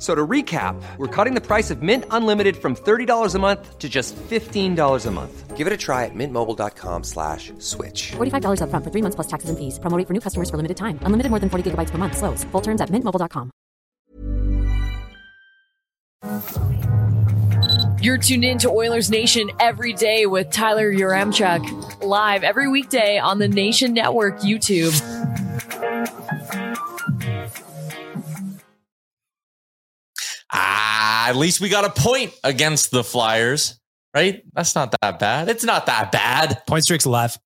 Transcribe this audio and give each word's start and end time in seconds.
F- 0.00 0.04
So 0.04 0.14
to 0.14 0.26
recap, 0.26 0.80
we're 0.96 1.06
cutting 1.14 1.34
the 1.34 1.42
price 1.46 1.70
of 1.70 1.82
Mint 1.82 2.04
Unlimited 2.10 2.56
from 2.56 2.74
$30 2.74 3.34
a 3.34 3.38
month 3.38 3.78
to 3.78 3.86
just 3.88 4.16
$15 4.16 5.06
a 5.06 5.10
month. 5.10 5.56
Give 5.58 5.66
it 5.66 5.72
a 5.74 5.76
try 5.76 6.06
at 6.06 6.14
mintmobile.com 6.14 7.04
slash 7.04 7.52
switch. 7.58 8.12
$45 8.16 8.60
upfront 8.62 8.82
for 8.82 8.90
three 8.90 9.02
months 9.02 9.14
plus 9.16 9.26
taxes 9.26 9.50
and 9.50 9.58
fees. 9.58 9.78
Promo 9.78 9.98
rate 9.98 10.06
for 10.06 10.14
new 10.14 10.20
customers 10.20 10.48
for 10.48 10.56
limited 10.56 10.78
time. 10.78 10.98
Unlimited 11.02 11.28
more 11.28 11.38
than 11.38 11.50
40 11.50 11.70
gigabytes 11.70 11.90
per 11.90 11.98
month. 11.98 12.16
Slows. 12.16 12.44
Full 12.44 12.62
terms 12.62 12.80
at 12.80 12.88
mintmobile.com. 12.88 13.50
You're 18.02 18.16
tuned 18.16 18.44
in 18.44 18.56
to 18.58 18.70
Oilers 18.70 19.10
Nation 19.10 19.50
every 19.60 19.92
day 19.92 20.24
with 20.24 20.48
Tyler 20.50 20.90
Yaremchuk. 20.90 22.00
live 22.02 22.42
every 22.42 22.68
weekday 22.68 23.18
on 23.18 23.38
the 23.38 23.48
Nation 23.48 23.92
Network 23.92 24.40
YouTube. 24.40 24.96
Ah, 30.52 31.28
at 31.28 31.36
least 31.36 31.60
we 31.60 31.68
got 31.68 31.84
a 31.84 31.90
point 31.90 32.32
against 32.42 32.90
the 32.90 33.04
Flyers, 33.04 33.78
right? 34.14 34.42
That's 34.52 34.74
not 34.74 34.94
that 35.00 35.18
bad. 35.18 35.48
It's 35.48 35.64
not 35.64 35.86
that 35.86 36.10
bad. 36.10 36.62
Point 36.66 36.84
streak's 36.84 37.04
alive. 37.04 37.38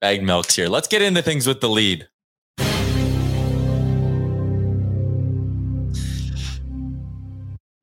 Baggedmilk's 0.00 0.54
here. 0.54 0.68
Let's 0.68 0.88
get 0.88 1.02
into 1.02 1.22
things 1.22 1.46
with 1.46 1.60
the 1.60 1.68
lead. 1.68 2.08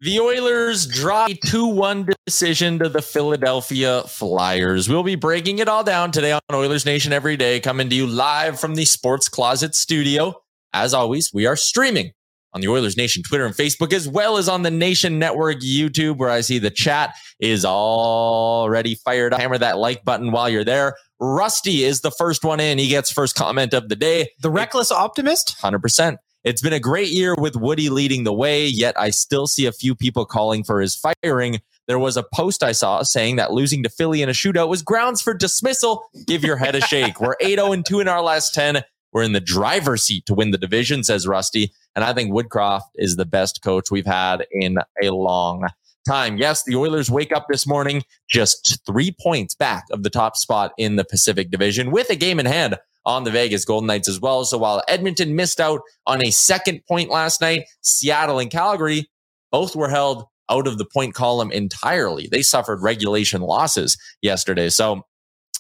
The 0.04 0.20
Oilers 0.20 0.88
drop 0.88 1.30
a 1.30 1.36
2 1.36 1.68
1 1.68 2.08
decision 2.26 2.80
to 2.80 2.90
the 2.90 3.04
Philadelphia 3.04 4.02
Flyers. 4.08 4.90
We'll 4.90 5.04
be 5.04 5.14
breaking 5.14 5.60
it 5.60 5.68
all 5.68 5.84
down 5.84 6.12
today 6.12 6.32
on 6.32 6.42
Oilers 6.52 6.88
Nation 6.88 7.14
every 7.14 7.38
day, 7.38 7.60
coming 7.60 7.88
to 7.88 7.96
you 7.96 8.08
live 8.08 8.60
from 8.60 8.74
the 8.74 8.86
Sports 8.86 9.30
Closet 9.30 9.76
studio. 9.76 10.42
As 10.74 10.96
always, 10.96 11.32
we 11.32 11.46
are 11.46 11.56
streaming 11.56 12.14
on 12.54 12.62
the 12.62 12.68
Oilers 12.68 12.98
Nation 12.98 13.24
Twitter 13.24 13.46
and 13.46 13.56
Facebook, 13.56 13.94
as 13.94 14.08
well 14.08 14.38
as 14.38 14.50
on 14.50 14.64
the 14.64 14.72
Nation 14.72 15.20
Network 15.20 15.60
YouTube, 15.60 16.18
where 16.18 16.30
I 16.30 16.42
see 16.42 16.60
the 16.60 16.70
chat 16.70 17.16
is 17.40 17.66
already 17.66 18.96
fired. 18.96 19.34
Hammer 19.34 19.58
that 19.58 19.78
like 19.78 20.04
button 20.04 20.32
while 20.32 20.50
you're 20.50 20.66
there. 20.66 20.96
Rusty 21.20 21.84
is 21.84 22.02
the 22.02 22.12
first 22.12 22.44
one 22.44 22.60
in. 22.60 22.78
He 22.78 22.88
gets 22.88 23.12
first 23.12 23.36
comment 23.36 23.74
of 23.74 23.90
the 23.90 23.96
day. 23.96 24.30
The 24.42 24.50
reckless 24.50 24.92
optimist? 24.92 25.56
100%. 25.62 26.18
It's 26.44 26.62
been 26.62 26.74
a 26.74 26.80
great 26.80 27.10
year 27.10 27.36
with 27.38 27.56
Woody 27.56 27.90
leading 27.90 28.24
the 28.24 28.34
way, 28.34 28.66
yet 28.66 29.00
I 29.00 29.12
still 29.12 29.46
see 29.46 29.68
a 29.68 29.72
few 29.72 29.94
people 29.94 30.26
calling 30.26 30.64
for 30.64 30.82
his 30.82 30.96
firing. 30.96 31.60
There 31.88 32.00
was 32.00 32.18
a 32.18 32.24
post 32.24 32.64
I 32.64 32.72
saw 32.72 33.04
saying 33.04 33.36
that 33.36 33.52
losing 33.52 33.84
to 33.84 33.90
Philly 33.90 34.24
in 34.24 34.30
a 34.30 34.32
shootout 34.32 34.68
was 34.68 34.82
grounds 34.82 35.22
for 35.22 35.34
dismissal. 35.36 36.10
Give 36.26 36.44
your 36.44 36.58
head 36.58 36.74
a 36.74 36.82
shake. 36.82 37.22
We're 37.22 37.36
8 37.40 37.60
0 37.60 37.74
and 37.74 37.86
2 37.86 38.00
in 38.00 38.08
our 38.08 38.22
last 38.22 38.56
10. 38.56 38.82
We're 39.14 39.24
in 39.24 39.34
the 39.34 39.40
driver's 39.40 40.04
seat 40.04 40.26
to 40.28 40.34
win 40.34 40.52
the 40.52 40.58
division, 40.58 41.04
says 41.04 41.28
Rusty. 41.28 41.72
And 41.96 42.06
I 42.06 42.14
think 42.14 42.32
Woodcroft 42.32 42.90
is 42.96 43.16
the 43.16 43.26
best 43.26 43.62
coach 43.62 43.92
we've 43.92 44.06
had 44.06 44.46
in 44.52 44.78
a 45.04 45.10
long 45.10 45.68
time. 46.08 46.38
Yes, 46.38 46.64
the 46.64 46.76
Oilers 46.76 47.12
wake 47.12 47.32
up 47.32 47.48
this 47.50 47.68
morning 47.68 48.04
just 48.30 48.80
three 48.86 49.16
points 49.22 49.54
back 49.54 49.86
of 49.92 50.04
the 50.04 50.10
top 50.10 50.36
spot 50.36 50.72
in 50.78 50.96
the 50.96 51.06
Pacific 51.06 51.52
Division 51.52 51.92
with 51.92 52.10
a 52.10 52.16
game 52.16 52.40
in 52.40 52.46
hand 52.46 52.78
on 53.06 53.24
the 53.24 53.32
Vegas 53.32 53.66
Golden 53.66 53.88
Knights 53.88 54.08
as 54.10 54.20
well. 54.20 54.46
So 54.46 54.58
while 54.58 54.84
Edmonton 54.88 55.36
missed 55.36 55.60
out 55.60 55.82
on 56.06 56.26
a 56.26 56.32
second 56.32 56.82
point 56.88 57.10
last 57.10 57.42
night, 57.42 57.66
Seattle 57.82 58.40
and 58.40 58.52
Calgary 58.52 59.10
both 59.52 59.76
were 59.76 59.90
held 59.90 60.26
out 60.50 60.68
of 60.68 60.78
the 60.78 60.86
point 60.86 61.14
column 61.14 61.52
entirely. 61.52 62.28
They 62.32 62.42
suffered 62.42 62.82
regulation 62.82 63.42
losses 63.42 63.98
yesterday. 64.22 64.70
So, 64.70 65.04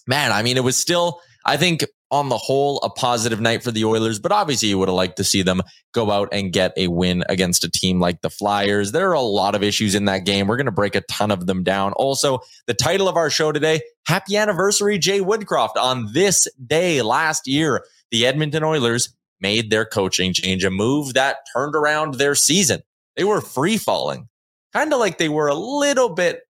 man, 0.06 0.31
I 0.31 0.44
mean, 0.44 0.57
it 0.57 0.63
was 0.63 0.78
still, 0.78 1.22
I 1.45 1.57
think, 1.57 1.85
on 2.12 2.28
the 2.28 2.38
whole, 2.38 2.78
a 2.80 2.90
positive 2.90 3.40
night 3.40 3.64
for 3.64 3.72
the 3.72 3.86
Oilers, 3.86 4.20
but 4.20 4.34
obviously 4.34 4.68
you 4.70 4.78
would 4.78 4.90
have 4.90 4.96
liked 4.96 5.16
to 5.18 5.24
see 5.24 5.42
them 5.42 5.62
go 5.94 6.12
out 6.12 6.30
and 6.34 6.52
get 6.52 6.74
a 6.76 6.88
win 6.88 7.24
against 7.30 7.64
a 7.64 7.72
team 7.72 8.00
like 8.00 8.22
the 8.22 8.30
Flyers. 8.30 8.92
There 8.92 9.10
are 9.10 9.14
a 9.14 9.22
lot 9.22 9.56
of 9.56 9.64
issues 9.64 9.96
in 9.96 10.06
that 10.06 10.26
game. 10.26 10.48
We're 10.48 10.58
going 10.58 10.66
to 10.66 10.72
break 10.72 10.96
a 10.96 11.02
ton 11.02 11.32
of 11.32 11.48
them 11.48 11.64
down. 11.64 11.94
Also, 11.94 12.40
the 12.68 12.74
title 12.74 13.08
of 13.08 13.16
our 13.16 13.30
show 13.30 13.54
today, 13.54 13.82
Happy 14.06 14.36
Anniversary, 14.36 14.98
Jay 14.98 15.22
Woodcroft. 15.22 15.78
On 15.78 16.12
this 16.12 16.48
day 16.66 17.02
last 17.02 17.48
year, 17.48 17.86
the 18.12 18.28
Edmonton 18.28 18.64
Oilers 18.64 19.16
made 19.40 19.70
their 19.70 19.86
coaching 19.86 20.34
change, 20.34 20.66
a 20.66 20.70
move 20.70 21.14
that 21.14 21.38
turned 21.54 21.76
around 21.76 22.16
their 22.16 22.36
season. 22.36 22.82
They 23.16 23.24
were 23.24 23.42
free 23.42 23.78
falling, 23.78 24.28
kind 24.74 24.94
of 24.94 25.00
like 25.00 25.18
they 25.18 25.30
were 25.30 25.48
a 25.48 25.56
little 25.56 26.10
bit 26.10 26.42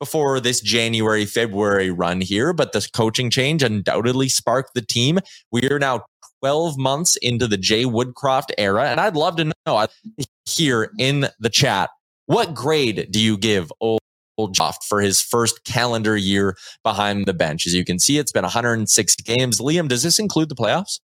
before 0.00 0.40
this 0.40 0.60
January, 0.60 1.26
February 1.26 1.90
run 1.90 2.20
here, 2.20 2.52
but 2.52 2.72
the 2.72 2.88
coaching 2.92 3.30
change 3.30 3.62
undoubtedly 3.62 4.28
sparked 4.28 4.74
the 4.74 4.82
team. 4.82 5.20
We 5.52 5.68
are 5.70 5.78
now 5.78 6.04
12 6.40 6.78
months 6.78 7.16
into 7.16 7.46
the 7.46 7.58
Jay 7.58 7.84
Woodcroft 7.84 8.50
era, 8.58 8.88
and 8.88 8.98
I'd 8.98 9.14
love 9.14 9.36
to 9.36 9.52
know 9.66 9.86
here 10.46 10.90
in 10.98 11.28
the 11.38 11.50
chat 11.50 11.90
what 12.26 12.54
grade 12.54 13.08
do 13.10 13.20
you 13.20 13.36
give 13.36 13.72
old 13.80 14.00
Joft 14.38 14.84
for 14.88 15.00
his 15.00 15.20
first 15.20 15.64
calendar 15.64 16.16
year 16.16 16.56
behind 16.82 17.26
the 17.26 17.34
bench? 17.34 17.66
As 17.66 17.74
you 17.74 17.84
can 17.84 17.98
see, 17.98 18.18
it's 18.18 18.32
been 18.32 18.44
106 18.44 19.16
games. 19.16 19.60
Liam, 19.60 19.88
does 19.88 20.02
this 20.02 20.18
include 20.18 20.48
the 20.48 20.54
playoffs? 20.54 21.00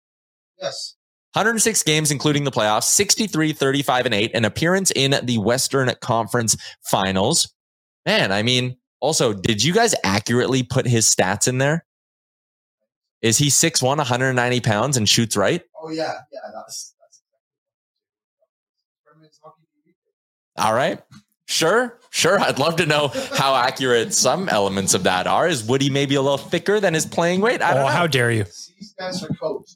Yes. 0.60 0.94
106 1.32 1.82
games, 1.82 2.12
including 2.12 2.44
the 2.44 2.52
playoffs, 2.52 2.84
63, 2.84 3.54
35, 3.54 4.06
and 4.06 4.14
8, 4.14 4.30
an 4.34 4.44
appearance 4.44 4.92
in 4.94 5.16
the 5.24 5.38
Western 5.38 5.90
Conference 6.00 6.56
Finals. 6.82 7.52
Man, 8.06 8.30
I 8.30 8.42
mean, 8.44 8.76
also, 9.04 9.32
did 9.34 9.62
you 9.62 9.72
guys 9.74 9.94
accurately 10.02 10.62
put 10.62 10.86
his 10.86 11.06
stats 11.06 11.46
in 11.46 11.58
there? 11.58 11.84
Is 13.22 13.38
he 13.38 13.46
6'1, 13.48 13.82
190 13.82 14.60
pounds 14.60 14.96
and 14.96 15.08
shoots 15.08 15.36
right? 15.36 15.62
Oh 15.80 15.90
yeah, 15.90 16.12
yeah. 16.32 16.40
That's 16.54 16.94
that's. 17.00 17.22
Tournament's. 19.06 19.40
All 20.56 20.74
right. 20.74 21.00
Sure, 21.46 21.98
sure. 22.10 22.38
I'd 22.40 22.58
love 22.58 22.76
to 22.76 22.86
know 22.86 23.08
how 23.34 23.54
accurate 23.54 24.14
some 24.14 24.48
elements 24.48 24.94
of 24.94 25.02
that 25.02 25.26
are. 25.26 25.46
Is 25.46 25.62
Woody 25.62 25.90
maybe 25.90 26.14
a 26.14 26.22
little 26.22 26.38
thicker 26.38 26.80
than 26.80 26.94
his 26.94 27.04
playing 27.04 27.42
weight? 27.42 27.60
I 27.60 27.74
don't 27.74 27.82
Oh, 27.82 27.86
know. 27.86 27.92
how 27.92 28.06
dare 28.06 28.30
you? 28.30 28.44
C 28.46 28.72
Spencer 28.80 29.28
coach. 29.40 29.72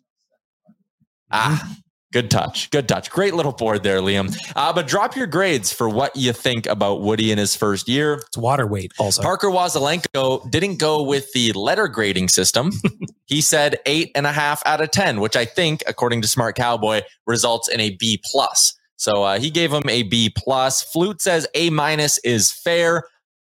ah, 1.31 1.77
Good 2.11 2.31
touch. 2.31 2.71
Good 2.71 2.89
touch. 2.89 3.11
Great 3.11 3.35
little 3.35 3.53
board 3.53 3.83
there, 3.83 4.01
Liam. 4.01 4.35
Uh, 4.57 4.73
but 4.73 4.87
drop 4.87 5.15
your 5.15 5.27
grades 5.27 5.71
for 5.73 5.91
what 5.91 6.17
you 6.17 6.33
think 6.33 6.67
about 6.67 7.03
Woody 7.03 7.31
in 7.31 7.37
his 7.37 7.55
first 7.55 7.87
year. 7.87 8.15
It's 8.15 8.39
water 8.39 8.67
weight 8.67 8.93
also. 8.99 9.23
Parker 9.23 9.49
Wazelenko 9.49 10.51
didn't 10.51 10.79
go 10.79 11.03
with 11.03 11.31
the 11.33 11.53
letter 11.53 11.87
grading 11.87 12.29
system. 12.29 12.73
he 13.27 13.43
said 13.43 13.79
eight 13.85 14.11
and 14.15 14.27
a 14.27 14.33
half 14.33 14.63
out 14.65 14.81
of 14.81 14.91
10, 14.91 15.21
which 15.21 15.37
I 15.37 15.45
think, 15.45 15.83
according 15.87 16.23
to 16.23 16.29
Smart 16.29 16.57
Cowboy, 16.57 17.03
results 17.27 17.69
in 17.69 17.79
a 17.79 17.91
B 17.91 18.23
plus. 18.25 18.75
So 18.97 19.23
uh, 19.23 19.39
he 19.39 19.51
gave 19.51 19.71
him 19.71 19.87
a 19.89 20.03
B 20.05 20.33
plus. 20.35 20.83
Flute 20.83 21.21
says 21.21 21.47
A 21.55 21.69
minus 21.69 22.17
is 22.19 22.51
fair. 22.51 23.05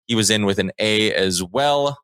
He 0.08 0.16
was 0.16 0.30
in 0.30 0.46
with 0.46 0.60
an 0.60 0.72
A 0.80 1.14
as 1.14 1.42
well. 1.42 1.98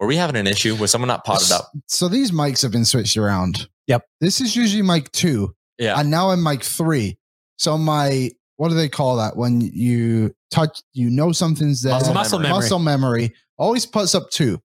Were 0.00 0.06
we 0.06 0.16
having 0.16 0.36
an 0.36 0.46
issue? 0.46 0.74
Was 0.74 0.90
someone 0.90 1.08
not 1.08 1.24
potted 1.24 1.52
up? 1.52 1.70
So 1.86 2.08
these 2.08 2.30
mics 2.30 2.62
have 2.62 2.72
been 2.72 2.84
switched 2.84 3.16
around. 3.16 3.68
Yep. 3.86 4.02
This 4.20 4.40
is 4.40 4.56
usually 4.56 4.82
mic 4.82 5.10
two, 5.12 5.54
Yeah. 5.78 5.98
and 5.98 6.10
now 6.10 6.30
I'm 6.30 6.42
mic 6.42 6.62
three. 6.62 7.18
So 7.58 7.76
my 7.78 8.30
what 8.56 8.68
do 8.68 8.74
they 8.74 8.88
call 8.88 9.16
that 9.16 9.36
when 9.36 9.60
you 9.60 10.32
touch? 10.50 10.80
You 10.92 11.10
know 11.10 11.32
something's 11.32 11.82
there. 11.82 11.92
Muscle 11.92 12.14
muscle 12.14 12.38
memory. 12.38 12.52
Muscle 12.54 12.78
memory 12.78 13.34
always 13.58 13.84
puts 13.86 14.14
up 14.14 14.30
two. 14.30 14.58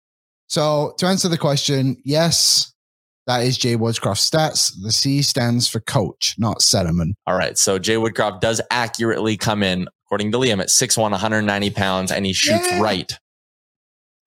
So 0.47 0.93
to 0.97 1.05
answer 1.05 1.27
the 1.27 1.37
question, 1.37 1.97
yes, 2.05 2.73
that 3.27 3.43
is 3.43 3.57
Jay 3.57 3.75
Woodcroft's 3.75 4.27
stats. 4.29 4.71
The 4.81 4.91
C 4.91 5.21
stands 5.21 5.67
for 5.67 5.79
coach, 5.79 6.35
not 6.39 6.61
Sediment. 6.61 7.15
All 7.27 7.35
right. 7.35 7.57
So 7.57 7.77
Jay 7.77 7.95
Woodcroft 7.95 8.41
does 8.41 8.59
accurately 8.71 9.37
come 9.37 9.61
in, 9.61 9.87
according 10.07 10.31
to 10.31 10.37
Liam, 10.39 10.59
at 10.59 10.69
6'1, 10.69 11.11
190 11.11 11.69
pounds, 11.71 12.11
and 12.11 12.25
he 12.25 12.33
shoots 12.33 12.67
Yeah. 12.71 12.81
right 12.81 13.11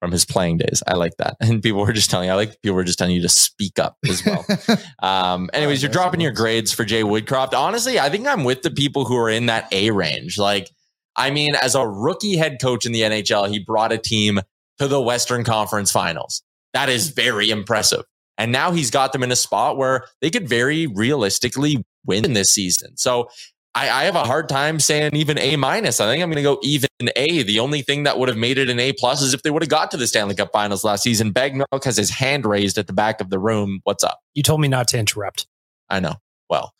from 0.02 0.10
his 0.10 0.25
playing 0.25 0.58
days. 0.58 0.82
I 0.84 0.94
like 0.94 1.16
that. 1.19 1.37
And 1.52 1.62
people 1.62 1.81
were 1.81 1.93
just 1.93 2.10
telling 2.10 2.28
I 2.28 2.34
like 2.34 2.60
people 2.60 2.75
were 2.75 2.82
just 2.82 2.99
telling 2.99 3.14
you 3.14 3.22
to 3.22 3.28
speak 3.28 3.78
up 3.78 3.96
as 4.08 4.25
well. 4.26 4.44
um, 5.02 5.49
anyways, 5.52 5.81
you're 5.81 5.93
dropping 5.93 6.20
your 6.20 6.32
grades 6.32 6.72
for 6.72 6.84
Jay 6.84 7.02
Woodcroft. 7.02 7.52
Honestly, 7.52 8.00
I 8.00 8.08
think 8.08 8.26
I'm 8.26 8.43
with 8.43 8.62
the 8.62 8.70
people 8.70 9.04
who 9.04 9.16
are 9.16 9.31
in 9.31 9.46
that 9.46 9.72
A 9.72 9.93
range. 9.93 10.38
Like, 10.38 10.70
I 11.14 11.31
mean, 11.31 11.54
as 11.54 11.76
a 11.76 11.87
rookie 11.87 12.37
head 12.37 12.58
coach 12.60 12.84
in 12.84 12.90
the 12.90 13.02
NHL, 13.02 13.49
he 13.49 13.60
brought 13.60 13.93
a 13.93 13.99
team 13.99 14.40
to 14.78 14.88
the 14.88 15.00
Western 15.00 15.44
Conference 15.44 15.93
Finals. 15.93 16.43
That 16.72 16.88
is 16.88 17.10
very 17.10 17.50
impressive. 17.50 18.02
And 18.38 18.50
now 18.50 18.72
he's 18.72 18.90
got 18.90 19.12
them 19.12 19.22
in 19.22 19.31
a 19.31 19.37
spot 19.37 19.76
where 19.76 20.05
they 20.20 20.31
could 20.31 20.48
very 20.48 20.88
realistically 20.88 21.84
win 22.05 22.32
this 22.32 22.52
season. 22.52 22.96
So 22.96 23.28
I, 23.74 23.88
I 23.88 24.04
have 24.04 24.16
a 24.16 24.24
hard 24.24 24.48
time 24.48 24.78
saying 24.80 25.16
even 25.16 25.38
A 25.38 25.56
minus. 25.56 26.00
I 26.00 26.06
think 26.06 26.22
I'm 26.22 26.28
going 26.28 26.36
to 26.36 26.42
go 26.42 26.58
even 26.62 26.88
A. 27.16 27.42
The 27.42 27.58
only 27.58 27.82
thing 27.82 28.02
that 28.02 28.19
would 28.19 28.28
have 28.28 28.36
made 28.36 28.58
it 28.58 28.69
an 28.69 28.78
A 28.78 28.92
plus 28.92 29.22
is 29.22 29.32
if 29.32 29.42
they 29.42 29.50
would 29.50 29.62
have 29.62 29.70
got 29.70 29.90
to 29.92 29.96
the 29.96 30.06
Stanley 30.06 30.34
Cup 30.34 30.50
Finals 30.52 30.84
last 30.84 31.02
season. 31.02 31.32
Baggedmilk 31.32 31.84
has 31.84 31.96
his 31.96 32.10
hand 32.10 32.44
raised 32.44 32.76
at 32.76 32.86
the 32.86 32.92
back 32.92 33.20
of 33.20 33.30
the 33.30 33.38
room. 33.38 33.80
What's 33.84 34.04
up? 34.04 34.20
You 34.34 34.42
told 34.42 34.60
me 34.60 34.69
not 34.69 34.88
to 34.88 34.98
interrupt. 34.98 35.46
I 35.88 36.00
know. 36.00 36.16
Well, 36.50 36.74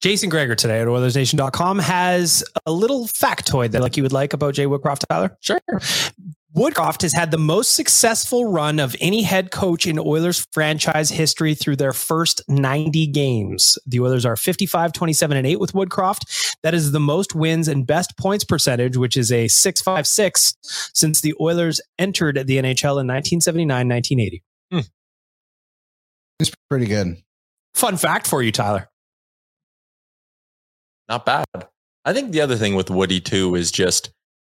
Jason 0.00 0.28
Gregor 0.30 0.56
today 0.56 0.80
at 0.80 0.88
OilersNation.com 0.88 1.78
has 1.78 2.42
a 2.66 2.72
little 2.72 3.06
factoid 3.06 3.70
that 3.70 3.82
like 3.82 3.96
you 3.96 4.02
would 4.02 4.12
like 4.12 4.32
about 4.32 4.54
Jay 4.54 4.66
Woodcroft, 4.66 5.04
Tyler. 5.08 5.36
sure. 5.40 5.60
Woodcroft 6.54 7.00
has 7.00 7.14
had 7.14 7.30
the 7.30 7.38
most 7.38 7.74
successful 7.74 8.52
run 8.52 8.78
of 8.78 8.94
any 9.00 9.22
head 9.22 9.50
coach 9.50 9.86
in 9.86 9.98
Oilers 9.98 10.46
franchise 10.52 11.08
history 11.08 11.54
through 11.54 11.76
their 11.76 11.94
first 11.94 12.42
90 12.46 13.06
games. 13.06 13.78
The 13.86 14.00
Oilers 14.00 14.26
are 14.26 14.36
55, 14.36 14.92
27, 14.92 15.36
and 15.38 15.46
8 15.46 15.60
with 15.60 15.72
Woodcroft. 15.72 16.56
That 16.62 16.74
is 16.74 16.92
the 16.92 17.00
most 17.00 17.34
wins 17.34 17.68
and 17.68 17.86
best 17.86 18.18
points 18.18 18.44
percentage, 18.44 18.98
which 18.98 19.16
is 19.16 19.32
a 19.32 19.48
656 19.48 20.54
since 20.92 21.22
the 21.22 21.34
Oilers 21.40 21.80
entered 21.98 22.36
the 22.46 22.58
NHL 22.58 23.00
in 23.00 23.08
1979, 23.08 23.88
1980. 23.88 24.42
Hmm. 24.70 24.80
It's 26.38 26.52
pretty 26.68 26.86
good. 26.86 27.16
Fun 27.74 27.96
fact 27.96 28.26
for 28.26 28.42
you, 28.42 28.52
Tyler. 28.52 28.90
Not 31.08 31.24
bad. 31.24 31.46
I 32.04 32.12
think 32.12 32.32
the 32.32 32.42
other 32.42 32.56
thing 32.56 32.74
with 32.74 32.90
Woody 32.90 33.20
too 33.20 33.54
is 33.54 33.70
just 33.72 34.10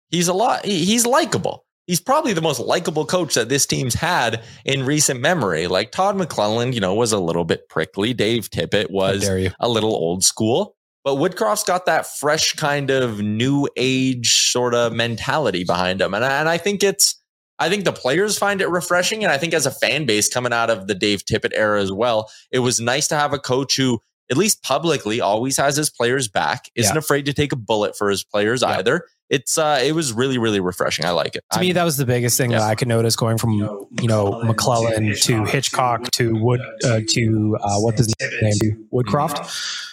he's 0.10 0.28
a 0.28 0.34
lot. 0.34 0.66
He's 0.66 1.06
likable. 1.06 1.66
He's 1.88 2.00
probably 2.00 2.34
the 2.34 2.42
most 2.42 2.60
likable 2.60 3.06
coach 3.06 3.34
that 3.34 3.50
this 3.50 3.66
team's 3.66 3.96
had 3.96 4.44
in 4.66 4.86
recent 4.86 5.20
memory. 5.20 5.68
Like 5.68 5.92
Todd 5.92 6.16
McLellan, 6.16 6.74
you 6.74 6.80
know, 6.80 6.94
was 6.94 7.12
a 7.12 7.20
little 7.20 7.44
bit 7.44 7.68
prickly. 7.70 8.14
Dave 8.14 8.50
Tippett 8.50 8.92
was 8.92 9.24
a 9.60 9.68
little 9.70 9.92
old 9.94 10.24
school. 10.24 10.76
But 11.04 11.16
Woodcroft's 11.16 11.64
got 11.64 11.88
that 11.88 12.06
fresh 12.06 12.54
kind 12.54 12.92
of 12.92 13.20
new 13.20 13.68
age 13.76 14.52
sort 14.52 14.76
of 14.76 14.94
mentality 14.94 15.64
behind 15.64 16.00
him. 16.00 16.14
And 16.14 16.24
I, 16.24 16.40
and 16.40 16.48
I 16.48 16.60
think 16.60 16.84
it's, 16.84 17.20
I 17.58 17.70
think 17.70 17.86
the 17.86 17.92
players 17.92 18.38
find 18.38 18.62
it 18.62 18.70
refreshing. 18.70 19.24
And 19.24 19.34
I 19.34 19.40
think 19.40 19.56
as 19.56 19.66
a 19.66 19.72
fan 19.72 20.06
base 20.06 20.30
coming 20.32 20.54
out 20.54 20.70
of 20.70 20.86
the 20.88 20.94
Dave 20.94 21.26
Tippett 21.26 21.54
era 21.56 21.82
as 21.82 21.92
well, 21.92 22.30
it 22.52 22.60
was 22.60 22.80
nice 22.80 23.08
to 23.08 23.16
have 23.16 23.34
a 23.34 23.40
coach 23.40 23.76
who, 23.78 24.00
at 24.30 24.38
least 24.38 24.62
publicly, 24.62 25.20
always 25.20 25.58
has 25.58 25.76
his 25.76 25.90
players 25.90 26.28
back, 26.28 26.70
isn't 26.76 26.94
Yeah. 26.96 27.00
afraid 27.00 27.26
to 27.26 27.34
take 27.34 27.52
a 27.52 27.56
bullet 27.58 27.98
for 27.98 28.10
his 28.10 28.24
players 28.24 28.62
Yeah. 28.62 28.78
either. 28.78 29.06
It's, 29.32 29.58
uh, 29.58 29.80
it 29.82 29.94
was 29.94 30.12
really, 30.12 30.38
really 30.38 30.60
refreshing. 30.60 31.06
I 31.06 31.12
like 31.12 31.36
it. 31.38 31.46
To 31.54 31.60
me, 31.62 31.68
I'm- 31.68 31.76
that 31.76 31.84
was 31.86 31.96
the 31.96 32.06
biggest 32.06 32.38
thing 32.38 32.52
that 32.52 32.62
I 32.62 32.76
could 32.76 32.90
notice 32.90 33.16
going 33.16 33.38
from 33.38 33.54
you 33.54 34.08
know 34.08 34.42
McLellan 34.44 35.20
to 35.24 35.46
Hitchcock 35.46 36.12
to 36.12 36.36
Wood 36.36 36.60
uh, 36.84 37.00
to 37.08 37.58
uh, 37.62 37.80
what's 37.80 38.00
his 38.00 38.14
name 38.42 38.88
Woodcroft. 38.94 39.88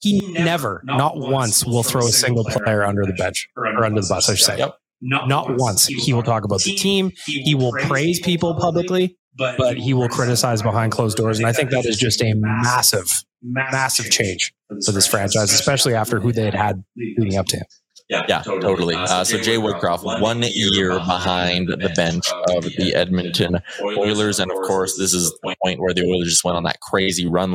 He 0.00 0.20
never, 0.32 0.82
not 0.84 1.16
once, 1.18 1.64
will 1.64 1.82
throw 1.82 2.06
a 2.06 2.10
single 2.10 2.44
player 2.44 2.84
under 2.84 3.04
the 3.04 3.12
bench 3.14 3.48
or 3.56 3.84
under 3.84 4.00
the 4.00 4.06
bus. 4.08 4.28
I 4.28 4.34
should 4.34 4.44
say. 4.46 4.58
Yep. 4.58 4.78
Not 5.02 5.56
once. 5.58 5.86
He 5.86 6.12
will 6.12 6.22
talk 6.22 6.44
about 6.44 6.62
the 6.62 6.74
team. 6.74 7.12
He 7.26 7.54
will 7.54 7.72
praise 7.72 8.18
people 8.20 8.54
publicly, 8.54 9.18
but 9.58 9.76
he 9.76 9.92
will 9.94 10.08
criticize 10.08 10.62
behind 10.62 10.92
closed 10.92 11.16
doors. 11.18 11.38
And 11.38 11.46
I 11.46 11.52
think 11.52 11.70
that 11.70 11.84
is 11.84 11.98
just 11.98 12.22
a 12.22 12.32
massive, 12.34 13.10
massive 13.42 14.10
change 14.10 14.54
for 14.84 14.92
this 14.92 15.06
franchise, 15.06 15.52
especially 15.52 15.94
after 15.94 16.18
who 16.20 16.32
they 16.32 16.44
had 16.44 16.54
had 16.54 16.84
leading 16.96 17.36
up 17.36 17.46
to 17.48 17.56
him. 17.58 17.66
Yeah, 18.08 18.24
yeah, 18.28 18.42
totally. 18.42 18.94
Uh, 18.94 19.24
so 19.24 19.38
Jay 19.38 19.56
Woodcroft, 19.56 20.20
one 20.20 20.42
year 20.42 20.90
behind 20.90 21.68
the 21.68 21.92
bench 21.96 22.30
of 22.50 22.64
the 22.64 22.94
Edmonton 22.94 23.58
Oilers, 23.82 24.38
and 24.38 24.50
of 24.50 24.58
course, 24.58 24.96
this 24.96 25.12
is 25.12 25.32
the 25.42 25.56
point 25.64 25.80
where 25.80 25.92
the 25.92 26.06
Oilers 26.08 26.28
just 26.28 26.44
went 26.44 26.56
on 26.56 26.62
that 26.64 26.78
crazy 26.80 27.26
run 27.26 27.54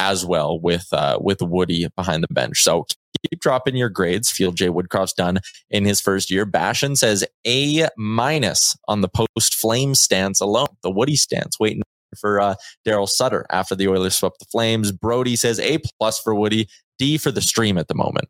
as 0.00 0.24
well 0.24 0.58
with 0.58 0.86
uh, 0.92 1.18
with 1.20 1.42
Woody 1.42 1.86
behind 1.96 2.22
the 2.22 2.32
bench. 2.32 2.62
So 2.62 2.86
keep 3.30 3.40
dropping 3.40 3.76
your 3.76 3.90
grades. 3.90 4.30
Feel 4.30 4.52
Jay 4.52 4.68
Woodcroft's 4.68 5.12
done 5.12 5.40
in 5.70 5.84
his 5.84 6.00
first 6.00 6.30
year. 6.30 6.46
Bashan 6.46 6.96
says 6.96 7.24
A 7.46 7.88
minus 7.96 8.76
on 8.88 9.02
the 9.02 9.08
post 9.08 9.54
flame 9.54 9.94
stance 9.94 10.40
alone, 10.40 10.68
the 10.82 10.90
Woody 10.90 11.16
stance. 11.16 11.58
Waiting 11.60 11.82
for 12.18 12.40
uh, 12.40 12.54
Daryl 12.86 13.08
Sutter 13.08 13.46
after 13.50 13.74
the 13.74 13.88
Oilers 13.88 14.16
swept 14.16 14.38
the 14.38 14.46
Flames. 14.46 14.92
Brody 14.92 15.36
says 15.36 15.60
A 15.60 15.78
plus 15.98 16.18
for 16.18 16.34
Woody, 16.34 16.68
D 16.98 17.18
for 17.18 17.30
the 17.30 17.42
stream 17.42 17.78
at 17.78 17.88
the 17.88 17.94
moment. 17.94 18.28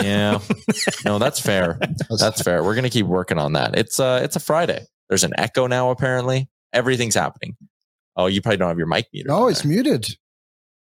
Yeah, 0.00 0.38
no, 1.04 1.18
that's 1.18 1.40
fair. 1.40 1.78
That's 2.18 2.42
fair. 2.42 2.62
We're 2.62 2.74
gonna 2.74 2.90
keep 2.90 3.06
working 3.06 3.38
on 3.38 3.52
that. 3.54 3.76
It's 3.76 3.98
uh 4.00 4.20
it's 4.22 4.36
a 4.36 4.40
Friday. 4.40 4.86
There's 5.08 5.24
an 5.24 5.32
echo 5.36 5.66
now, 5.66 5.90
apparently. 5.90 6.48
Everything's 6.72 7.14
happening. 7.14 7.56
Oh, 8.16 8.26
you 8.26 8.40
probably 8.40 8.58
don't 8.58 8.68
have 8.68 8.78
your 8.78 8.86
mic 8.86 9.08
muted. 9.12 9.28
No, 9.28 9.48
it's 9.48 9.64
muted. 9.64 10.16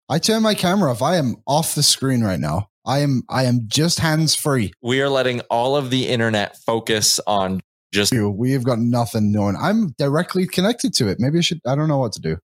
I 0.08 0.18
turn 0.18 0.42
my 0.42 0.54
camera 0.54 0.90
off. 0.90 1.02
I 1.02 1.16
am 1.16 1.36
off 1.46 1.74
the 1.74 1.82
screen 1.82 2.22
right 2.22 2.38
now. 2.38 2.68
I 2.84 2.98
am 2.98 3.22
I 3.28 3.44
am 3.44 3.62
just 3.66 4.00
hands 4.00 4.34
free. 4.34 4.72
we 4.82 5.00
are 5.00 5.08
letting 5.08 5.40
all 5.42 5.76
of 5.76 5.90
the 5.90 6.08
internet 6.08 6.56
focus 6.66 7.18
on 7.26 7.60
just 7.92 8.12
You, 8.12 8.30
we 8.30 8.52
have 8.52 8.64
got 8.64 8.78
nothing 8.78 9.32
known. 9.32 9.54
I'm 9.56 9.94
directly 9.98 10.46
connected 10.46 10.94
to 10.94 11.08
it. 11.08 11.18
Maybe 11.20 11.38
I 11.38 11.40
should. 11.42 11.60
I 11.66 11.74
don't 11.74 11.88
know 11.88 11.98
what 11.98 12.12
to 12.12 12.20
do. 12.20 12.38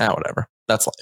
ah, 0.00 0.12
whatever. 0.14 0.46
That's 0.68 0.86
life. 0.86 0.94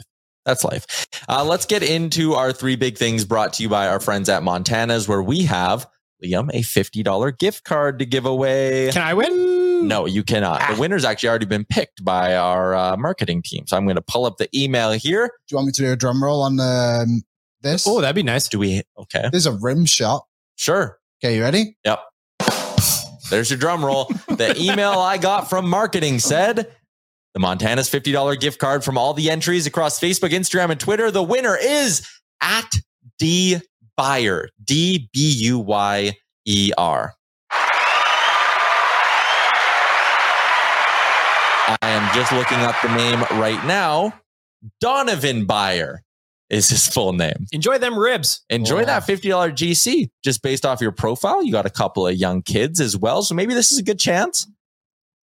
That's 0.44 0.64
life. 0.64 1.06
Uh, 1.28 1.44
let's 1.44 1.66
get 1.66 1.82
into 1.82 2.34
our 2.34 2.52
three 2.52 2.76
big 2.76 2.98
things 2.98 3.24
brought 3.24 3.54
to 3.54 3.62
you 3.62 3.68
by 3.68 3.88
our 3.88 4.00
friends 4.00 4.28
at 4.28 4.42
Montana's, 4.42 5.06
where 5.06 5.22
we 5.22 5.44
have 5.44 5.86
Liam 6.24 6.50
a 6.52 6.62
fifty 6.62 7.02
dollar 7.02 7.30
gift 7.30 7.64
card 7.64 7.98
to 8.00 8.06
give 8.06 8.26
away. 8.26 8.90
Can 8.92 9.02
I 9.02 9.14
win? 9.14 9.88
No, 9.88 10.06
you 10.06 10.22
cannot. 10.22 10.60
Ah. 10.62 10.74
The 10.74 10.80
winner's 10.80 11.04
actually 11.04 11.28
already 11.30 11.46
been 11.46 11.64
picked 11.64 12.04
by 12.04 12.36
our 12.36 12.74
uh, 12.74 12.96
marketing 12.96 13.42
team. 13.44 13.66
So 13.66 13.76
I'm 13.76 13.84
going 13.84 13.96
to 13.96 14.02
pull 14.02 14.24
up 14.24 14.36
the 14.36 14.48
email 14.56 14.92
here. 14.92 15.26
Do 15.26 15.32
you 15.52 15.56
want 15.56 15.66
me 15.66 15.72
to 15.72 15.82
do 15.82 15.92
a 15.92 15.96
drum 15.96 16.22
roll 16.22 16.42
on 16.42 16.60
um, 16.60 17.22
this? 17.62 17.86
Oh, 17.86 18.00
that'd 18.00 18.14
be 18.14 18.22
nice. 18.22 18.48
Do 18.48 18.58
we? 18.58 18.82
Okay, 18.98 19.28
There's 19.30 19.46
a 19.46 19.52
rim 19.52 19.84
shot. 19.84 20.24
sure. 20.56 20.98
Okay, 21.24 21.36
you 21.36 21.42
ready? 21.42 21.76
Yep. 21.84 22.00
There's 23.30 23.48
your 23.50 23.58
drum 23.58 23.84
roll. 23.84 24.04
The 24.28 24.54
email 24.60 24.92
I 24.92 25.18
got 25.18 25.48
from 25.48 25.68
marketing 25.68 26.18
said 26.18 26.70
the 27.34 27.40
Montana's 27.40 27.88
$50 27.88 28.38
gift 28.40 28.58
card 28.58 28.84
from 28.84 28.98
all 28.98 29.14
the 29.14 29.30
entries 29.30 29.66
across 29.66 29.98
Facebook, 29.98 30.30
Instagram, 30.30 30.70
and 30.70 30.78
Twitter. 30.80 31.10
The 31.10 31.22
winner 31.22 31.56
is 31.56 32.06
at 32.42 32.70
D 33.18 33.58
Buyer, 33.96 34.48
D 34.62 35.08
B 35.12 35.32
U 35.44 35.58
Y 35.58 36.12
E 36.46 36.72
R. 36.76 37.14
I 41.68 41.78
am 41.82 42.14
just 42.14 42.32
looking 42.32 42.58
up 42.58 42.74
the 42.82 42.94
name 42.94 43.20
right 43.40 43.64
now. 43.66 44.12
Donovan 44.80 45.46
Buyer 45.46 46.02
is 46.50 46.68
his 46.68 46.86
full 46.88 47.12
name. 47.12 47.46
Enjoy 47.52 47.78
them 47.78 47.98
ribs. 47.98 48.44
Enjoy 48.50 48.80
Wow. 48.80 48.84
that 48.86 49.06
$50 49.06 49.52
GC 49.52 50.10
just 50.22 50.42
based 50.42 50.66
off 50.66 50.80
your 50.80 50.92
profile. 50.92 51.42
You 51.42 51.50
got 51.52 51.64
a 51.66 51.70
couple 51.70 52.06
of 52.06 52.14
young 52.14 52.42
kids 52.42 52.80
as 52.80 52.96
well. 52.96 53.22
So 53.22 53.34
maybe 53.34 53.54
this 53.54 53.72
is 53.72 53.78
a 53.78 53.82
good 53.82 53.98
chance. 53.98 54.46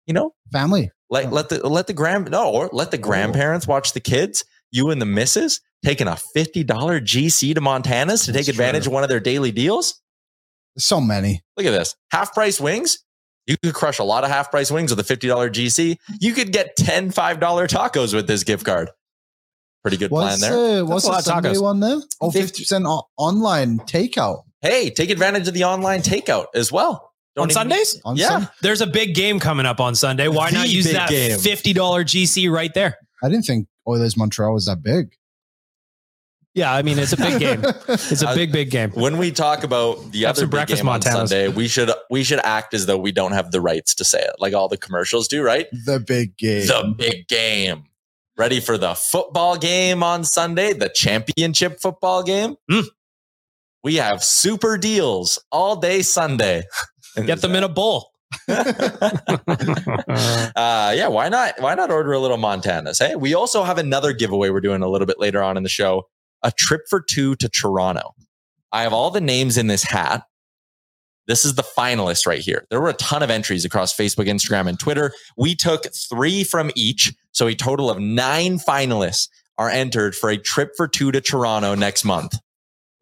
You 0.06 0.14
know, 0.14 0.34
Family. 0.52 0.92
Let, 1.10 1.32
let 1.32 1.50
the 1.50 1.68
let 1.68 1.88
the 1.88 1.94
grand 1.94 2.30
no 2.32 2.52
or 2.52 2.70
let 2.74 2.92
the 2.92 2.98
grandparents 2.98 3.68
watch 3.68 3.94
the 3.94 4.00
kids. 4.00 4.44
you 4.72 4.90
and 4.90 5.02
the 5.02 5.06
missus 5.06 5.62
taking 5.84 6.08
a 6.08 6.18
$50 6.36 6.66
GC 6.66 7.54
to 7.56 7.62
Montana's 7.62 8.26
to 8.26 8.34
take 8.34 8.48
advantage 8.48 8.84
true. 8.84 8.90
of 8.90 8.94
one 8.94 9.04
of 9.04 9.10
their 9.10 9.20
daily 9.20 9.52
deals? 9.52 10.02
So 10.78 11.00
many. 11.00 11.44
Look 11.56 11.66
at 11.66 11.72
this. 11.72 11.96
Half 12.12 12.34
price 12.34 12.60
wings. 12.60 13.00
You 13.46 13.56
could 13.64 13.76
crush 13.76 14.00
a 14.00 14.04
lot 14.04 14.24
of 14.24 14.32
half 14.32 14.50
price 14.50 14.72
wings 14.72 14.94
with 14.94 15.00
a 15.00 15.16
$50 15.16 15.30
GC. 15.52 15.98
You 16.20 16.34
could 16.34 16.52
get 16.52 16.76
10 16.76 17.12
$5 17.12 17.40
tacos 17.40 18.14
with 18.14 18.28
this 18.28 18.44
gift 18.44 18.66
card. 18.66 18.90
Pretty 19.84 19.98
good 19.98 20.10
plan 20.10 20.40
there. 20.40 20.82
uh, 20.82 20.84
what's 20.84 21.06
the 21.06 21.22
Sunday 21.22 21.54
tacos. 21.54 21.62
one 21.62 21.80
there? 21.80 22.00
Oh, 22.20 22.32
50 22.32 22.64
50% 22.64 23.04
online 23.18 23.78
takeout. 23.80 24.42
Hey, 24.62 24.90
take 24.90 25.12
advantage 25.12 25.48
of 25.48 25.54
the 25.54 25.66
online 25.66 26.02
takeout 26.02 26.48
as 26.56 26.72
well. 26.72 27.12
On 27.38 27.50
Sundays? 27.50 28.00
On 28.06 28.16
Yeah. 28.16 28.28
Sun- 28.30 28.50
There's 28.62 28.82
a 28.82 28.88
big 28.88 29.16
game 29.16 29.40
coming 29.40 29.66
up 29.66 29.80
on 29.80 29.96
Sunday. 29.96 30.28
Why 30.28 30.50
The 30.52 30.58
not 30.58 30.70
use 30.70 30.92
that 30.92 31.10
game. 31.10 31.38
$50 31.38 32.06
GC 32.06 32.50
right 32.52 32.74
there? 32.74 32.98
I 33.24 33.30
didn't 33.30 33.46
think 33.46 33.68
Oilers 33.88 34.16
Montreal 34.18 34.54
was 34.54 34.66
that 34.68 34.82
big. 34.84 35.16
Yeah, 36.54 36.74
I 36.74 36.84
mean, 36.84 36.98
it's 36.98 37.12
a 37.12 37.18
big 37.18 37.40
game. 37.40 37.64
It's 37.90 38.22
a 38.22 38.34
big, 38.34 38.52
big 38.54 38.72
game. 38.72 38.92
When 38.92 39.18
we 39.18 39.30
talk 39.32 39.64
about 39.66 40.12
the 40.14 40.22
Have 40.22 40.30
other 40.32 40.40
some 40.42 40.46
big 40.48 40.52
breakfast 40.52 40.82
game 40.84 40.90
on 40.90 41.02
Sunday, 41.02 41.50
we 41.50 41.68
should 41.68 41.92
we 42.10 42.24
should 42.24 42.40
act 42.40 42.74
as 42.74 42.86
though 42.86 42.98
we 42.98 43.12
don't 43.12 43.34
have 43.34 43.52
the 43.52 43.60
rights 43.60 43.94
to 43.96 44.06
say 44.06 44.22
it, 44.22 44.36
like 44.40 44.54
all 44.54 44.70
the 44.70 44.78
commercials 44.78 45.28
do, 45.28 45.44
right? 45.44 45.68
the 45.86 46.00
big 46.00 46.38
game. 46.38 46.66
The 46.68 46.96
big 46.98 47.28
game. 47.28 47.84
Ready 48.38 48.60
for 48.62 48.78
the 48.78 48.96
football 48.96 49.58
game 49.58 50.02
on 50.04 50.24
Sunday, 50.24 50.72
the 50.74 50.88
championship 50.90 51.80
football 51.82 52.24
game? 52.24 52.56
Mm. 52.72 52.86
We 53.84 53.96
have 53.96 54.24
super 54.24 54.78
deals 54.78 55.38
all 55.52 55.76
day 55.76 56.02
Sunday. 56.04 56.64
Get 57.16 57.42
them 57.42 57.56
in 57.56 57.64
a 57.64 57.70
bowl. 57.70 58.12
uh, 58.48 58.56
yeah, 60.56 61.08
why 61.08 61.30
not? 61.30 61.54
Why 61.60 61.76
not 61.76 61.92
order 61.92 62.14
a 62.14 62.20
little 62.20 62.38
Montana's? 62.38 63.00
Hey, 63.00 63.16
we 63.16 63.34
also 63.34 63.64
have 63.64 63.78
another 63.78 64.14
giveaway 64.14 64.50
we're 64.50 64.62
doing 64.62 64.82
a 64.82 64.90
little 64.90 65.08
bit 65.08 65.20
later 65.20 65.42
on 65.42 65.58
in 65.58 65.64
the 65.64 65.70
show 65.70 66.08
a 66.44 66.52
trip 66.52 66.82
for 66.90 67.02
two 67.02 67.36
to 67.38 67.50
Toronto. 67.50 68.14
I 68.72 68.84
have 68.84 68.94
all 68.94 69.10
the 69.10 69.22
names 69.22 69.58
in 69.58 69.68
this 69.68 69.84
hat. 69.84 70.24
This 71.28 71.44
is 71.44 71.56
the 71.56 71.64
finalists 71.64 72.28
right 72.28 72.40
here. 72.40 72.68
There 72.70 72.80
were 72.80 72.90
a 72.90 72.94
ton 72.94 73.24
of 73.24 73.32
entries 73.32 73.66
across 73.66 73.96
Facebook, 73.96 74.28
Instagram, 74.28 74.68
and 74.68 74.80
Twitter. 74.80 75.12
We 75.38 75.56
took 75.56 75.86
three 75.94 76.44
from 76.44 76.72
each. 76.76 77.14
So 77.32 77.48
a 77.48 77.56
total 77.56 77.90
of 77.90 78.00
nine 78.00 78.60
finalists 78.60 79.28
are 79.58 79.70
entered 79.70 80.14
for 80.14 80.30
a 80.30 80.38
trip 80.38 80.72
for 80.78 80.88
two 80.88 81.12
to 81.12 81.22
Toronto 81.22 81.74
next 81.74 82.06
month. 82.06 82.38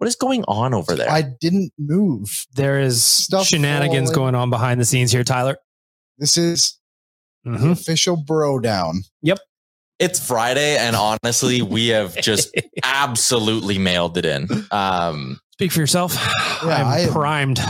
What 0.03 0.09
is 0.09 0.17
going 0.17 0.43
on 0.49 0.73
over 0.73 0.95
there? 0.97 1.09
I 1.09 1.21
didn't 1.21 1.71
move. 1.79 2.45
There 2.55 2.77
is 2.81 3.01
Stuff 3.01 3.45
shenanigans 3.47 4.09
falling. 4.09 4.33
going 4.33 4.35
on 4.35 4.49
behind 4.49 4.81
the 4.81 4.83
scenes 4.83 5.13
here, 5.13 5.23
Tyler. 5.23 5.55
This 6.17 6.35
is 6.37 6.77
Mhm. 7.47 7.71
official 7.71 8.17
bro 8.17 8.59
down. 8.59 9.03
Yep. 9.21 9.39
It's 9.99 10.19
Friday, 10.19 10.75
and 10.75 10.97
honestly, 10.97 11.61
we 11.61 11.87
have 11.87 12.17
just 12.17 12.53
absolutely 12.83 13.77
mailed 13.77 14.17
it 14.17 14.25
in. 14.25 14.49
Um, 14.71 15.39
Speak 15.53 15.71
for 15.71 15.79
yourself. 15.79 16.17
I'm 16.63 16.85
I- 16.85 17.07
primed. 17.09 17.61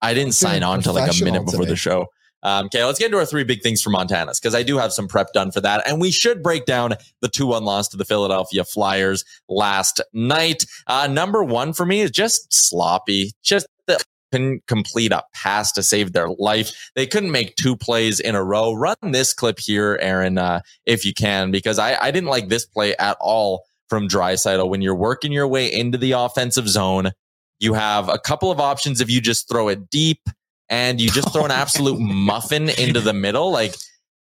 I 0.00 0.14
didn't 0.14 0.34
sign 0.34 0.62
on 0.62 0.80
till 0.80 0.94
like 0.94 1.10
a 1.10 1.24
minute 1.24 1.44
before 1.44 1.62
today. 1.62 1.70
the 1.72 1.76
show. 1.76 2.06
Um, 2.44 2.66
okay, 2.66 2.84
let's 2.84 2.98
get 2.98 3.06
into 3.06 3.18
our 3.18 3.26
three 3.26 3.42
big 3.42 3.62
things 3.62 3.82
for 3.82 3.90
Montana's 3.90 4.38
because 4.38 4.54
I 4.54 4.62
do 4.62 4.76
have 4.76 4.92
some 4.92 5.08
prep 5.08 5.32
done 5.32 5.50
for 5.50 5.62
that. 5.62 5.82
And 5.88 6.00
we 6.00 6.10
should 6.10 6.42
break 6.42 6.66
down 6.66 6.94
the 7.20 7.28
2 7.28 7.46
1 7.46 7.64
loss 7.64 7.88
to 7.88 7.96
the 7.96 8.04
Philadelphia 8.04 8.64
Flyers 8.64 9.24
last 9.48 10.00
night. 10.12 10.66
Uh, 10.86 11.06
number 11.06 11.42
one 11.42 11.72
for 11.72 11.86
me 11.86 12.00
is 12.00 12.10
just 12.10 12.52
sloppy. 12.52 13.32
Just 13.42 13.66
the 13.86 14.02
couldn't 14.30 14.66
complete 14.66 15.12
a 15.12 15.22
pass 15.32 15.70
to 15.70 15.82
save 15.82 16.12
their 16.12 16.28
life. 16.28 16.90
They 16.96 17.06
couldn't 17.06 17.30
make 17.30 17.54
two 17.54 17.76
plays 17.76 18.18
in 18.18 18.34
a 18.34 18.42
row. 18.42 18.72
Run 18.72 18.96
this 19.04 19.32
clip 19.32 19.60
here, 19.60 19.96
Aaron, 20.02 20.38
uh, 20.38 20.60
if 20.86 21.04
you 21.04 21.14
can, 21.14 21.52
because 21.52 21.78
I, 21.78 21.96
I 22.02 22.10
didn't 22.10 22.30
like 22.30 22.48
this 22.48 22.66
play 22.66 22.96
at 22.96 23.16
all 23.20 23.62
from 23.88 24.08
Draisaitl. 24.08 24.68
When 24.68 24.82
you're 24.82 24.96
working 24.96 25.30
your 25.30 25.46
way 25.46 25.72
into 25.72 25.98
the 25.98 26.12
offensive 26.12 26.68
zone, 26.68 27.12
you 27.60 27.74
have 27.74 28.08
a 28.08 28.18
couple 28.18 28.50
of 28.50 28.58
options 28.58 29.00
if 29.00 29.08
you 29.08 29.20
just 29.20 29.48
throw 29.48 29.68
it 29.68 29.88
deep 29.88 30.18
and 30.68 31.00
you 31.00 31.10
just 31.10 31.32
throw 31.32 31.44
an 31.44 31.50
absolute 31.50 31.98
muffin 32.00 32.68
into 32.68 33.00
the 33.00 33.12
middle. 33.12 33.50
Like, 33.50 33.74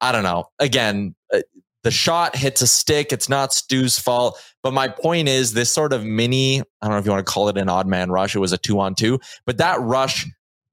I 0.01 0.11
don't 0.11 0.23
know. 0.23 0.49
Again, 0.59 1.15
uh, 1.33 1.41
the 1.83 1.91
shot 1.91 2.35
hits 2.35 2.61
a 2.61 2.67
stick. 2.67 3.11
It's 3.11 3.29
not 3.29 3.53
Stu's 3.53 3.97
fault. 3.97 4.41
But 4.63 4.73
my 4.73 4.87
point 4.87 5.29
is 5.29 5.53
this 5.53 5.71
sort 5.71 5.93
of 5.93 6.03
mini, 6.03 6.59
I 6.59 6.63
don't 6.81 6.91
know 6.91 6.97
if 6.97 7.05
you 7.05 7.11
want 7.11 7.25
to 7.25 7.31
call 7.31 7.47
it 7.49 7.57
an 7.57 7.69
odd 7.69 7.87
man 7.87 8.11
rush. 8.11 8.35
It 8.35 8.39
was 8.39 8.51
a 8.51 8.57
two 8.57 8.79
on 8.79 8.95
two, 8.95 9.19
but 9.45 9.57
that 9.57 9.79
rush 9.79 10.25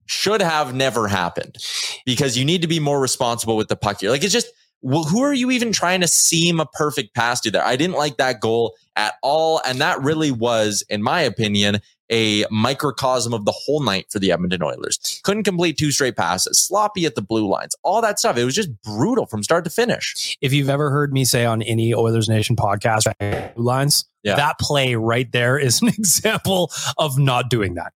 should 0.06 0.40
have 0.40 0.75
never 0.75 1.08
happened 1.08 1.56
because 2.04 2.37
you 2.38 2.44
need 2.44 2.62
to 2.62 2.68
be 2.68 2.80
more 2.80 3.00
responsible 3.00 3.56
with 3.56 3.68
the 3.68 3.76
puck 3.76 4.00
here. 4.00 4.11
Like 4.11 4.25
it's 4.25 4.32
just, 4.32 4.49
well, 4.82 5.04
who 5.04 5.23
are 5.23 5.35
you 5.35 5.50
even 5.50 5.73
trying 5.73 6.00
to 6.00 6.08
seam 6.08 6.61
a 6.61 6.66
perfect 6.66 7.14
pass 7.14 7.40
to 7.40 7.50
there? 7.50 7.64
I 7.64 7.76
didn't 7.76 7.96
like 7.96 8.18
that 8.18 8.40
goal 8.40 8.75
at 8.94 9.14
all. 9.23 9.61
And 9.66 9.80
that 9.80 10.00
really 10.00 10.30
was, 10.30 10.85
in 10.88 11.02
my 11.02 11.20
opinion, 11.23 11.80
a 12.10 12.44
microcosm 12.50 13.34
of 13.34 13.44
the 13.44 13.52
whole 13.52 13.82
night 13.82 14.06
for 14.10 14.18
the 14.18 14.30
Edmonton 14.32 14.62
Oilers. 14.62 15.20
Couldn't 15.25 15.42
complete 15.42 15.76
two 15.76 15.90
straight 15.90 16.16
passes, 16.16 16.58
sloppy 16.58 17.04
at 17.06 17.14
the 17.14 17.22
blue 17.22 17.48
lines, 17.48 17.75
all 17.82 18.00
that 18.02 18.18
stuff. 18.18 18.36
It 18.36 18.44
was 18.44 18.54
just 18.54 18.70
brutal 18.82 19.26
from 19.26 19.42
start 19.42 19.64
to 19.64 19.70
finish. 19.70 20.36
If 20.40 20.52
you've 20.52 20.68
ever 20.70 20.90
heard 20.90 21.12
me 21.12 21.25
say 21.25 21.44
on 21.44 21.62
any 21.62 21.92
Oilers 21.94 22.28
Nation 22.28 22.54
podcast, 22.56 23.12
blue 23.54 23.64
lines, 23.64 24.04
Yeah. 24.22 24.36
that 24.36 24.58
play 24.60 24.94
right 24.94 25.30
there 25.32 25.58
is 25.58 25.82
an 25.82 25.88
example 25.98 26.70
of 26.98 27.18
not 27.18 27.50
doing 27.50 27.75
that. 27.75 27.92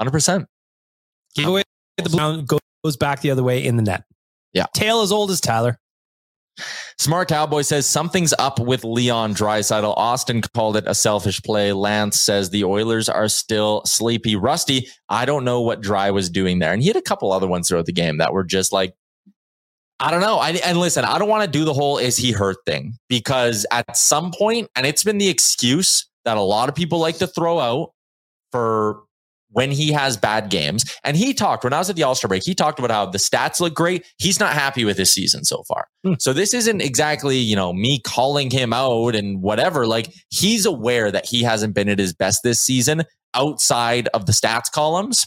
100%. 0.00 0.46
Give 1.34 1.46
away 1.48 1.62
the 1.96 2.10
blue 2.10 2.18
line, 2.18 2.46
goes 2.84 2.96
back 2.96 3.20
the 3.20 3.30
other 3.30 3.42
way 3.42 3.64
in 3.64 3.76
the 3.76 3.82
net. 3.82 4.04
Yeah. 4.52 4.66
Tail 4.74 5.00
as 5.02 5.10
old 5.10 5.30
as 5.30 5.40
Tyler. 5.40 5.80
Smart 6.98 7.28
Cowboy 7.28 7.62
says 7.62 7.86
something's 7.86 8.32
up 8.38 8.58
with 8.58 8.84
Leon 8.84 9.34
Draisaitl. 9.34 9.94
Austin 9.96 10.40
called 10.40 10.76
it 10.76 10.84
a 10.86 10.94
selfish 10.94 11.42
play. 11.42 11.72
Lance 11.72 12.20
says 12.20 12.50
the 12.50 12.64
Oilers 12.64 13.08
are 13.08 13.28
still 13.28 13.82
sleepy. 13.84 14.36
Rusty, 14.36 14.88
I 15.08 15.24
don't 15.24 15.44
know 15.44 15.60
what 15.60 15.80
Dry 15.80 16.10
was 16.10 16.30
doing 16.30 16.60
there. 16.60 16.72
And 16.72 16.82
he 16.82 16.88
had 16.88 16.96
a 16.96 17.02
couple 17.02 17.32
other 17.32 17.48
ones 17.48 17.68
throughout 17.68 17.86
the 17.86 17.92
game 17.92 18.18
that 18.18 18.32
were 18.32 18.44
just 18.44 18.72
like, 18.72 18.94
I 20.00 20.10
don't 20.10 20.20
know. 20.20 20.38
I, 20.38 20.50
and 20.50 20.78
listen, 20.78 21.04
I 21.04 21.18
don't 21.18 21.28
want 21.28 21.44
to 21.44 21.50
do 21.50 21.64
the 21.64 21.72
whole 21.72 21.98
is 21.98 22.16
he 22.16 22.32
hurt 22.32 22.56
thing 22.66 22.94
because 23.08 23.64
at 23.70 23.96
some 23.96 24.32
point, 24.32 24.68
and 24.76 24.86
it's 24.86 25.04
been 25.04 25.18
the 25.18 25.28
excuse 25.28 26.08
that 26.24 26.36
a 26.36 26.42
lot 26.42 26.68
of 26.68 26.74
people 26.74 26.98
like 26.98 27.18
to 27.18 27.26
throw 27.26 27.60
out 27.60 27.92
for 28.50 29.03
when 29.54 29.70
he 29.70 29.92
has 29.92 30.16
bad 30.16 30.50
games. 30.50 30.84
And 31.02 31.16
he 31.16 31.32
talked 31.32 31.64
when 31.64 31.72
I 31.72 31.78
was 31.78 31.88
at 31.88 31.96
the 31.96 32.02
All 32.02 32.14
Star 32.14 32.28
break, 32.28 32.42
he 32.44 32.54
talked 32.54 32.78
about 32.78 32.90
how 32.90 33.06
the 33.06 33.18
stats 33.18 33.60
look 33.60 33.74
great. 33.74 34.04
He's 34.18 34.38
not 34.38 34.52
happy 34.52 34.84
with 34.84 34.98
his 34.98 35.10
season 35.10 35.44
so 35.44 35.62
far. 35.62 35.86
Hmm. 36.04 36.14
So 36.18 36.32
this 36.32 36.52
isn't 36.52 36.82
exactly, 36.82 37.38
you 37.38 37.56
know, 37.56 37.72
me 37.72 38.00
calling 38.00 38.50
him 38.50 38.72
out 38.72 39.14
and 39.14 39.40
whatever. 39.40 39.86
Like 39.86 40.12
he's 40.28 40.66
aware 40.66 41.10
that 41.10 41.26
he 41.26 41.42
hasn't 41.42 41.74
been 41.74 41.88
at 41.88 41.98
his 41.98 42.12
best 42.12 42.40
this 42.44 42.60
season 42.60 43.04
outside 43.34 44.08
of 44.08 44.26
the 44.26 44.32
stats 44.32 44.70
columns. 44.70 45.26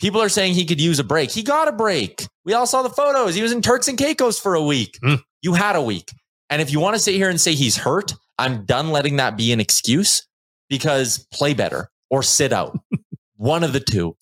People 0.00 0.20
are 0.20 0.28
saying 0.28 0.54
he 0.54 0.66
could 0.66 0.80
use 0.80 0.98
a 0.98 1.04
break. 1.04 1.30
He 1.30 1.44
got 1.44 1.68
a 1.68 1.72
break. 1.72 2.26
We 2.44 2.54
all 2.54 2.66
saw 2.66 2.82
the 2.82 2.90
photos. 2.90 3.36
He 3.36 3.42
was 3.42 3.52
in 3.52 3.62
Turks 3.62 3.86
and 3.86 3.96
Caicos 3.96 4.38
for 4.38 4.54
a 4.54 4.62
week. 4.62 4.98
Hmm. 5.02 5.14
You 5.42 5.54
had 5.54 5.76
a 5.76 5.82
week. 5.82 6.10
And 6.50 6.60
if 6.60 6.70
you 6.72 6.80
want 6.80 6.96
to 6.96 7.00
sit 7.00 7.14
here 7.14 7.30
and 7.30 7.40
say 7.40 7.54
he's 7.54 7.76
hurt, 7.76 8.12
I'm 8.36 8.64
done 8.64 8.90
letting 8.90 9.16
that 9.16 9.36
be 9.36 9.52
an 9.52 9.60
excuse 9.60 10.26
because 10.68 11.26
play 11.32 11.54
better 11.54 11.88
or 12.10 12.22
sit 12.22 12.52
out. 12.52 12.78
One 13.42 13.64
of 13.64 13.72
the 13.72 13.80
two. 13.80 14.16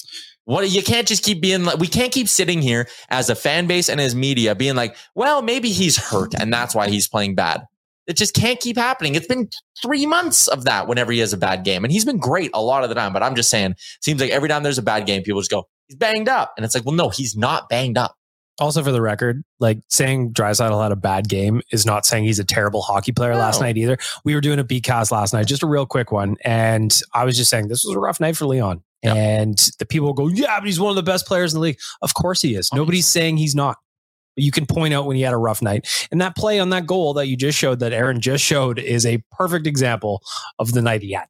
What 0.46 0.70
you 0.70 0.82
can't 0.82 1.06
just 1.06 1.22
keep 1.22 1.42
being 1.42 1.64
like 1.64 1.78
we 1.78 1.88
can't 1.88 2.10
keep 2.10 2.26
sitting 2.26 2.62
here 2.62 2.88
as 3.10 3.28
a 3.28 3.34
fan 3.34 3.66
base 3.66 3.90
and 3.90 4.00
as 4.00 4.14
media 4.14 4.54
being 4.54 4.76
like, 4.76 4.96
well, 5.14 5.42
maybe 5.42 5.68
he's 5.68 5.98
hurt 5.98 6.32
and 6.34 6.50
that's 6.50 6.74
why 6.74 6.88
he's 6.88 7.06
playing 7.06 7.34
bad. 7.34 7.66
It 8.06 8.16
just 8.16 8.34
can't 8.34 8.58
keep 8.58 8.78
happening. 8.78 9.14
It's 9.14 9.26
been 9.26 9.50
three 9.82 10.06
months 10.06 10.48
of 10.48 10.64
that 10.64 10.88
whenever 10.88 11.12
he 11.12 11.18
has 11.18 11.34
a 11.34 11.36
bad 11.36 11.64
game. 11.64 11.84
And 11.84 11.92
he's 11.92 12.06
been 12.06 12.16
great 12.16 12.50
a 12.54 12.62
lot 12.62 12.82
of 12.82 12.88
the 12.88 12.94
time. 12.94 13.12
But 13.12 13.22
I'm 13.22 13.34
just 13.34 13.50
saying, 13.50 13.74
seems 14.00 14.22
like 14.22 14.30
every 14.30 14.48
time 14.48 14.62
there's 14.62 14.78
a 14.78 14.82
bad 14.82 15.04
game, 15.04 15.22
people 15.22 15.42
just 15.42 15.50
go, 15.50 15.68
he's 15.86 15.96
banged 15.96 16.30
up. 16.30 16.54
And 16.56 16.64
it's 16.64 16.74
like, 16.74 16.86
well, 16.86 16.94
no, 16.94 17.10
he's 17.10 17.36
not 17.36 17.68
banged 17.68 17.98
up. 17.98 18.16
Also, 18.58 18.82
for 18.82 18.90
the 18.90 19.02
record, 19.02 19.44
like 19.58 19.80
saying 19.88 20.32
Draisaitl 20.32 20.82
had 20.82 20.92
a 20.92 20.96
bad 20.96 21.28
game 21.28 21.60
is 21.70 21.84
not 21.84 22.06
saying 22.06 22.24
he's 22.24 22.38
a 22.38 22.44
terrible 22.44 22.80
hockey 22.80 23.12
player 23.12 23.36
last 23.36 23.60
night 23.60 23.76
either. 23.76 23.98
We 24.24 24.34
were 24.34 24.40
doing 24.40 24.58
a 24.58 24.64
B 24.64 24.80
cast 24.80 25.12
last 25.12 25.34
night, 25.34 25.46
just 25.46 25.62
a 25.62 25.66
real 25.66 25.86
quick 25.86 26.10
one. 26.10 26.36
And 26.42 26.98
I 27.12 27.24
was 27.24 27.36
just 27.36 27.50
saying 27.50 27.68
this 27.68 27.84
was 27.84 27.94
a 27.94 28.00
rough 28.00 28.18
night 28.18 28.36
for 28.36 28.46
Leon. 28.46 28.82
Yeah. 29.02 29.14
And 29.14 29.56
the 29.78 29.86
people 29.86 30.12
go, 30.12 30.28
yeah, 30.28 30.58
but 30.60 30.66
he's 30.66 30.78
one 30.80 30.90
of 30.90 30.96
the 30.96 31.02
best 31.02 31.26
players 31.26 31.54
in 31.54 31.58
the 31.58 31.62
league. 31.62 31.78
Of 32.02 32.14
course 32.14 32.42
he 32.42 32.54
is. 32.54 32.70
Nobody's 32.74 33.06
saying 33.06 33.38
he's 33.38 33.54
not. 33.54 33.76
But 34.36 34.44
you 34.44 34.50
can 34.52 34.66
point 34.66 34.92
out 34.94 35.06
when 35.06 35.16
he 35.16 35.22
had 35.22 35.32
a 35.32 35.38
rough 35.38 35.62
night. 35.62 35.88
And 36.12 36.20
that 36.20 36.36
play 36.36 36.58
on 36.60 36.70
that 36.70 36.86
goal 36.86 37.14
that 37.14 37.26
you 37.26 37.36
just 37.36 37.56
showed, 37.58 37.80
that 37.80 37.92
Aaron 37.92 38.20
just 38.20 38.44
showed, 38.44 38.78
is 38.78 39.06
a 39.06 39.22
perfect 39.32 39.66
example 39.66 40.22
of 40.58 40.72
the 40.72 40.82
night 40.82 41.02
he 41.02 41.12
had. 41.12 41.24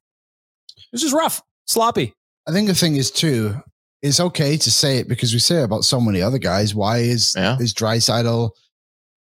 It 0.77 0.91
was 0.91 1.01
just 1.01 1.13
rough, 1.13 1.41
sloppy. 1.65 2.13
I 2.47 2.51
think 2.51 2.67
the 2.67 2.75
thing 2.75 2.97
is 2.97 3.09
too, 3.09 3.55
it's 4.01 4.19
okay 4.19 4.57
to 4.57 4.71
say 4.71 4.97
it 4.97 5.07
because 5.07 5.31
we 5.31 5.39
say 5.39 5.61
it 5.61 5.63
about 5.63 5.85
so 5.85 6.01
many 6.01 6.21
other 6.21 6.39
guys. 6.39 6.75
Why 6.75 6.97
is 6.97 7.33
Yeah. 7.37 7.57
is 7.59 7.73
Draisaitl 7.73 8.49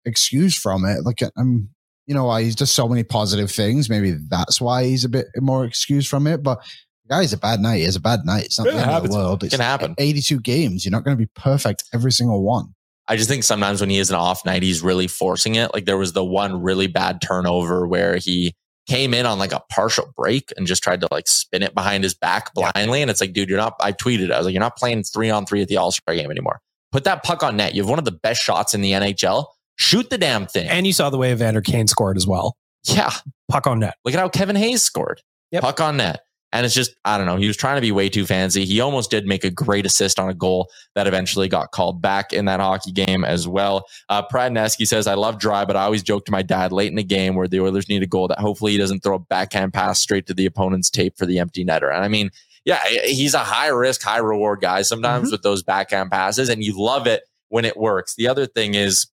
excused 0.05 0.57
from 0.57 0.85
it? 0.85 1.03
Like 1.05 1.21
I'm, 1.37 1.69
you 2.07 2.13
know, 2.13 2.25
why 2.25 2.43
he's 2.43 2.55
just 2.55 2.75
so 2.75 2.87
many 2.87 3.03
positive 3.03 3.49
things. 3.49 3.89
Maybe 3.89 4.15
that's 4.29 4.59
why 4.61 4.83
he's 4.85 5.05
a 5.05 5.09
bit 5.09 5.27
more 5.39 5.65
excused 5.65 6.07
from 6.07 6.27
it. 6.27 6.43
But 6.43 6.59
the 6.59 6.65
guy's 7.09 7.33
a 7.33 7.37
bad 7.37 7.59
night. 7.59 7.77
He 7.77 7.83
has 7.83 7.95
a 7.95 7.99
bad 8.01 8.25
night. 8.25 8.45
It's 8.45 8.57
not 8.59 8.65
Yeah, 8.67 8.73
the 8.73 8.77
it 8.79 8.81
end 8.87 8.91
of 8.91 9.03
the 9.03 9.09
world. 9.17 9.43
It 9.43 9.47
It's 9.47 9.55
can 9.55 9.63
happen. 9.63 9.95
82 9.97 10.39
games. 10.39 10.85
You're 10.85 10.91
not 10.91 11.03
going 11.03 11.15
to 11.17 11.21
be 11.21 11.29
perfect 11.35 11.83
every 11.93 12.11
single 12.11 12.41
one. 12.43 12.73
I 13.07 13.15
just 13.17 13.29
think 13.29 13.43
sometimes 13.43 13.81
when 13.81 13.89
he 13.91 13.97
has 13.97 14.09
an 14.09 14.15
off 14.15 14.43
night, 14.45 14.63
he's 14.63 14.81
really 14.81 15.07
forcing 15.07 15.55
it. 15.55 15.71
Like 15.73 15.85
there 15.85 15.97
was 15.97 16.13
the 16.13 16.25
one 16.25 16.61
really 16.61 16.87
bad 16.87 17.21
turnover 17.21 17.85
where 17.87 18.17
he 18.17 18.55
came 18.87 19.13
in 19.13 19.25
on 19.25 19.37
like 19.39 19.51
a 19.51 19.61
partial 19.71 20.11
break 20.15 20.51
and 20.57 20.65
just 20.65 20.81
tried 20.83 21.01
to 21.01 21.07
like 21.11 21.27
spin 21.27 21.61
it 21.63 21.75
behind 21.75 22.03
his 22.03 22.13
back 22.15 22.53
blindly. 22.55 23.01
And 23.01 23.11
it's 23.11 23.21
like, 23.21 23.33
dude, 23.33 23.49
you're 23.49 23.57
not, 23.59 23.75
I 23.79 23.91
tweeted, 23.91 24.31
I 24.31 24.37
was 24.37 24.45
like, 24.45 24.53
you're 24.53 24.59
not 24.59 24.75
playing 24.75 25.03
three 25.03 25.29
on 25.29 25.45
three 25.45 25.61
at 25.61 25.67
the 25.67 25.77
All 25.77 25.91
Star 25.91 26.15
game 26.15 26.31
anymore. 26.31 26.59
Put 26.91 27.03
that 27.03 27.23
puck 27.23 27.43
on 27.43 27.57
net. 27.57 27.75
You 27.75 27.83
have 27.83 27.89
one 27.89 27.99
of 27.99 28.05
the 28.05 28.11
best 28.11 28.41
shots 28.41 28.73
in 28.73 28.81
the 28.81 28.91
NHL. 28.93 29.45
Shoot 29.77 30.09
the 30.09 30.17
damn 30.17 30.45
thing. 30.47 30.67
And 30.69 30.87
you 30.87 30.93
saw 30.93 31.09
the 31.09 31.17
way 31.17 31.31
Evander 31.31 31.61
Kane 31.61 31.87
scored 31.87 32.17
as 32.17 32.25
well. 32.25 32.55
yeah. 32.85 33.11
Puck 33.49 33.67
on 33.67 33.79
net. 33.79 33.95
Look 34.05 34.13
at 34.15 34.19
how 34.19 34.29
Kevin 34.29 34.55
Hayes 34.55 34.81
scored. 34.81 35.21
Yep. 35.51 35.61
Puck 35.61 35.81
on 35.81 35.97
net. 35.97 36.21
And 36.55 36.65
it's 36.65 36.73
just, 36.73 36.95
I 37.03 37.17
don't 37.17 37.27
know. 37.27 37.35
He 37.35 37.47
was 37.47 37.57
trying 37.57 37.75
to 37.75 37.81
be 37.81 37.91
way 37.91 38.07
too 38.07 38.25
fancy. 38.25 38.63
He 38.63 38.79
almost 38.79 39.11
did 39.11 39.27
make 39.27 39.43
a 39.43 39.51
great 39.51 39.85
assist 39.85 40.17
on 40.19 40.29
a 40.29 40.33
goal 40.33 40.71
that 40.95 41.05
eventually 41.05 41.49
got 41.49 41.71
called 41.71 42.01
back 42.01 42.31
in 42.31 42.45
that 42.45 42.61
hockey 42.61 42.93
game 42.93 43.25
as 43.25 43.45
well. 43.45 43.87
Uh, 44.07 44.25
Pradnesky 44.25 44.87
says, 44.87 45.05
I 45.05 45.15
love 45.15 45.37
dry, 45.37 45.65
but 45.65 45.75
I 45.75 45.83
always 45.83 46.01
joke 46.01 46.23
to 46.27 46.31
my 46.31 46.41
dad 46.41 46.71
late 46.71 46.87
in 46.87 46.95
the 46.95 47.03
game 47.03 47.35
where 47.35 47.49
the 47.49 47.59
Oilers 47.59 47.89
need 47.89 48.03
a 48.03 48.07
goal 48.07 48.29
that 48.29 48.39
hopefully 48.39 48.71
he 48.71 48.77
doesn't 48.77 49.03
throw 49.03 49.15
a 49.15 49.19
backhand 49.19 49.73
pass 49.73 49.99
straight 49.99 50.27
to 50.27 50.33
the 50.33 50.45
opponent's 50.45 50.89
tape 50.89 51.17
for 51.17 51.25
the 51.25 51.39
empty 51.39 51.65
netter. 51.65 51.93
And 51.93 52.05
I 52.05 52.07
mean, 52.07 52.31
yeah, 52.63 52.81
he's 53.03 53.33
a 53.33 53.39
high 53.39 53.67
risk, 53.67 54.01
high 54.01 54.19
reward 54.19 54.61
guy 54.61 54.83
sometimes 54.83 55.31
with 55.31 55.41
those 55.41 55.61
backhand 55.61 56.09
passes, 56.09 56.47
and 56.47 56.63
you 56.63 56.73
love 56.81 57.05
it 57.05 57.23
when 57.49 57.65
it 57.65 57.75
works. 57.75 58.15
The 58.15 58.29
other 58.29 58.45
thing 58.47 58.75
is, 58.75 59.07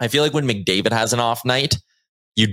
I 0.00 0.08
feel 0.08 0.24
like 0.24 0.34
when 0.34 0.46
McDavid 0.46 0.92
has 0.92 1.12
an 1.12 1.20
off 1.20 1.44
night, 1.44 1.78
you 2.34 2.48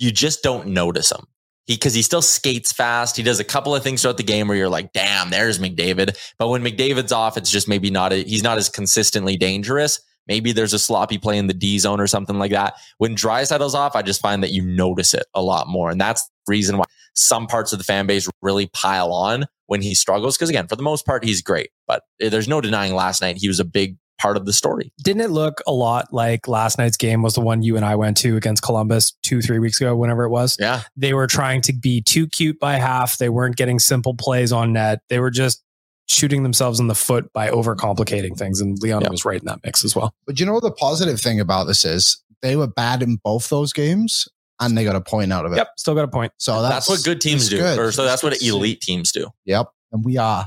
you 0.00 0.10
just 0.10 0.42
don't 0.42 0.68
notice 0.68 1.12
him. 1.12 1.24
He 1.66 1.74
because 1.74 1.94
he 1.94 2.02
still 2.02 2.22
skates 2.22 2.72
fast. 2.72 3.16
He 3.16 3.22
does 3.22 3.40
a 3.40 3.44
couple 3.44 3.74
of 3.74 3.82
things 3.82 4.02
throughout 4.02 4.16
the 4.16 4.22
game 4.22 4.48
where 4.48 4.56
you're 4.56 4.68
like, 4.68 4.92
damn, 4.92 5.30
there's 5.30 5.58
McDavid. 5.58 6.16
But 6.38 6.48
when 6.48 6.62
McDavid's 6.62 7.12
off, 7.12 7.36
it's 7.36 7.50
just 7.50 7.68
maybe 7.68 7.90
not 7.90 8.12
a, 8.12 8.22
he's 8.22 8.42
not 8.42 8.58
as 8.58 8.68
consistently 8.68 9.36
dangerous. 9.36 10.00
Maybe 10.26 10.52
there's 10.52 10.72
a 10.72 10.78
sloppy 10.78 11.18
play 11.18 11.38
in 11.38 11.48
the 11.48 11.54
D 11.54 11.78
zone 11.78 12.00
or 12.00 12.06
something 12.06 12.38
like 12.38 12.52
that. 12.52 12.74
When 12.98 13.16
Draisaitl's 13.16 13.74
off, 13.74 13.96
I 13.96 14.02
just 14.02 14.20
find 14.20 14.42
that 14.42 14.52
you 14.52 14.62
notice 14.62 15.14
it 15.14 15.26
a 15.34 15.42
lot 15.42 15.66
more. 15.66 15.90
And 15.90 16.00
that's 16.00 16.22
the 16.22 16.50
reason 16.52 16.78
why 16.78 16.84
some 17.14 17.46
parts 17.46 17.72
of 17.72 17.78
the 17.78 17.84
fan 17.84 18.06
base 18.06 18.28
really 18.42 18.66
pile 18.66 19.12
on 19.12 19.46
when 19.66 19.82
he 19.82 19.94
struggles. 19.94 20.36
Because 20.36 20.50
again, 20.50 20.68
for 20.68 20.76
the 20.76 20.82
most 20.82 21.04
part, 21.04 21.24
he's 21.24 21.42
great. 21.42 21.70
But 21.86 22.02
eh, 22.20 22.28
there's 22.28 22.48
no 22.48 22.60
denying 22.60 22.94
last 22.94 23.20
night 23.20 23.38
he 23.38 23.48
was 23.48 23.60
a 23.60 23.64
big 23.64 23.96
part 24.20 24.36
of 24.36 24.44
the 24.44 24.52
story. 24.52 24.92
Didn't 25.02 25.22
it 25.22 25.30
look 25.30 25.62
a 25.66 25.72
lot 25.72 26.12
like 26.12 26.46
last 26.46 26.78
night's 26.78 26.96
game 26.96 27.22
was 27.22 27.34
the 27.34 27.40
one 27.40 27.62
you 27.62 27.76
and 27.76 27.84
I 27.84 27.96
went 27.96 28.16
to 28.18 28.36
against 28.36 28.62
Columbus 28.62 29.12
two, 29.22 29.40
three 29.40 29.58
weeks 29.58 29.80
ago, 29.80 29.96
whenever 29.96 30.24
it 30.24 30.30
was? 30.30 30.56
Yeah. 30.60 30.82
They 30.96 31.14
were 31.14 31.26
trying 31.26 31.62
to 31.62 31.72
be 31.72 32.02
too 32.02 32.26
cute 32.26 32.60
by 32.60 32.74
half. 32.74 33.18
They 33.18 33.28
weren't 33.30 33.56
getting 33.56 33.78
simple 33.78 34.14
plays 34.14 34.52
on 34.52 34.72
net. 34.74 35.00
They 35.08 35.18
were 35.20 35.30
just 35.30 35.62
shooting 36.08 36.42
themselves 36.42 36.80
in 36.80 36.88
the 36.88 36.94
foot 36.94 37.32
by 37.32 37.48
overcomplicating 37.50 38.36
things. 38.36 38.60
And 38.60 38.76
Leon 38.82 39.02
Yep. 39.02 39.10
was 39.10 39.24
right 39.24 39.40
in 39.40 39.46
that 39.46 39.60
mix 39.64 39.84
as 39.84 39.94
well. 39.96 40.12
But 40.26 40.38
you 40.38 40.44
know 40.46 40.52
what 40.52 40.62
the 40.64 40.72
positive 40.72 41.20
thing 41.20 41.40
about 41.40 41.64
this 41.64 41.84
is? 41.84 42.22
They 42.42 42.56
were 42.56 42.66
bad 42.66 43.02
in 43.02 43.16
both 43.22 43.48
those 43.48 43.72
games, 43.72 44.26
and 44.60 44.76
they 44.76 44.84
got 44.84 44.96
a 44.96 45.00
point 45.00 45.32
out 45.32 45.46
of 45.46 45.52
it. 45.52 45.56
Yep. 45.56 45.68
Still 45.76 45.94
got 45.94 46.04
a 46.04 46.08
point. 46.08 46.32
So 46.38 46.62
That's, 46.62 46.74
that's, 46.74 46.88
what 46.88 47.04
good 47.04 47.20
teams 47.20 47.48
do. 47.48 47.58
good. 47.58 47.78
Or 47.78 47.92
so 47.92 48.04
that's 48.04 48.22
what 48.22 48.40
elite 48.42 48.80
teams 48.80 49.12
do. 49.12 49.28
Yep, 49.44 49.68
and 49.92 50.04
we 50.04 50.16
are 50.16 50.46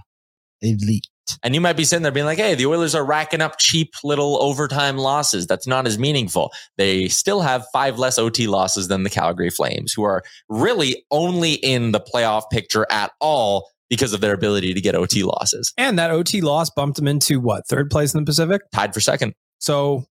elite. 0.62 1.08
And 1.42 1.56
you 1.56 1.62
might 1.62 1.78
be 1.78 1.86
sitting 1.86 2.04
there 2.04 2.12
being 2.12 2.26
like, 2.26 2.38
hey, 2.38 2.54
the 2.56 2.66
Oilers 2.66 2.94
are 2.96 3.06
racking 3.06 3.42
up 3.42 3.58
cheap 3.58 3.94
little 4.04 4.42
overtime 4.42 4.98
losses. 4.98 5.48
That's 5.48 5.66
not 5.68 5.88
as 5.88 5.98
meaningful. 5.98 6.52
They 6.78 7.08
still 7.08 7.42
have 7.42 7.66
five 7.72 7.98
less 7.98 8.18
OT 8.18 8.48
losses 8.48 8.88
than 8.90 9.04
the 9.04 9.10
Calgary 9.10 9.50
Flames, 9.50 9.94
who 9.94 10.04
are 10.04 10.24
really 10.50 11.06
only 11.12 11.54
in 11.54 11.92
the 11.94 12.00
playoff 12.02 12.44
picture 12.52 12.86
at 12.92 13.12
all 13.22 13.70
because 13.90 14.12
of 14.14 14.22
their 14.22 14.34
ability 14.34 14.74
to 14.74 14.82
get 14.82 14.96
OT 14.96 15.24
losses. 15.24 15.72
And 15.78 15.98
that 16.00 16.12
OT 16.12 16.42
loss 16.42 16.70
bumped 16.70 16.98
them 16.98 17.08
into 17.08 17.40
what? 17.40 17.68
Third 17.68 17.90
place 17.90 18.14
in 18.14 18.20
the 18.22 18.26
Pacific? 18.26 18.62
Tied 18.74 18.94
for 18.94 19.00
second. 19.00 19.34
So 19.60 20.06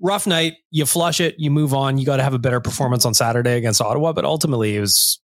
rough 0.00 0.26
night. 0.26 0.54
You 0.70 0.84
flush 0.86 1.20
it, 1.20 1.36
you 1.38 1.50
move 1.50 1.72
on. 1.72 1.98
You 1.98 2.04
got 2.06 2.16
to 2.16 2.22
have 2.22 2.34
a 2.34 2.38
better 2.38 2.60
performance 2.60 3.04
on 3.06 3.14
Saturday 3.14 3.56
against 3.56 3.80
Ottawa. 3.80 4.12
But 4.12 4.24
ultimately, 4.24 4.76
it 4.76 4.80
was, 4.80 5.20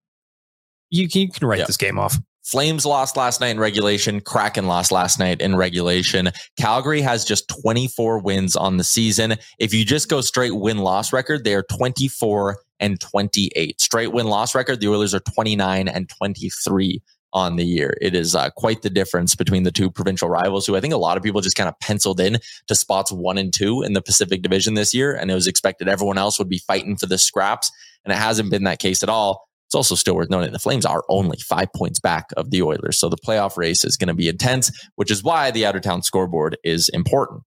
you 0.90 1.08
can, 1.08 1.22
you 1.22 1.30
can 1.30 1.46
write 1.46 1.58
Yeah. 1.58 1.66
this 1.66 1.76
game 1.76 1.98
off. 1.98 2.16
Flames 2.44 2.86
lost 2.86 3.16
last 3.16 3.40
night 3.40 3.50
in 3.50 3.60
regulation. 3.60 4.20
Kraken 4.20 4.66
lost 4.66 4.90
last 4.90 5.18
night 5.18 5.40
in 5.40 5.56
regulation. 5.56 6.30
Calgary 6.56 7.00
has 7.00 7.24
just 7.24 7.48
24 7.62 8.20
wins 8.20 8.56
on 8.56 8.76
the 8.76 8.84
season. 8.84 9.36
If 9.58 9.74
you 9.74 9.84
just 9.84 10.08
go 10.08 10.20
straight 10.20 10.56
win 10.56 10.78
loss 10.78 11.12
record, 11.12 11.44
they 11.44 11.54
are 11.54 11.64
24 11.64 12.58
and 12.80 13.00
28. 13.00 13.80
Straight 13.80 14.12
win 14.12 14.26
loss 14.26 14.54
record, 14.54 14.80
the 14.80 14.88
Oilers 14.88 15.14
are 15.14 15.20
29 15.20 15.86
and 15.86 16.08
23 16.08 17.02
on 17.32 17.56
the 17.56 17.64
year. 17.64 17.96
It 18.00 18.14
is 18.14 18.34
uh, 18.34 18.50
quite 18.56 18.82
the 18.82 18.90
difference 18.90 19.34
between 19.34 19.62
the 19.62 19.70
two 19.70 19.90
provincial 19.90 20.28
rivals, 20.28 20.66
who 20.66 20.76
I 20.76 20.80
think 20.80 20.94
a 20.94 20.98
lot 20.98 21.16
of 21.16 21.22
people 21.22 21.40
just 21.40 21.56
kind 21.56 21.68
of 21.68 21.78
penciled 21.80 22.20
in 22.20 22.38
to 22.66 22.74
spots 22.74 23.12
one 23.12 23.38
and 23.38 23.52
two 23.52 23.82
in 23.82 23.92
the 23.92 24.02
Pacific 24.02 24.42
Division 24.42 24.74
this 24.74 24.92
year. 24.92 25.14
And 25.14 25.30
it 25.30 25.34
was 25.34 25.46
expected 25.46 25.88
everyone 25.88 26.18
else 26.18 26.38
would 26.38 26.48
be 26.48 26.58
fighting 26.58 26.96
for 26.96 27.06
the 27.06 27.18
scraps. 27.18 27.70
And 28.04 28.12
it 28.12 28.16
hasn't 28.16 28.50
been 28.50 28.64
that 28.64 28.78
case 28.78 29.02
at 29.02 29.08
all. 29.08 29.49
It's 29.70 29.76
also 29.76 29.94
still 29.94 30.16
worth 30.16 30.30
noting 30.30 30.50
the 30.50 30.58
Flames 30.58 30.84
are 30.84 31.04
only 31.08 31.38
five 31.38 31.72
points 31.72 32.00
back 32.00 32.30
of 32.36 32.50
the 32.50 32.60
Oilers. 32.60 32.98
So 32.98 33.08
the 33.08 33.16
playoff 33.16 33.56
race 33.56 33.84
is 33.84 33.96
going 33.96 34.08
to 34.08 34.14
be 34.14 34.28
intense, 34.28 34.72
which 34.96 35.12
is 35.12 35.22
why 35.22 35.52
the 35.52 35.64
out 35.64 35.76
of 35.76 35.82
town 35.82 36.02
scoreboard 36.02 36.58
is 36.64 36.88
important. 36.88 37.44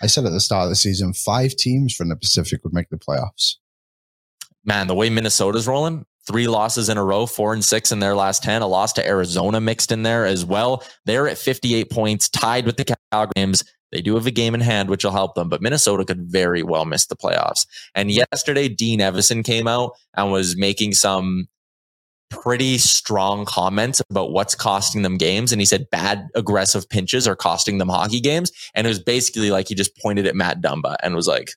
I 0.00 0.06
said 0.06 0.24
at 0.24 0.30
the 0.30 0.40
start 0.40 0.64
of 0.64 0.70
the 0.70 0.74
season, 0.74 1.12
five 1.12 1.54
teams 1.54 1.94
from 1.94 2.08
the 2.08 2.16
Pacific 2.16 2.64
would 2.64 2.72
make 2.72 2.88
the 2.88 2.96
playoffs. 2.96 3.56
Man, 4.64 4.86
the 4.86 4.94
way 4.94 5.10
Minnesota's 5.10 5.68
rolling, 5.68 6.06
three 6.26 6.48
losses 6.48 6.88
in 6.88 6.96
a 6.96 7.04
row, 7.04 7.26
four 7.26 7.52
and 7.52 7.62
six 7.62 7.92
in 7.92 7.98
their 7.98 8.14
last 8.14 8.42
10, 8.42 8.62
a 8.62 8.66
loss 8.66 8.94
to 8.94 9.06
Arizona 9.06 9.60
mixed 9.60 9.92
in 9.92 10.04
there 10.04 10.24
as 10.24 10.46
well. 10.46 10.82
They're 11.04 11.28
at 11.28 11.36
58 11.36 11.90
points, 11.90 12.30
tied 12.30 12.64
with 12.64 12.78
the 12.78 12.96
Calgary 13.12 13.32
Flames. 13.36 13.64
They 13.92 14.02
do 14.02 14.14
have 14.14 14.26
a 14.26 14.30
game 14.30 14.54
in 14.54 14.60
hand, 14.60 14.90
which 14.90 15.04
will 15.04 15.12
help 15.12 15.34
them, 15.34 15.48
but 15.48 15.62
Minnesota 15.62 16.04
could 16.04 16.30
very 16.30 16.62
well 16.62 16.84
miss 16.84 17.06
the 17.06 17.16
playoffs. 17.16 17.66
And 17.94 18.10
yesterday, 18.10 18.68
Dean 18.68 19.00
Evason 19.00 19.44
came 19.44 19.66
out 19.66 19.92
and 20.14 20.30
was 20.30 20.56
making 20.56 20.94
some 20.94 21.48
pretty 22.30 22.76
strong 22.76 23.46
comments 23.46 24.02
about 24.10 24.32
what's 24.32 24.54
costing 24.54 25.02
them 25.02 25.16
games. 25.16 25.52
And 25.52 25.60
he 25.60 25.64
said 25.64 25.88
bad 25.90 26.28
aggressive 26.34 26.88
pinches 26.88 27.26
are 27.26 27.36
costing 27.36 27.78
them 27.78 27.88
hockey 27.88 28.20
games. 28.20 28.52
And 28.74 28.86
it 28.86 28.90
was 28.90 29.02
basically 29.02 29.50
like 29.50 29.68
he 29.68 29.74
just 29.74 29.96
pointed 29.96 30.26
at 30.26 30.36
Matt 30.36 30.60
Dumba 30.60 30.96
and 31.02 31.14
was 31.14 31.26
like, 31.26 31.50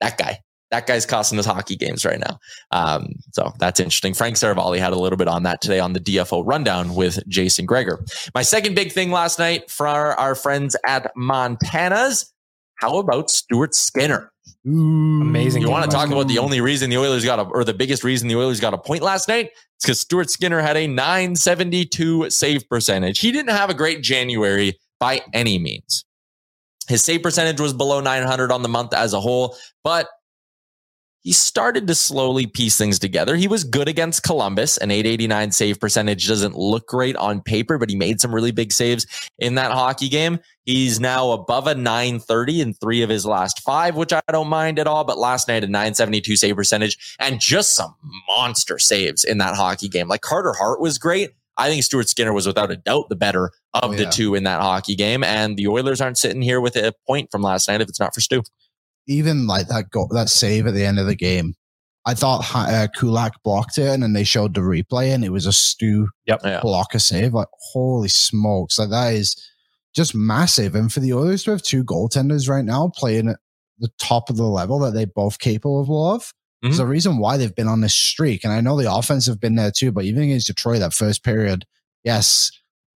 that 0.00 0.18
guy, 0.18 0.40
that 0.72 0.86
guy's 0.86 1.06
costing 1.06 1.38
us 1.38 1.44
hockey 1.44 1.76
games 1.76 2.04
right 2.04 2.18
now. 2.18 2.40
Um, 2.70 3.14
so 3.32 3.52
that's 3.58 3.78
interesting. 3.78 4.14
Frank 4.14 4.36
Seravalli 4.36 4.78
had 4.78 4.94
a 4.94 4.98
little 4.98 5.18
bit 5.18 5.28
on 5.28 5.42
that 5.42 5.60
today 5.60 5.78
on 5.78 5.92
the 5.92 6.00
DFO 6.00 6.42
rundown 6.44 6.94
with 6.94 7.22
Jason 7.28 7.66
Gregor. 7.66 8.02
My 8.34 8.42
second 8.42 8.74
big 8.74 8.90
thing 8.90 9.10
last 9.10 9.38
night 9.38 9.70
for 9.70 9.86
our, 9.86 10.14
our 10.14 10.34
friends 10.34 10.74
at 10.86 11.12
Montana's. 11.14 12.32
How 12.76 12.98
about 12.98 13.30
Stuart 13.30 13.74
Skinner? 13.74 14.32
Amazing. 14.64 15.62
You 15.62 15.70
want 15.70 15.84
to 15.84 15.94
talk 15.94 16.10
about 16.10 16.26
the 16.26 16.38
only 16.38 16.60
reason 16.60 16.88
the 16.88 16.96
Oilers 16.96 17.24
got 17.24 17.38
a, 17.38 17.42
or 17.42 17.64
the 17.64 17.74
biggest 17.74 18.02
reason 18.02 18.26
the 18.28 18.36
Oilers 18.36 18.58
got 18.58 18.74
a 18.74 18.78
point 18.78 19.02
last 19.02 19.28
night? 19.28 19.50
It's 19.76 19.84
because 19.84 20.00
Stuart 20.00 20.30
Skinner 20.30 20.60
had 20.60 20.76
a 20.76 20.86
972 20.86 22.30
save 22.30 22.68
percentage. 22.68 23.18
He 23.18 23.30
didn't 23.30 23.50
have 23.50 23.68
a 23.70 23.74
great 23.74 24.02
January 24.02 24.78
by 24.98 25.20
any 25.34 25.58
means. 25.58 26.04
His 26.88 27.04
save 27.04 27.22
percentage 27.22 27.60
was 27.60 27.72
below 27.72 28.00
900 28.00 28.50
on 28.50 28.62
the 28.62 28.68
month 28.68 28.94
as 28.94 29.12
a 29.12 29.20
whole, 29.20 29.56
but 29.84 30.08
he 31.22 31.32
started 31.32 31.86
to 31.86 31.94
slowly 31.94 32.46
piece 32.46 32.76
things 32.76 32.98
together. 32.98 33.36
He 33.36 33.46
was 33.48 33.64
good 33.64 33.88
against 33.88 34.22
Columbus. 34.24 34.76
An 34.78 34.90
889 34.90 35.52
save 35.52 35.78
percentage 35.80 36.26
doesn't 36.26 36.56
look 36.56 36.86
great 36.88 37.16
on 37.16 37.40
paper, 37.40 37.78
but 37.78 37.88
he 37.88 37.96
made 37.96 38.20
some 38.20 38.34
really 38.34 38.50
big 38.50 38.72
saves 38.72 39.06
in 39.38 39.54
that 39.54 39.70
hockey 39.70 40.08
game. 40.08 40.40
He's 40.64 40.98
now 41.00 41.30
above 41.30 41.66
a 41.66 41.74
930 41.74 42.60
in 42.60 42.74
three 42.74 43.02
of 43.02 43.08
his 43.08 43.24
last 43.24 43.60
five, 43.60 43.96
which 43.96 44.12
I 44.12 44.20
don't 44.30 44.48
mind 44.48 44.78
at 44.78 44.86
all. 44.86 45.04
But 45.04 45.18
last 45.18 45.48
night, 45.48 45.64
a 45.64 45.66
972 45.68 46.36
save 46.36 46.56
percentage 46.56 47.16
and 47.18 47.40
just 47.40 47.74
some 47.74 47.94
monster 48.28 48.78
saves 48.78 49.24
in 49.24 49.38
that 49.38 49.54
hockey 49.54 49.88
game. 49.88 50.08
Like 50.08 50.20
Carter 50.22 50.52
Hart 50.52 50.80
was 50.80 50.98
great. 50.98 51.30
I 51.56 51.68
think 51.68 51.82
Stuart 51.84 52.08
Skinner 52.08 52.32
was 52.32 52.46
without 52.46 52.70
a 52.70 52.76
doubt 52.76 53.10
the 53.10 53.16
better 53.16 53.50
of 53.74 53.90
Oh, 53.90 53.94
the 53.94 54.04
yeah. 54.04 54.10
two 54.10 54.34
in 54.34 54.44
that 54.44 54.60
hockey 54.62 54.94
game. 54.96 55.22
And 55.22 55.56
the 55.56 55.68
Oilers 55.68 56.00
aren't 56.00 56.16
sitting 56.18 56.42
here 56.42 56.60
with 56.60 56.76
a 56.76 56.94
point 57.06 57.30
from 57.30 57.42
last 57.42 57.68
night 57.68 57.80
if 57.80 57.88
it's 57.88 58.00
not 58.00 58.14
for 58.14 58.20
Stu. 58.20 58.42
Even 59.08 59.46
like 59.46 59.68
that 59.68 59.90
goal, 59.90 60.08
that 60.12 60.28
save 60.28 60.66
at 60.66 60.74
the 60.74 60.84
end 60.84 60.98
of 60.98 61.06
the 61.06 61.16
game, 61.16 61.54
I 62.06 62.14
thought 62.14 62.44
uh, 62.54 62.88
Kulak 62.96 63.42
blocked 63.42 63.78
it, 63.78 63.88
and 63.88 64.02
then 64.02 64.12
they 64.12 64.24
showed 64.24 64.54
the 64.54 64.60
replay, 64.60 65.14
and 65.14 65.24
it 65.24 65.30
was 65.30 65.46
a 65.46 65.52
Stu 65.52 66.08
Yeah. 66.44 66.60
blocker 66.60 66.98
save. 66.98 67.34
Like 67.34 67.48
holy 67.72 68.08
smokes, 68.08 68.78
like 68.78 68.90
that 68.90 69.14
is 69.14 69.36
just 69.94 70.14
massive. 70.14 70.74
And 70.74 70.92
for 70.92 71.00
the 71.00 71.12
Oilers 71.12 71.44
to 71.44 71.50
have 71.52 71.62
two 71.62 71.84
goaltenders 71.84 72.48
right 72.48 72.64
now 72.64 72.90
playing 72.94 73.28
at 73.28 73.36
the 73.78 73.90
top 74.00 74.30
of 74.30 74.36
the 74.36 74.44
level 74.44 74.78
that 74.80 74.94
they 74.94 75.04
both 75.04 75.38
capable 75.38 76.12
of. 76.12 76.32
There's 76.62 76.78
a 76.78 76.86
reason 76.86 77.18
why 77.18 77.36
they've 77.36 77.54
been 77.54 77.66
on 77.66 77.80
this 77.80 77.94
streak. 77.94 78.44
And 78.44 78.52
I 78.52 78.60
know 78.60 78.80
the 78.80 78.92
offense 78.92 79.26
have 79.26 79.40
been 79.40 79.56
there 79.56 79.72
too, 79.72 79.90
but 79.90 80.04
even 80.04 80.22
against 80.22 80.46
Detroit, 80.46 80.78
that 80.78 80.94
first 80.94 81.24
period, 81.24 81.64
yes, 82.04 82.52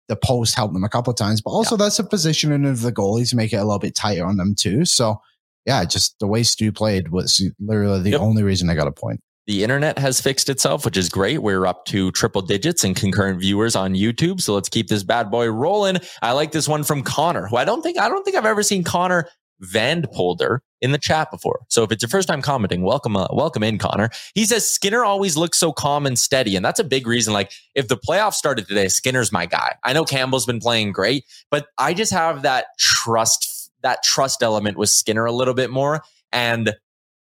the 0.08 0.16
post 0.16 0.56
helped 0.56 0.74
them 0.74 0.82
a 0.82 0.88
couple 0.88 1.12
of 1.12 1.16
times, 1.16 1.40
but 1.40 1.50
also 1.50 1.76
that's 1.76 2.00
a 2.00 2.04
positioning 2.04 2.64
of 2.66 2.80
the 2.82 2.90
goalie 2.92 3.28
to 3.30 3.36
make 3.36 3.52
it 3.52 3.56
a 3.58 3.64
little 3.64 3.78
bit 3.78 3.94
tighter 3.94 4.26
on 4.26 4.36
them 4.36 4.56
too. 4.58 4.84
So 4.84 5.20
yeah, 5.66 5.84
just 5.84 6.16
the 6.20 6.26
way 6.26 6.42
Stu 6.42 6.72
played 6.72 7.10
was 7.10 7.42
literally 7.60 8.00
the 8.00 8.10
Yep. 8.10 8.20
only 8.20 8.42
reason 8.42 8.68
I 8.70 8.74
got 8.74 8.88
a 8.88 8.92
point. 8.92 9.20
The 9.48 9.64
internet 9.64 9.98
has 9.98 10.20
fixed 10.20 10.48
itself, 10.48 10.84
which 10.84 10.96
is 10.96 11.08
great. 11.08 11.42
We're 11.42 11.66
up 11.66 11.84
to 11.86 12.12
triple 12.12 12.42
digits 12.42 12.84
and 12.84 12.94
concurrent 12.94 13.40
viewers 13.40 13.74
on 13.74 13.94
YouTube. 13.94 14.40
So 14.40 14.54
let's 14.54 14.68
keep 14.68 14.86
this 14.88 15.02
bad 15.02 15.30
boy 15.32 15.48
rolling. 15.48 15.96
I 16.22 16.30
like 16.32 16.52
this 16.52 16.68
one 16.68 16.84
from 16.84 17.02
Connor, 17.02 17.48
who 17.48 17.56
I 17.56 17.64
don't 17.64 17.82
think 17.82 17.98
I 17.98 18.08
don't 18.08 18.22
think 18.24 18.36
I've 18.36 18.46
ever 18.46 18.62
seen 18.62 18.84
Connor 18.84 19.28
Vandpolder 19.64 20.58
in 20.80 20.92
the 20.92 20.98
chat 20.98 21.30
before. 21.30 21.60
So 21.68 21.82
if 21.84 21.92
it's 21.92 22.02
your 22.02 22.08
first 22.08 22.28
time 22.28 22.42
commenting, 22.42 22.82
welcome, 22.82 23.16
uh, 23.16 23.28
welcome 23.32 23.62
in, 23.62 23.78
Connor. 23.78 24.10
He 24.34 24.44
says 24.44 24.68
Skinner 24.68 25.04
always 25.04 25.36
looks 25.36 25.58
so 25.58 25.72
calm 25.72 26.06
and 26.06 26.18
steady, 26.18 26.56
and 26.56 26.64
that's 26.64 26.80
a 26.80 26.84
big 26.84 27.06
reason. 27.06 27.32
Like 27.32 27.52
if 27.74 27.88
the 27.88 27.96
playoffs 27.96 28.34
started 28.34 28.66
today, 28.66 28.88
Skinner's 28.88 29.32
my 29.32 29.46
guy. 29.46 29.74
I 29.84 29.92
know 29.92 30.04
Campbell's 30.04 30.46
been 30.46 30.60
playing 30.60 30.92
great, 30.92 31.24
but 31.50 31.66
I 31.78 31.94
just 31.94 32.12
have 32.12 32.42
that 32.42 32.66
trust, 32.78 33.51
that 33.82 34.02
trust 34.02 34.42
element 34.42 34.76
with 34.76 34.88
Skinner 34.88 35.24
a 35.24 35.32
little 35.32 35.54
bit 35.54 35.70
more, 35.70 36.02
and 36.32 36.74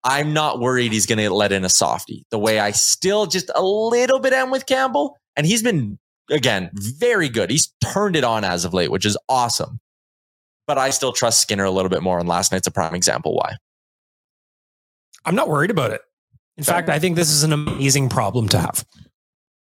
I'm 0.04 0.34
not 0.34 0.60
worried 0.60 0.92
he's 0.92 1.06
going 1.06 1.20
to 1.20 1.30
let 1.30 1.52
in 1.52 1.66
a 1.66 1.70
softie. 1.70 2.26
The 2.32 2.40
way 2.40 2.60
I 2.60 2.72
still 2.72 3.26
just 3.26 3.52
a 3.56 3.62
little 3.62 4.20
bit 4.20 4.34
am 4.34 4.50
with 4.52 4.66
Campbell, 4.66 5.18
and 5.36 5.46
he's 5.46 5.64
been 5.64 6.00
again 6.30 6.70
very 6.74 7.30
good. 7.30 7.50
He's 7.50 7.74
turned 7.84 8.16
it 8.16 8.24
on 8.24 8.44
as 8.44 8.66
of 8.66 8.74
late, 8.74 8.92
which 8.92 9.06
is 9.06 9.18
awesome 9.28 9.80
but 10.70 10.78
I 10.78 10.92
still 10.92 11.12
trust 11.12 11.42
Skinner 11.42 11.64
a 11.64 11.72
little 11.72 11.90
bit 11.90 12.04
more. 12.04 12.20
And 12.20 12.30
last 12.30 12.52
night's 12.52 12.68
a 12.68 12.72
prime 12.72 12.94
example 12.94 13.34
why. 13.36 13.56
I'm 15.26 15.34
not 15.34 15.50
worried 15.50 15.72
about 15.72 15.90
it. 15.90 16.02
In 16.58 16.64
Fair. 16.64 16.76
fact, 16.76 16.90
I 16.90 17.00
think 17.00 17.16
this 17.16 17.32
is 17.32 17.42
an 17.42 17.52
amazing 17.52 18.08
problem 18.08 18.48
to 18.50 18.60
have. 18.60 18.86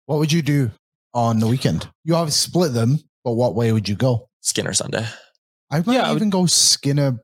What 0.06 0.20
would 0.20 0.32
you 0.32 0.42
do 0.42 0.72
on 1.14 1.40
the 1.40 1.48
weekend? 1.48 1.90
You 2.06 2.16
obviously 2.16 2.50
split 2.50 2.74
them, 2.74 3.00
but 3.26 3.34
what 3.34 3.56
way 3.56 3.74
would 3.74 3.90
you 3.90 3.96
go? 3.96 4.30
Skinner 4.40 4.72
Sunday. 4.72 5.06
I 5.76 5.84
might 5.86 5.94
Yeah, 5.94 6.04
I 6.08 6.10
would- 6.12 6.18
even 6.18 6.30
go 6.30 6.46
Skinner 6.46 7.20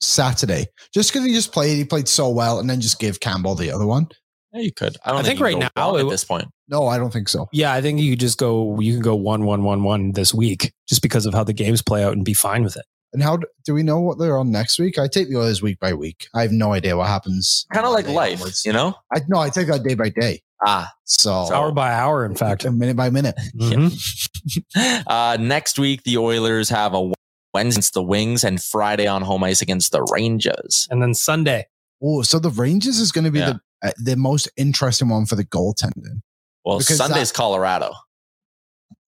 Saturday, 0.00 0.66
just 0.94 1.12
because 1.12 1.26
he 1.26 1.32
just 1.32 1.52
played. 1.52 1.76
He 1.76 1.84
played 1.84 2.08
so 2.08 2.28
well, 2.28 2.58
and 2.58 2.68
then 2.68 2.80
just 2.80 2.98
give 2.98 3.20
Campbell 3.20 3.54
the 3.54 3.70
other 3.72 3.86
one. 3.86 4.08
Yeah, 4.52 4.60
you 4.62 4.72
could. 4.72 4.96
I 5.04 5.10
don't 5.10 5.20
I 5.20 5.22
think, 5.22 5.38
think 5.38 5.44
right 5.44 5.58
now 5.58 5.70
wrong 5.92 5.98
at 6.00 6.08
this 6.10 6.24
point. 6.24 6.46
No, 6.68 6.86
I 6.86 6.98
don't 6.98 7.12
think 7.12 7.28
so. 7.28 7.48
Yeah, 7.52 7.72
I 7.72 7.80
think 7.80 8.00
you 8.00 8.16
just 8.16 8.38
go. 8.38 8.78
You 8.80 8.92
can 8.92 9.02
go 9.02 9.14
one, 9.14 9.44
one, 9.44 9.64
one, 9.64 9.82
one 9.82 10.12
this 10.12 10.32
week, 10.34 10.72
just 10.88 11.02
because 11.02 11.26
of 11.26 11.34
how 11.34 11.44
the 11.44 11.52
games 11.52 11.82
play 11.82 12.04
out, 12.04 12.12
and 12.14 12.24
be 12.24 12.34
fine 12.34 12.62
with 12.62 12.76
it. 12.76 12.84
And 13.12 13.22
how 13.22 13.38
do 13.64 13.74
we 13.74 13.82
know 13.82 14.00
what 14.00 14.18
they're 14.18 14.38
on 14.38 14.50
next 14.50 14.78
week? 14.78 14.98
I 14.98 15.06
take 15.06 15.28
the 15.28 15.38
others 15.38 15.60
week 15.62 15.78
by 15.80 15.92
week. 15.92 16.26
I 16.34 16.42
have 16.42 16.52
no 16.52 16.72
idea 16.72 16.96
what 16.96 17.08
happens. 17.08 17.66
Kind 17.72 17.84
of 17.86 17.92
like 17.92 18.04
Monday 18.06 18.16
life, 18.16 18.38
onwards. 18.40 18.64
you 18.64 18.72
know? 18.72 18.94
I 19.14 19.20
no, 19.28 19.38
I 19.38 19.50
take 19.50 19.66
that 19.68 19.82
day 19.82 19.94
by 19.94 20.08
day. 20.08 20.42
Ah, 20.64 20.90
So, 21.04 21.32
Hour 21.52 21.72
by 21.72 21.92
hour, 21.92 22.24
in 22.24 22.34
fact. 22.36 22.64
minute 22.70 22.96
by 22.96 23.10
minute. 23.10 23.34
Mhm. 23.56 25.02
uh, 25.06 25.36
next 25.40 25.78
week, 25.78 26.04
the 26.04 26.16
Oilers 26.18 26.68
have 26.70 26.94
a 26.94 27.12
Wednesday 27.54 27.76
against 27.78 27.94
the 27.94 28.02
Wings 28.02 28.44
and 28.44 28.62
Friday 28.62 29.06
on 29.06 29.22
home 29.22 29.44
ice 29.44 29.62
against 29.62 29.92
the 29.92 30.02
Rangers. 30.12 30.86
And 30.90 31.02
then 31.02 31.14
Sunday. 31.14 31.66
Oh, 32.02 32.22
so 32.22 32.38
the 32.38 32.50
Rangers 32.50 32.98
is 32.98 33.12
going 33.12 33.24
to 33.24 33.30
be 33.30 33.38
Yeah. 33.40 33.54
the 33.82 33.88
uh, 33.88 33.92
the 34.02 34.16
most 34.16 34.48
interesting 34.56 35.08
one 35.08 35.26
for 35.26 35.34
the 35.34 35.44
goaltending. 35.44 36.22
Well, 36.64 36.78
Because 36.78 36.96
Sunday's 36.98 37.30
that- 37.32 37.36
Colorado. 37.36 37.92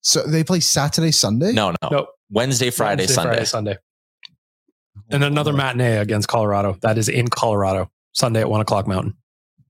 So 0.02 0.22
they 0.26 0.42
play 0.44 0.60
Saturday, 0.60 1.12
Sunday. 1.12 1.52
No, 1.52 1.70
no. 1.82 1.88
Nope. 1.90 2.08
Wednesday, 2.30 2.70
Friday, 2.70 3.02
Wednesday, 3.02 3.14
Sunday. 3.14 3.30
Friday, 3.30 3.44
Sunday. 3.46 3.76
And 5.10 5.22
another 5.24 5.52
matinee 5.52 5.96
against 5.98 6.28
Colorado. 6.28 6.76
That 6.82 6.98
is 6.98 7.08
in 7.08 7.28
Colorado. 7.28 7.90
Sunday 8.12 8.40
at 8.40 8.50
one 8.50 8.60
o'clock 8.60 8.86
Mountain. 8.86 9.14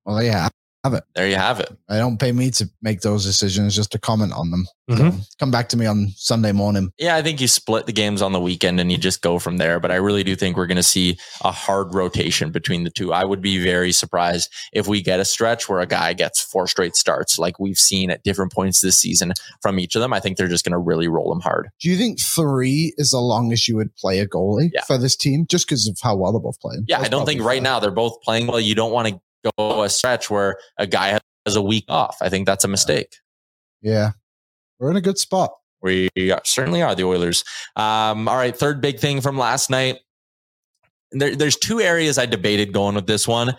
Well, 0.05 0.23
yeah, 0.23 0.49
It 0.92 1.05
there 1.14 1.27
you 1.29 1.37
have 1.37 1.61
it. 1.61 1.70
I 1.88 1.97
don't 1.99 2.18
pay 2.18 2.31
me 2.33 2.51
to 2.53 2.68
make 2.83 3.01
those 3.01 3.25
decisions, 3.25 3.75
just 3.75 3.90
to 3.92 3.99
comment 3.99 4.33
on 4.35 4.51
them. 4.51 4.66
So 4.90 4.97
Mhm. 4.97 5.25
come 5.38 5.51
back 5.51 5.70
to 5.70 5.79
me 5.79 5.87
on 5.87 6.12
Sunday 6.16 6.53
morning. 6.53 6.90
Yeah, 6.99 7.16
I 7.16 7.23
think 7.23 7.40
you 7.40 7.49
split 7.49 7.87
the 7.87 7.92
games 7.92 8.20
on 8.20 8.33
the 8.33 8.40
weekend 8.40 8.79
and 8.81 8.92
you 8.92 8.99
just 8.99 9.23
go 9.23 9.38
from 9.38 9.57
there. 9.57 9.81
But 9.81 9.90
I 9.90 9.94
really 9.94 10.23
do 10.25 10.37
think 10.37 10.59
we're 10.59 10.66
going 10.66 10.77
to 10.77 10.83
see 10.83 11.16
a 11.42 11.51
hard 11.53 11.94
rotation 11.94 12.51
between 12.51 12.85
the 12.85 12.90
two. 12.90 13.14
I 13.14 13.25
would 13.25 13.40
be 13.40 13.62
very 13.62 13.92
surprised 13.92 14.51
if 14.75 14.87
we 14.87 15.01
get 15.01 15.20
a 15.20 15.25
stretch 15.25 15.70
where 15.70 15.81
a 15.81 15.87
guy 15.87 16.12
gets 16.12 16.42
four 16.42 16.66
straight 16.66 16.97
starts 16.97 17.38
like 17.38 17.59
we've 17.59 17.79
seen 17.79 18.11
at 18.11 18.23
different 18.23 18.53
points 18.53 18.83
this 18.83 18.99
season 18.99 19.33
from 19.62 19.79
each 19.81 19.94
of 19.94 20.03
them. 20.03 20.12
I 20.12 20.20
think 20.20 20.37
they're 20.37 20.49
just 20.49 20.66
going 20.66 20.73
to 20.73 20.79
really 20.79 21.09
roll 21.09 21.31
them 21.31 21.40
hard. 21.40 21.70
Do 21.81 21.88
you 21.88 21.97
think 21.97 22.20
three 22.20 22.92
is 22.99 23.12
the 23.12 23.20
longest 23.20 23.68
you 23.68 23.77
would 23.77 23.94
play 23.97 24.18
a 24.18 24.27
goalie 24.29 24.70
Yeah. 24.75 24.83
for 24.83 24.99
this 24.99 25.16
team, 25.16 25.47
just 25.49 25.66
because 25.66 25.87
of 25.87 25.97
how 26.03 26.14
well 26.16 26.33
they're 26.33 26.40
both 26.42 26.61
playing? 26.61 26.85
Yeah, 26.88 26.99
That's 26.99 27.07
I 27.07 27.11
don't 27.11 27.25
think 27.25 27.38
probably 27.40 27.57
right 27.57 27.62
fair. 27.64 27.73
now 27.73 27.81
they're 27.81 27.90
both 27.90 28.20
playing 28.20 28.49
well. 28.49 28.61
You 28.61 28.75
don't 28.75 28.92
want 28.92 29.09
to 29.09 29.18
go 29.59 29.83
a 29.83 29.89
stretch 29.89 30.31
where 30.31 30.59
a 30.79 30.87
guy 30.87 31.19
has 31.47 31.57
a 31.57 31.63
week 31.63 31.85
off. 31.89 32.17
I 32.21 32.29
think 32.29 32.47
that's 32.47 32.65
a 32.65 32.69
mistake. 32.69 33.17
Yeah, 33.83 34.13
we're 34.79 34.91
in 34.91 34.97
a 34.97 35.01
good 35.01 35.19
spot. 35.19 35.51
We 35.83 36.09
certainly 36.45 36.81
are 36.81 36.95
the 36.95 37.05
Oilers. 37.05 37.45
Um, 37.77 38.27
all 38.27 38.37
right, 38.37 38.57
third 38.57 38.81
big 38.81 38.99
thing 38.99 39.21
from 39.21 39.37
last 39.37 39.69
night. 39.69 39.99
There, 41.13 41.37
there's 41.37 41.57
two 41.57 41.81
areas 41.81 42.19
I 42.19 42.27
debated 42.27 42.73
going 42.73 42.95
with 42.95 43.07
this 43.07 43.29
one. 43.29 43.55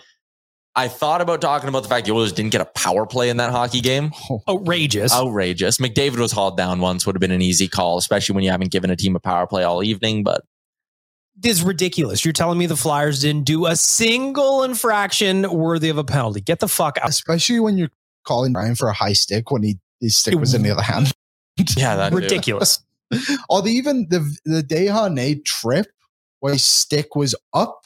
I 0.76 0.90
thought 0.90 1.22
about 1.22 1.40
talking 1.40 1.70
about 1.70 1.84
the 1.84 1.90
fact 1.90 2.06
the 2.06 2.12
Oilers 2.12 2.34
didn't 2.34 2.52
get 2.52 2.60
a 2.60 2.66
power 2.66 3.06
play 3.06 3.30
in 3.30 3.38
that 3.38 3.52
hockey 3.52 3.80
game. 3.80 4.12
Outrageous. 4.50 5.14
Outrageous. 5.14 5.78
McDavid 5.78 6.18
was 6.18 6.34
hauled 6.34 6.58
down 6.58 6.82
once, 6.82 7.06
would 7.06 7.16
have 7.16 7.22
been 7.22 7.32
an 7.32 7.42
easy 7.42 7.68
call, 7.70 7.98
especially 7.98 8.36
when 8.36 8.44
you 8.44 8.52
haven't 8.52 8.72
given 8.72 8.90
a 8.90 8.96
team 8.96 9.16
a 9.16 9.20
power 9.20 9.48
play 9.48 9.64
all 9.64 9.84
evening. 9.84 10.24
But 10.24 10.42
is 11.44 11.64
ridiculous. 11.64 12.24
You're 12.24 12.34
telling 12.34 12.58
me 12.58 12.66
the 12.66 12.76
Flyers 12.76 13.22
didn't 13.22 13.46
do 13.46 13.66
a 13.66 13.76
single 13.76 14.64
infraction 14.64 15.50
worthy 15.52 15.90
of 15.90 15.98
a 15.98 16.04
penalty. 16.04 16.42
Get 16.42 16.60
the 16.60 16.68
fuck 16.68 16.98
out. 17.02 17.10
Especially 17.10 17.60
when 17.60 17.78
you're 17.78 17.92
calling 18.26 18.54
Brian 18.54 18.76
for 18.76 18.88
a 18.88 18.94
high 18.94 19.14
stick 19.14 19.52
when 19.52 19.64
he 19.64 19.78
his 20.00 20.18
stick 20.18 20.36
was 20.36 20.54
in 20.54 20.62
the 20.62 20.72
other 20.72 20.82
hand. 20.82 21.12
yeah, 21.78 21.96
that 21.96 22.14
Ridiculous. 22.14 22.80
or 23.50 23.62
the, 23.62 23.70
even 23.72 24.08
the 24.10 24.20
the 24.46 24.62
Desharnais 24.62 25.44
trip 25.46 25.88
where 26.40 26.54
his 26.54 26.66
stick 26.66 27.16
was 27.16 27.36
up. 27.54 27.86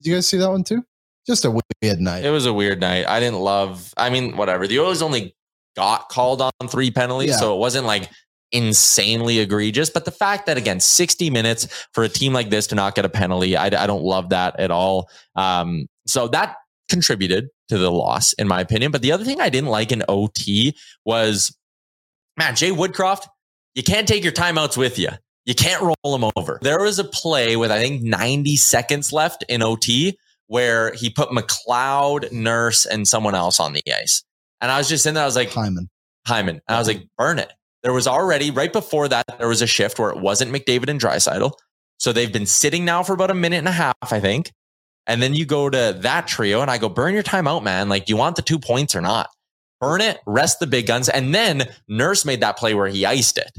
Did 0.00 0.10
you 0.10 0.16
guys 0.16 0.28
see 0.28 0.38
that 0.38 0.50
one 0.50 0.64
too? 0.64 0.84
Just 1.26 1.44
a 1.44 1.50
weird 1.50 2.00
night. 2.00 2.24
It 2.24 2.30
was 2.30 2.46
a 2.46 2.52
weird 2.52 2.80
night. 2.80 3.06
I 3.06 3.20
didn't 3.20 3.40
love. 3.40 3.94
I 3.96 4.10
mean, 4.10 4.36
whatever. 4.36 4.66
The 4.66 4.80
Oilers 4.80 5.02
only 5.02 5.36
got 5.76 6.08
called 6.08 6.42
on 6.42 6.50
three 6.68 6.90
penalties, 6.90 7.30
Yeah. 7.30 7.36
so 7.36 7.54
it 7.54 7.58
wasn't 7.58 7.86
like 7.86 8.10
insanely 8.52 9.38
egregious. 9.38 9.90
But 9.90 10.04
the 10.04 10.10
fact 10.10 10.46
that 10.46 10.56
again, 10.56 10.80
sixty 10.80 11.30
minutes 11.30 11.66
for 11.92 12.04
a 12.04 12.08
team 12.08 12.32
like 12.32 12.50
this 12.50 12.66
to 12.68 12.74
not 12.74 12.94
get 12.94 13.04
a 13.04 13.08
penalty, 13.08 13.56
I, 13.56 13.66
I 13.66 13.86
don't 13.86 14.04
love 14.04 14.30
that 14.30 14.58
at 14.60 14.70
all. 14.70 15.08
Um, 15.36 15.86
so 16.06 16.28
that 16.28 16.56
contributed 16.88 17.48
to 17.68 17.78
the 17.78 17.90
loss, 17.90 18.32
in 18.34 18.46
my 18.48 18.60
opinion. 18.60 18.92
But 18.92 19.02
the 19.02 19.12
other 19.12 19.24
thing 19.24 19.40
I 19.40 19.48
didn't 19.48 19.70
like 19.70 19.92
in 19.92 20.02
OT 20.08 20.76
was, 21.04 21.56
man, 22.36 22.54
Jay 22.54 22.70
Woodcroft. 22.70 23.26
You 23.74 23.82
can't 23.82 24.06
take 24.06 24.22
your 24.22 24.32
timeouts 24.32 24.76
with 24.76 24.98
you. 24.98 25.08
You 25.46 25.54
can't 25.54 25.82
roll 25.82 26.18
them 26.18 26.30
over. 26.36 26.58
There 26.62 26.82
was 26.82 26.98
a 26.98 27.04
play 27.04 27.56
with 27.56 27.70
I 27.70 27.78
think 27.78 28.02
90 28.02 28.56
seconds 28.56 29.12
left 29.12 29.44
in 29.48 29.62
OT 29.62 30.18
where 30.46 30.92
he 30.92 31.08
put 31.08 31.30
McLeod, 31.30 32.30
Nurse, 32.30 32.84
and 32.84 33.08
someone 33.08 33.34
else 33.34 33.58
on 33.58 33.72
the 33.72 33.82
ice. 33.86 34.22
And 34.60 34.70
I 34.70 34.78
was 34.78 34.88
just 34.88 35.06
in 35.06 35.14
there, 35.14 35.22
I 35.22 35.26
was 35.26 35.34
like, 35.34 35.50
Hyman. 35.50 35.88
Hyman. 36.26 36.60
And 36.68 36.76
I 36.76 36.78
was 36.78 36.86
like, 36.86 37.02
burn 37.16 37.38
it. 37.38 37.50
There 37.82 37.92
was 37.92 38.06
already, 38.06 38.50
right 38.50 38.72
before 38.72 39.08
that, 39.08 39.24
there 39.38 39.48
was 39.48 39.62
a 39.62 39.66
shift 39.66 39.98
where 39.98 40.10
it 40.10 40.18
wasn't 40.18 40.52
McDavid 40.52 40.88
and 40.88 41.00
Draisaitl. 41.00 41.52
So 41.98 42.12
they've 42.12 42.32
been 42.32 42.46
sitting 42.46 42.84
now 42.84 43.02
for 43.02 43.12
about 43.12 43.30
a 43.30 43.34
minute 43.34 43.58
and 43.58 43.68
a 43.68 43.72
half, 43.72 43.94
I 44.02 44.20
think. 44.20 44.52
And 45.06 45.20
then 45.20 45.34
you 45.34 45.44
go 45.44 45.68
to 45.68 45.98
that 46.00 46.28
trio 46.28 46.60
and 46.60 46.70
I 46.70 46.78
go, 46.78 46.88
burn 46.88 47.14
your 47.14 47.22
time 47.22 47.48
out, 47.48 47.64
man. 47.64 47.88
Like, 47.88 48.06
do 48.06 48.12
you 48.12 48.16
want 48.16 48.36
the 48.36 48.42
two 48.42 48.58
points 48.58 48.94
or 48.94 49.00
not? 49.00 49.28
Burn 49.80 50.00
it, 50.00 50.20
rest 50.26 50.60
the 50.60 50.66
big 50.68 50.86
guns. 50.86 51.08
And 51.08 51.34
then 51.34 51.68
Nurse 51.88 52.24
made 52.24 52.40
that 52.40 52.56
play 52.56 52.74
where 52.74 52.86
he 52.86 53.04
iced 53.04 53.38
it. 53.38 53.50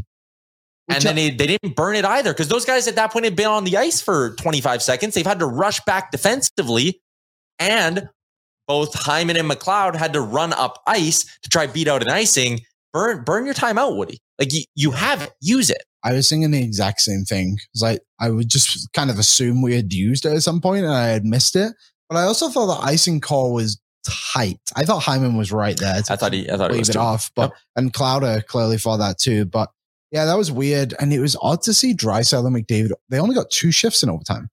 And 0.89 1.01
then 1.01 1.15
they, 1.15 1.29
they 1.29 1.47
didn't 1.47 1.75
burn 1.75 1.95
it 1.95 2.05
either 2.05 2.33
because 2.33 2.49
those 2.49 2.65
guys 2.65 2.87
at 2.87 2.95
that 2.95 3.11
point 3.11 3.25
had 3.25 3.35
been 3.35 3.47
on 3.47 3.63
the 3.63 3.77
ice 3.77 4.01
for 4.01 4.35
25 4.35 4.81
seconds. 4.81 5.13
They've 5.13 5.25
had 5.25 5.39
to 5.39 5.47
rush 5.47 5.79
back 5.81 6.11
defensively. 6.11 7.01
And 7.59 8.09
both 8.67 8.93
Hyman 8.93 9.37
and 9.37 9.49
McLeod 9.49 9.95
had 9.95 10.13
to 10.13 10.21
run 10.21 10.53
up 10.53 10.81
ice 10.85 11.23
to 11.43 11.49
try 11.49 11.67
beat 11.67 11.87
out 11.87 12.01
an 12.01 12.09
icing. 12.09 12.61
Burn 12.93 13.23
burn 13.23 13.45
your 13.45 13.53
time 13.53 13.77
out, 13.77 13.95
Woody. 13.95 14.19
Like 14.39 14.53
you, 14.53 14.63
you 14.75 14.91
have 14.91 15.21
it. 15.23 15.31
Use 15.41 15.69
it. 15.69 15.83
I 16.03 16.13
was 16.13 16.29
thinking 16.29 16.51
the 16.51 16.61
exact 16.63 17.01
same 17.01 17.23
thing. 17.23 17.57
It's 17.73 17.81
like 17.81 18.01
I 18.19 18.29
would 18.29 18.49
just 18.49 18.91
kind 18.93 19.09
of 19.09 19.17
assume 19.19 19.61
we 19.61 19.75
had 19.75 19.91
used 19.93 20.25
it 20.25 20.33
at 20.33 20.43
some 20.43 20.61
point 20.61 20.85
and 20.85 20.93
I 20.93 21.07
had 21.07 21.25
missed 21.25 21.55
it. 21.55 21.73
But 22.09 22.17
I 22.17 22.23
also 22.23 22.49
thought 22.49 22.67
the 22.67 22.85
icing 22.85 23.19
call 23.21 23.53
was 23.53 23.79
tight. 24.33 24.59
I 24.75 24.83
thought 24.83 25.01
Hyman 25.03 25.37
was 25.37 25.51
right 25.51 25.77
there. 25.77 25.95
I 26.09 26.15
thought 26.15 26.33
he 26.33 26.49
I 26.51 26.57
thought 26.57 26.71
he 26.71 26.79
was 26.79 26.89
it 26.89 26.93
too. 26.93 26.99
off. 26.99 27.31
But 27.35 27.53
and 27.75 27.93
Clowder 27.93 28.45
clearly 28.45 28.77
thought 28.77 28.97
that 28.97 29.17
too. 29.17 29.45
But 29.45 29.69
yeah, 30.11 30.25
that 30.25 30.37
was 30.37 30.51
weird. 30.51 30.93
And 30.99 31.11
it 31.13 31.19
was 31.19 31.35
odd 31.41 31.63
to 31.63 31.73
see 31.73 31.95
Draisaitl 31.95 32.45
and 32.45 32.55
McDavid. 32.55 32.91
They 33.09 33.19
only 33.19 33.33
got 33.33 33.49
two 33.49 33.71
shifts 33.71 34.03
in 34.03 34.09
overtime. 34.09 34.49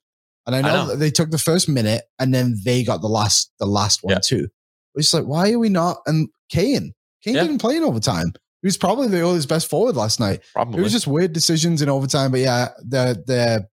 And 0.46 0.57
I 0.57 0.62
know, 0.62 0.87
know. 0.87 0.96
they 0.96 1.11
took 1.11 1.31
the 1.31 1.37
first 1.38 1.68
minute 1.68 2.05
and 2.18 2.33
then 2.33 2.57
they 2.64 2.83
got 2.85 3.03
the 3.03 3.09
last 3.09 3.53
the 3.59 3.66
last 3.66 4.03
one 4.03 4.12
Yeah. 4.14 4.20
too. 4.24 4.48
It's 4.94 5.12
like, 5.12 5.24
why 5.24 5.53
are 5.53 5.59
we 5.59 5.68
not? 5.68 5.98
And 6.07 6.29
Kane, 6.48 6.92
Kane 7.24 7.35
Yeah. 7.35 7.42
didn't 7.42 7.59
play 7.59 7.76
in 7.76 7.83
overtime. 7.83 8.33
He 8.62 8.66
was 8.66 8.76
probably 8.76 9.09
the 9.09 9.22
Oilers' 9.24 9.46
best 9.46 9.70
forward 9.70 9.96
last 9.96 10.20
night. 10.20 10.40
Probably. 10.52 10.80
It 10.80 10.83
was 10.83 10.92
just 10.92 11.06
weird 11.06 11.33
decisions 11.33 11.80
in 11.83 11.88
overtime. 11.88 12.30
But 12.30 12.40
yeah, 12.40 12.68
the 12.78 13.22
the 13.26 13.66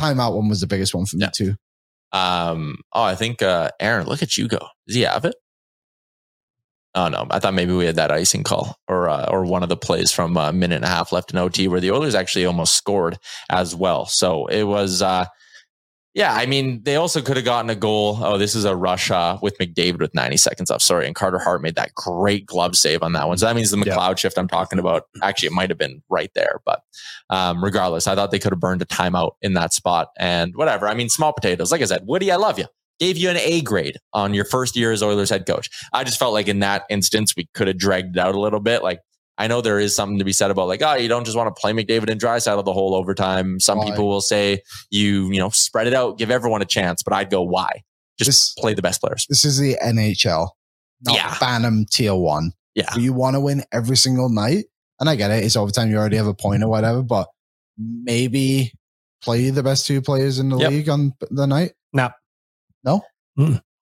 timeout 0.00 0.34
one 0.36 0.48
was 0.48 0.60
the 0.60 0.66
biggest 0.66 0.94
one 0.94 1.06
for 1.06 1.16
me 1.16 1.22
Yeah. 1.24 1.30
too. 1.30 1.54
Um, 2.12 2.76
oh, 2.92 3.02
I 3.02 3.14
think 3.14 3.42
uh, 3.42 3.70
Aaron, 3.80 4.06
look 4.06 4.22
at 4.22 4.36
you 4.36 4.46
go. 4.48 4.58
Does 4.86 4.96
he 4.96 5.02
have 5.02 5.24
it? 5.24 5.34
Oh 6.94 7.08
no, 7.08 7.26
I 7.30 7.38
thought 7.40 7.52
maybe 7.52 7.74
we 7.74 7.84
had 7.84 7.96
that 7.96 8.10
icing 8.10 8.42
call 8.42 8.76
or 8.88 9.08
uh, 9.10 9.26
or 9.30 9.44
one 9.44 9.62
of 9.62 9.68
the 9.68 9.76
plays 9.76 10.12
from 10.12 10.34
a 10.38 10.50
minute 10.52 10.76
and 10.76 10.84
a 10.84 10.88
half 10.88 11.12
left 11.12 11.30
in 11.30 11.36
OT 11.38 11.68
where 11.68 11.80
the 11.80 11.90
Oilers 11.90 12.14
actually 12.14 12.46
almost 12.46 12.74
scored 12.74 13.18
as 13.50 13.74
well. 13.74 14.06
So 14.06 14.46
it 14.46 14.62
was 14.62 15.02
uh, 15.02 15.26
Yeah, 16.16 16.32
I 16.32 16.46
mean, 16.46 16.82
they 16.82 16.96
also 16.96 17.20
could 17.20 17.36
have 17.36 17.44
gotten 17.44 17.68
a 17.68 17.74
goal. 17.74 18.18
Oh, 18.22 18.38
this 18.38 18.54
is 18.54 18.64
a 18.64 18.74
rush 18.74 19.10
uh, 19.10 19.36
with 19.42 19.58
McDavid 19.58 19.98
with 19.98 20.14
90 20.14 20.38
seconds 20.38 20.70
left. 20.70 20.80
Sorry. 20.82 21.06
And 21.06 21.14
Carter 21.14 21.38
Hart 21.38 21.60
made 21.60 21.74
that 21.74 21.94
great 21.94 22.46
glove 22.46 22.74
save 22.74 23.02
on 23.02 23.12
that 23.12 23.28
one. 23.28 23.36
So 23.36 23.44
that 23.44 23.54
means 23.54 23.70
the 23.70 23.76
Yeah. 23.84 23.94
McLeod 23.94 24.16
shift 24.16 24.38
I'm 24.38 24.48
talking 24.48 24.78
about, 24.78 25.02
actually, 25.22 25.48
it 25.48 25.52
might 25.52 25.68
have 25.68 25.76
been 25.76 26.02
right 26.08 26.30
there. 26.34 26.62
But 26.64 26.80
um, 27.28 27.62
regardless, 27.62 28.06
I 28.06 28.14
thought 28.14 28.30
they 28.30 28.38
could 28.38 28.52
have 28.52 28.60
burned 28.60 28.80
a 28.80 28.86
timeout 28.86 29.32
in 29.42 29.52
that 29.54 29.74
spot 29.74 30.08
and 30.18 30.56
whatever. 30.56 30.88
I 30.88 30.94
mean, 30.94 31.10
small 31.10 31.34
potatoes. 31.34 31.70
Like 31.70 31.82
I 31.82 31.84
said, 31.84 32.06
Woody, 32.06 32.32
I 32.32 32.36
love 32.36 32.58
you. 32.58 32.64
Gave 32.98 33.18
you 33.18 33.28
an 33.28 33.36
A 33.36 33.60
grade 33.60 33.98
on 34.14 34.32
your 34.32 34.46
first 34.46 34.74
year 34.74 34.92
as 34.92 35.02
Oilers 35.02 35.28
head 35.28 35.46
coach. 35.46 35.68
I 35.92 36.02
just 36.02 36.18
felt 36.18 36.32
like 36.32 36.48
in 36.48 36.60
that 36.60 36.84
instance, 36.88 37.34
we 37.36 37.46
could 37.52 37.66
have 37.68 37.76
dragged 37.76 38.16
it 38.16 38.20
out 38.20 38.34
a 38.34 38.40
little 38.40 38.60
bit. 38.60 38.82
Like, 38.82 39.00
I 39.38 39.46
know 39.48 39.60
there 39.60 39.78
is 39.78 39.94
something 39.94 40.18
to 40.18 40.24
be 40.24 40.32
said 40.32 40.50
about 40.50 40.66
like, 40.68 40.80
oh, 40.82 40.94
you 40.94 41.08
don't 41.08 41.24
just 41.24 41.36
want 41.36 41.54
to 41.54 41.60
play 41.60 41.72
McDavid 41.72 42.10
and 42.10 42.20
Draisaitl 42.20 42.64
the 42.64 42.72
whole 42.72 42.94
overtime. 42.94 43.60
Some 43.60 43.78
Why? 43.78 43.90
people 43.90 44.08
will 44.08 44.20
say 44.22 44.62
you, 44.90 45.30
you 45.30 45.38
know, 45.38 45.50
spread 45.50 45.86
it 45.86 45.92
out, 45.94 46.16
give 46.18 46.30
everyone 46.30 46.62
a 46.62 46.66
chance. 46.66 47.02
But 47.02 47.12
I'd 47.12 47.30
go, 47.30 47.42
why? 47.42 47.82
Just 48.18 48.28
This- 48.28 48.54
play 48.54 48.72
the 48.74 48.80
best 48.82 49.00
players. 49.00 49.26
This 49.28 49.44
is 49.44 49.58
the 49.58 49.76
NHL, 49.82 50.48
not 51.04 51.14
Yeah. 51.16 51.36
Bantam 51.38 51.84
Tier 51.90 52.14
One. 52.14 52.52
Yeah. 52.74 52.92
Do 52.94 53.00
you 53.02 53.12
want 53.12 53.34
to 53.34 53.40
win 53.40 53.62
every 53.72 53.96
single 53.96 54.28
night, 54.30 54.66
and 55.00 55.08
I 55.10 55.16
get 55.16 55.30
it. 55.30 55.44
It's 55.44 55.56
overtime. 55.56 55.90
You 55.90 55.96
already 55.98 56.16
have 56.16 56.26
a 56.26 56.34
point 56.34 56.62
or 56.62 56.68
whatever, 56.68 57.02
but 57.02 57.28
maybe 57.78 58.72
play 59.22 59.50
the 59.50 59.62
best 59.62 59.86
two 59.86 60.00
players 60.02 60.38
in 60.38 60.48
the 60.48 60.58
Yep. 60.58 60.70
league 60.70 60.88
on 60.88 61.12
the 61.30 61.46
night. 61.46 61.72
No. 61.92 62.10
No. 62.84 63.02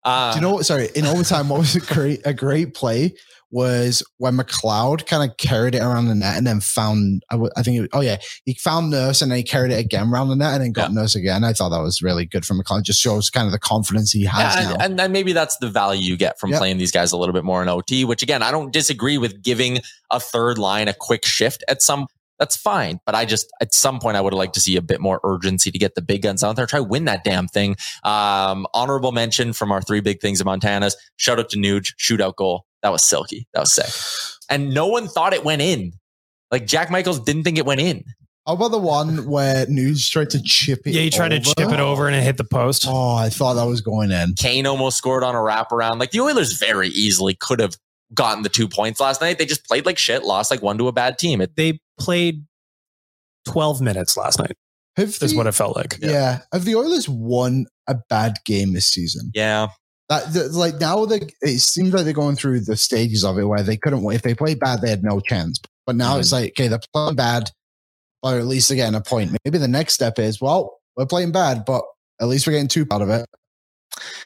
Uh, 0.03 0.31
Do 0.31 0.35
you 0.37 0.41
know 0.41 0.53
what? 0.53 0.65
Sorry, 0.65 0.89
in 0.95 1.05
overtime, 1.05 1.49
what 1.49 1.59
was 1.59 1.75
a 1.75 1.79
great 1.81 2.21
a 2.25 2.33
great 2.33 2.73
play 2.73 3.13
was 3.51 4.01
when 4.17 4.37
McLeod 4.37 5.05
kind 5.05 5.29
of 5.29 5.37
carried 5.37 5.75
it 5.75 5.81
around 5.81 6.07
the 6.07 6.15
net 6.15 6.37
and 6.37 6.47
then 6.47 6.59
found. 6.61 7.23
I, 7.29 7.35
w- 7.35 7.51
I 7.55 7.63
think. 7.63 7.83
It, 7.83 7.89
oh 7.93 8.01
yeah, 8.01 8.17
he 8.45 8.53
found 8.55 8.89
Nurse 8.89 9.21
and 9.21 9.29
then 9.31 9.37
he 9.37 9.43
carried 9.43 9.71
it 9.71 9.79
again 9.79 10.09
around 10.11 10.29
the 10.29 10.35
net 10.35 10.53
and 10.55 10.63
then 10.63 10.71
got 10.71 10.93
Nurse 10.93 11.15
again. 11.15 11.43
I 11.43 11.53
thought 11.53 11.69
that 11.69 11.81
was 11.81 12.01
really 12.01 12.25
good 12.25 12.45
from 12.45 12.59
McLeod. 12.61 12.83
Just 12.83 13.01
shows 13.01 13.29
kind 13.29 13.45
of 13.45 13.51
the 13.51 13.59
confidence 13.59 14.11
he 14.11 14.25
has 14.25 14.55
Yeah, 14.55 14.63
now. 14.63 14.73
and, 14.73 14.81
and 14.83 14.99
then 14.99 15.11
maybe 15.11 15.33
that's 15.33 15.57
the 15.57 15.69
value 15.69 16.01
you 16.01 16.17
get 16.17 16.39
from 16.39 16.51
Yep. 16.51 16.59
playing 16.59 16.77
these 16.77 16.91
guys 16.91 17.11
a 17.11 17.17
little 17.17 17.33
bit 17.33 17.43
more 17.43 17.61
in 17.61 17.69
OT, 17.69 18.05
which 18.05 18.23
again, 18.23 18.41
I 18.43 18.51
don't 18.51 18.71
disagree 18.73 19.17
with 19.17 19.41
giving 19.43 19.79
a 20.09 20.19
third 20.19 20.57
line 20.57 20.87
a 20.87 20.93
quick 20.93 21.25
shift 21.25 21.63
at 21.67 21.81
some. 21.81 22.07
That's 22.39 22.55
fine. 22.57 22.99
But 23.05 23.13
I 23.13 23.25
just, 23.25 23.45
at 23.61 23.71
some 23.71 23.99
point, 23.99 24.17
I 24.17 24.21
would 24.21 24.33
like 24.33 24.53
to 24.53 24.59
see 24.59 24.75
a 24.75 24.81
bit 24.81 24.99
more 24.99 25.19
urgency 25.23 25.69
to 25.69 25.77
get 25.77 25.93
the 25.93 26.01
big 26.01 26.23
guns 26.23 26.43
out 26.43 26.55
there, 26.55 26.65
try 26.65 26.79
win 26.79 27.05
that 27.05 27.23
damn 27.23 27.47
thing. 27.47 27.75
Um, 28.03 28.65
honorable 28.73 29.11
mention 29.11 29.53
from 29.53 29.71
our 29.71 29.79
three 29.79 29.99
big 30.01 30.21
things 30.21 30.39
of 30.41 30.45
Montana's. 30.47 30.97
Shout 31.17 31.37
out 31.37 31.49
to 31.49 31.57
Nuge, 31.57 31.93
shootout 31.99 32.35
goal. 32.37 32.65
That 32.83 32.91
was 32.91 33.03
silky. 33.03 33.47
That 33.53 33.59
was 33.61 33.73
sick. 33.73 34.39
And 34.49 34.73
no 34.73 34.87
one 34.87 35.07
thought 35.07 35.33
it 35.33 35.43
went 35.43 35.61
in. 35.61 35.93
Like 36.51 36.65
Jack 36.67 36.89
Michaels 36.91 37.19
didn't 37.19 37.43
think 37.43 37.57
it 37.57 37.65
went 37.65 37.79
in. 37.81 38.03
How 38.47 38.53
about 38.53 38.71
the 38.71 38.79
one 38.79 39.27
where 39.29 39.67
News 39.67 40.09
tried 40.09 40.31
to 40.31 40.41
chip 40.41 40.79
it? 40.85 40.93
Yeah, 40.95 41.01
he 41.03 41.09
tried 41.11 41.29
to 41.29 41.39
chip 41.39 41.59
it 41.71 41.79
over 41.79 42.07
and 42.07 42.15
it 42.15 42.23
hit 42.23 42.37
the 42.37 42.43
post. 42.43 42.85
Oh, 42.87 43.15
I 43.15 43.29
thought 43.29 43.53
that 43.53 43.65
was 43.67 43.81
going 43.81 44.09
in. 44.11 44.33
Kane 44.33 44.65
almost 44.65 44.97
scored 44.97 45.23
on 45.23 45.35
a 45.35 45.37
wraparound. 45.37 45.99
Like 45.99 46.09
the 46.11 46.21
Oilers 46.21 46.53
very 46.57 46.89
easily 46.89 47.35
could 47.35 47.59
have 47.59 47.75
gotten 48.15 48.41
the 48.43 48.49
two 48.49 48.67
points 48.67 48.99
last 48.99 49.21
night. 49.21 49.37
They 49.37 49.45
just 49.45 49.65
played 49.65 49.85
like 49.85 49.99
shit, 49.99 50.23
lost 50.23 50.49
like 50.49 50.61
one 50.63 50.77
to 50.79 50.87
a 50.87 50.91
bad 50.91 51.19
team. 51.19 51.39
It, 51.39 51.55
They 51.55 51.79
played 51.99 52.43
12 53.45 53.79
minutes 53.81 54.17
last 54.17 54.39
night, 54.39 54.55
Have 54.97 55.09
is 55.09 55.19
the- 55.19 55.37
what 55.37 55.47
it 55.47 55.53
felt 55.53 55.75
like. 55.75 55.97
yeah. 56.01 56.39
Have 56.51 56.65
the 56.65 56.75
Oilers 56.75 57.07
won 57.07 57.67
a 57.87 57.95
bad 58.09 58.37
game 58.45 58.73
this 58.73 58.87
season? 58.87 59.31
yeah, 59.33 59.67
That 60.11 60.33
the, 60.33 60.49
like 60.49 60.75
now 60.75 61.05
they 61.05 61.21
it 61.41 61.59
seems 61.59 61.93
like 61.93 62.03
they're 62.03 62.11
going 62.13 62.35
through 62.35 62.65
the 62.65 62.75
stages 62.75 63.23
of 63.23 63.37
it 63.37 63.45
where 63.45 63.63
they 63.63 63.77
couldn't. 63.77 64.03
If 64.11 64.23
they 64.23 64.35
played 64.35 64.59
bad, 64.59 64.81
they 64.81 64.89
had 64.89 65.03
no 65.03 65.21
chance. 65.21 65.61
But 65.85 65.95
now 65.95 66.17
it's 66.17 66.33
mm-hmm. 66.33 66.43
like 66.43 66.51
okay, 66.51 66.67
they're 66.67 66.81
playing 66.91 67.15
bad, 67.15 67.49
or 68.21 68.37
at 68.37 68.45
least 68.45 68.67
they're 68.67 68.75
getting 68.75 68.95
a 68.95 69.01
point. 69.01 69.37
Maybe 69.45 69.57
the 69.57 69.69
next 69.69 69.93
step 69.93 70.19
is 70.19 70.41
well, 70.41 70.79
we're 70.97 71.05
playing 71.05 71.31
bad, 71.31 71.63
but 71.65 71.83
at 72.19 72.27
least 72.27 72.45
we're 72.45 72.51
getting 72.51 72.67
two 72.67 72.85
out 72.91 73.01
of 73.01 73.09
it. 73.09 73.25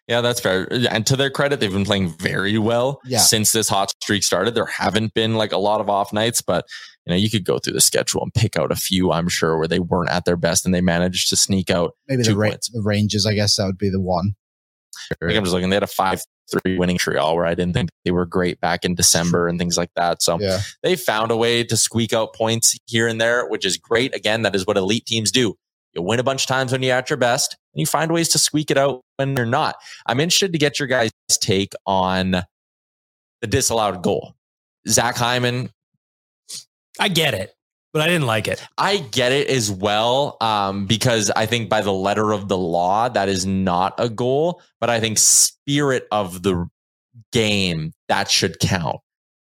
yeah, 0.07 0.21
that's 0.21 0.39
fair. 0.39 0.67
And 0.89 1.05
to 1.05 1.15
their 1.15 1.29
credit, 1.29 1.59
they've 1.59 1.71
been 1.71 1.85
playing 1.85 2.09
very 2.17 2.57
well 2.57 2.99
Yeah. 3.05 3.19
since 3.19 3.51
this 3.51 3.69
hot 3.69 3.91
streak 4.01 4.23
started. 4.23 4.55
There 4.55 4.65
haven't 4.65 5.13
been 5.13 5.35
like 5.35 5.51
a 5.51 5.57
lot 5.57 5.81
of 5.81 5.89
off 5.89 6.11
nights, 6.11 6.41
but 6.41 6.65
you 7.05 7.11
know, 7.11 7.17
you 7.17 7.29
could 7.29 7.45
go 7.45 7.59
through 7.59 7.73
the 7.73 7.81
schedule 7.81 8.23
and 8.23 8.33
pick 8.33 8.57
out 8.57 8.71
a 8.71 8.75
few, 8.75 9.11
I'm 9.11 9.29
sure, 9.29 9.57
where 9.57 9.67
they 9.67 9.79
weren't 9.79 10.09
at 10.09 10.25
their 10.25 10.35
best 10.37 10.65
and 10.65 10.73
they 10.73 10.81
managed 10.81 11.29
to 11.29 11.35
sneak 11.35 11.69
out. 11.69 11.91
Maybe 12.07 12.23
Two 12.23 12.31
the, 12.31 12.37
Ra- 12.37 12.49
points. 12.49 12.69
the 12.69 12.81
Rangers, 12.81 13.27
I 13.27 13.35
guess 13.35 13.55
that 13.57 13.65
would 13.65 13.77
be 13.77 13.91
the 13.91 14.01
one. 14.01 14.33
Like 15.21 15.35
I'm 15.35 15.43
just 15.43 15.53
looking, 15.53 15.69
they 15.69 15.75
had 15.75 15.83
a 15.83 15.87
5 15.87 16.21
3 16.63 16.77
winning 16.77 16.95
Montreal 16.95 17.35
where 17.35 17.45
I 17.45 17.55
didn't 17.55 17.73
think 17.73 17.89
they 18.03 18.11
were 18.11 18.25
great 18.25 18.59
back 18.61 18.85
in 18.85 18.95
December 18.95 19.47
and 19.47 19.57
things 19.57 19.77
like 19.77 19.89
that. 19.95 20.21
So 20.21 20.39
Yeah, 20.39 20.61
they 20.83 20.95
found 20.95 21.31
a 21.31 21.37
way 21.37 21.63
to 21.63 21.77
squeak 21.77 22.13
out 22.13 22.33
points 22.35 22.77
here 22.85 23.07
and 23.07 23.19
there, 23.19 23.47
which 23.47 23.65
is 23.65 23.77
great. 23.77 24.15
Again, 24.15 24.43
that 24.43 24.55
is 24.55 24.65
what 24.65 24.77
elite 24.77 25.05
teams 25.05 25.31
do. 25.31 25.55
You 25.93 26.01
win 26.01 26.19
a 26.19 26.23
bunch 26.23 26.43
of 26.43 26.47
times 26.47 26.71
when 26.71 26.83
you're 26.83 26.95
at 26.95 27.09
your 27.09 27.17
best, 27.17 27.55
and 27.73 27.79
you 27.79 27.85
find 27.85 28.11
ways 28.11 28.27
to 28.29 28.39
squeak 28.39 28.69
it 28.69 28.77
out 28.77 29.01
when 29.15 29.35
you're 29.35 29.45
not. 29.45 29.75
I'm 30.05 30.19
interested 30.19 30.51
to 30.51 30.57
get 30.57 30.77
your 30.77 30.87
guys' 30.87 31.11
take 31.31 31.73
on 31.85 32.43
the 33.41 33.47
disallowed 33.47 34.03
goal. 34.03 34.35
Zach 34.87 35.15
Hyman, 35.15 35.71
I 36.99 37.07
get 37.07 37.33
it, 37.33 37.53
but 37.95 38.01
I 38.01 38.07
didn't 38.07 38.27
like 38.27 38.49
it. 38.49 38.61
I 38.77 38.97
get 38.97 39.31
it 39.31 39.47
as 39.47 39.71
well, 39.71 40.35
um, 40.41 40.85
because 40.85 41.31
I 41.33 41.45
think 41.45 41.69
by 41.69 41.79
the 41.79 41.93
letter 41.93 42.33
of 42.33 42.49
the 42.49 42.57
law, 42.57 43.07
that 43.07 43.29
is 43.29 43.45
not 43.45 43.93
a 43.97 44.09
goal, 44.09 44.61
but 44.81 44.89
I 44.89 44.99
think 44.99 45.17
spirit 45.17 46.05
of 46.11 46.43
the 46.43 46.67
game, 47.31 47.93
that 48.09 48.29
should 48.29 48.59
count. 48.59 48.97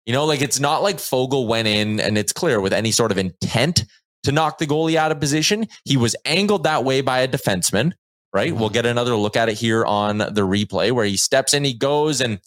You 0.05 0.13
know, 0.13 0.27
like 0.27 0.43
it's 0.43 0.61
not 0.61 0.83
like 0.83 0.97
Foegele 0.97 1.49
went 1.49 1.69
in 1.69 1.99
and 1.99 2.19
it's 2.19 2.35
clear 2.35 2.61
with 2.61 2.75
any 2.75 2.91
sort 2.91 3.11
of 3.11 3.17
intent 3.17 3.87
to 4.25 4.33
knock 4.33 4.59
the 4.59 4.67
goalie 4.67 4.97
out 4.97 5.11
of 5.11 5.19
position. 5.19 5.67
He 5.87 5.97
was 5.97 6.15
angled 6.27 6.65
that 6.65 6.85
way 6.85 7.01
by 7.01 7.21
a 7.21 7.29
defenseman, 7.29 7.93
right? 8.35 8.55
We'll 8.55 8.69
get 8.69 8.85
another 8.85 9.17
look 9.17 9.37
at 9.39 9.49
it 9.49 9.57
here 9.57 9.87
on 9.87 10.19
the 10.19 10.47
replay 10.47 10.93
where 10.93 11.07
he 11.07 11.17
steps 11.17 11.55
in, 11.55 11.65
he 11.65 11.73
goes 11.73 12.21
and 12.21 12.41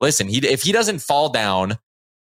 listen, 0.00 0.28
he 0.28 0.38
if 0.46 0.62
he 0.62 0.70
doesn't 0.70 1.00
fall 1.00 1.28
down, 1.28 1.76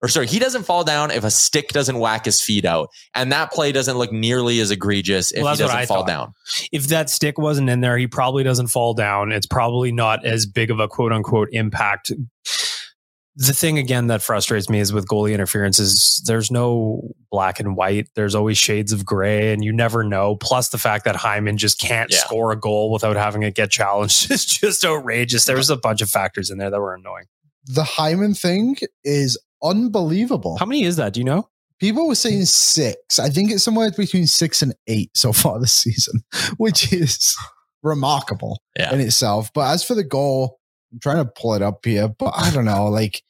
or 0.07 0.09
sorry, 0.09 0.29
he 0.29 0.39
doesn't 0.39 0.63
fall 0.63 0.85
down 0.85 1.11
if 1.11 1.25
a 1.25 1.31
stick 1.31 1.71
doesn't 1.71 1.99
whack 1.99 2.25
his 2.27 2.41
feet 2.41 2.65
out. 2.65 2.91
And 3.13 3.33
that 3.33 3.51
play 3.51 3.73
doesn't 3.73 3.99
look 3.99 4.13
nearly 4.13 4.61
as 4.61 4.71
egregious 4.71 5.33
if 5.33 5.43
Well, 5.43 5.55
he 5.55 5.59
doesn't 5.59 5.87
fall 5.87 5.99
thought. 6.03 6.07
down. 6.07 6.33
If 6.71 6.87
that 6.89 7.11
stick 7.11 7.39
wasn't 7.39 7.69
in 7.69 7.81
there, 7.81 7.99
he 7.99 8.07
probably 8.07 8.45
doesn't 8.45 8.69
fall 8.69 8.95
down. 8.95 9.33
It's 9.33 9.47
probably 9.47 9.91
not 9.91 10.25
as 10.25 10.47
big 10.47 10.71
of 10.71 10.79
a 10.79 10.87
quote 10.87 11.13
unquote 11.13 11.49
impact. 11.51 12.13
The 13.39 13.53
thing 13.53 13.77
again 13.79 14.07
that 14.07 14.23
frustrates 14.23 14.71
me 14.71 14.81
is 14.81 14.95
with 14.95 15.07
goalie 15.09 15.35
interference 15.35 15.79
is 15.79 16.23
there's 16.27 16.51
no 16.51 17.11
black 17.31 17.61
and 17.61 17.77
white. 17.77 18.09
There's 18.15 18.35
always 18.35 18.57
shades 18.57 18.93
of 18.93 19.05
gray 19.05 19.53
and 19.53 19.63
you 19.63 19.73
never 19.75 20.03
know. 20.03 20.37
Plus 20.37 20.71
the 20.71 20.79
fact 20.79 21.05
that 21.05 21.17
Hyman 21.17 21.59
just 21.59 21.79
can't 21.79 22.11
Yeah. 22.11 22.19
score 22.21 22.53
a 22.53 22.57
goal 22.59 22.91
without 22.91 23.17
having 23.17 23.43
it 23.43 23.55
get 23.55 23.71
challenged 23.71 24.31
is 24.31 24.47
just 24.47 24.85
outrageous. 24.87 25.45
There 25.45 25.57
was 25.57 25.69
a 25.69 25.77
bunch 25.77 26.01
of 26.01 26.09
factors 26.09 26.49
in 26.49 26.59
there 26.59 26.71
that 26.71 26.81
were 26.81 26.95
annoying. 26.95 27.27
the 27.67 27.83
Hyman 27.85 28.33
thing 28.33 28.77
is 29.05 29.37
unbelievable. 29.71 30.57
How 30.59 30.67
many 30.67 30.85
is 30.85 30.97
that? 30.97 31.13
Do 31.15 31.21
you 31.21 31.25
know? 31.25 31.49
People 31.79 32.07
were 32.09 32.15
saying 32.15 32.47
six. 32.47 33.19
I 33.19 33.29
think 33.29 33.51
it's 33.51 33.63
somewhere 33.63 33.91
between 33.91 34.27
six 34.27 34.63
and 34.63 34.75
eight 34.87 35.11
so 35.15 35.33
far 35.33 35.61
this 35.61 35.73
season, 35.75 36.23
which 36.57 36.93
is 36.93 37.37
remarkable 37.83 38.59
Yeah. 38.79 38.93
in 38.95 39.01
itself. 39.01 39.51
But 39.55 39.73
as 39.73 39.85
for 39.85 39.95
the 39.95 40.05
goal, 40.05 40.59
I'm 40.93 41.01
trying 41.01 41.19
to 41.19 41.31
pull 41.37 41.55
it 41.55 41.63
up 41.63 41.85
here, 41.85 42.09
but 42.09 42.33
I 42.37 42.51
don't 42.51 42.65
know. 42.65 42.87
Like, 42.87 43.23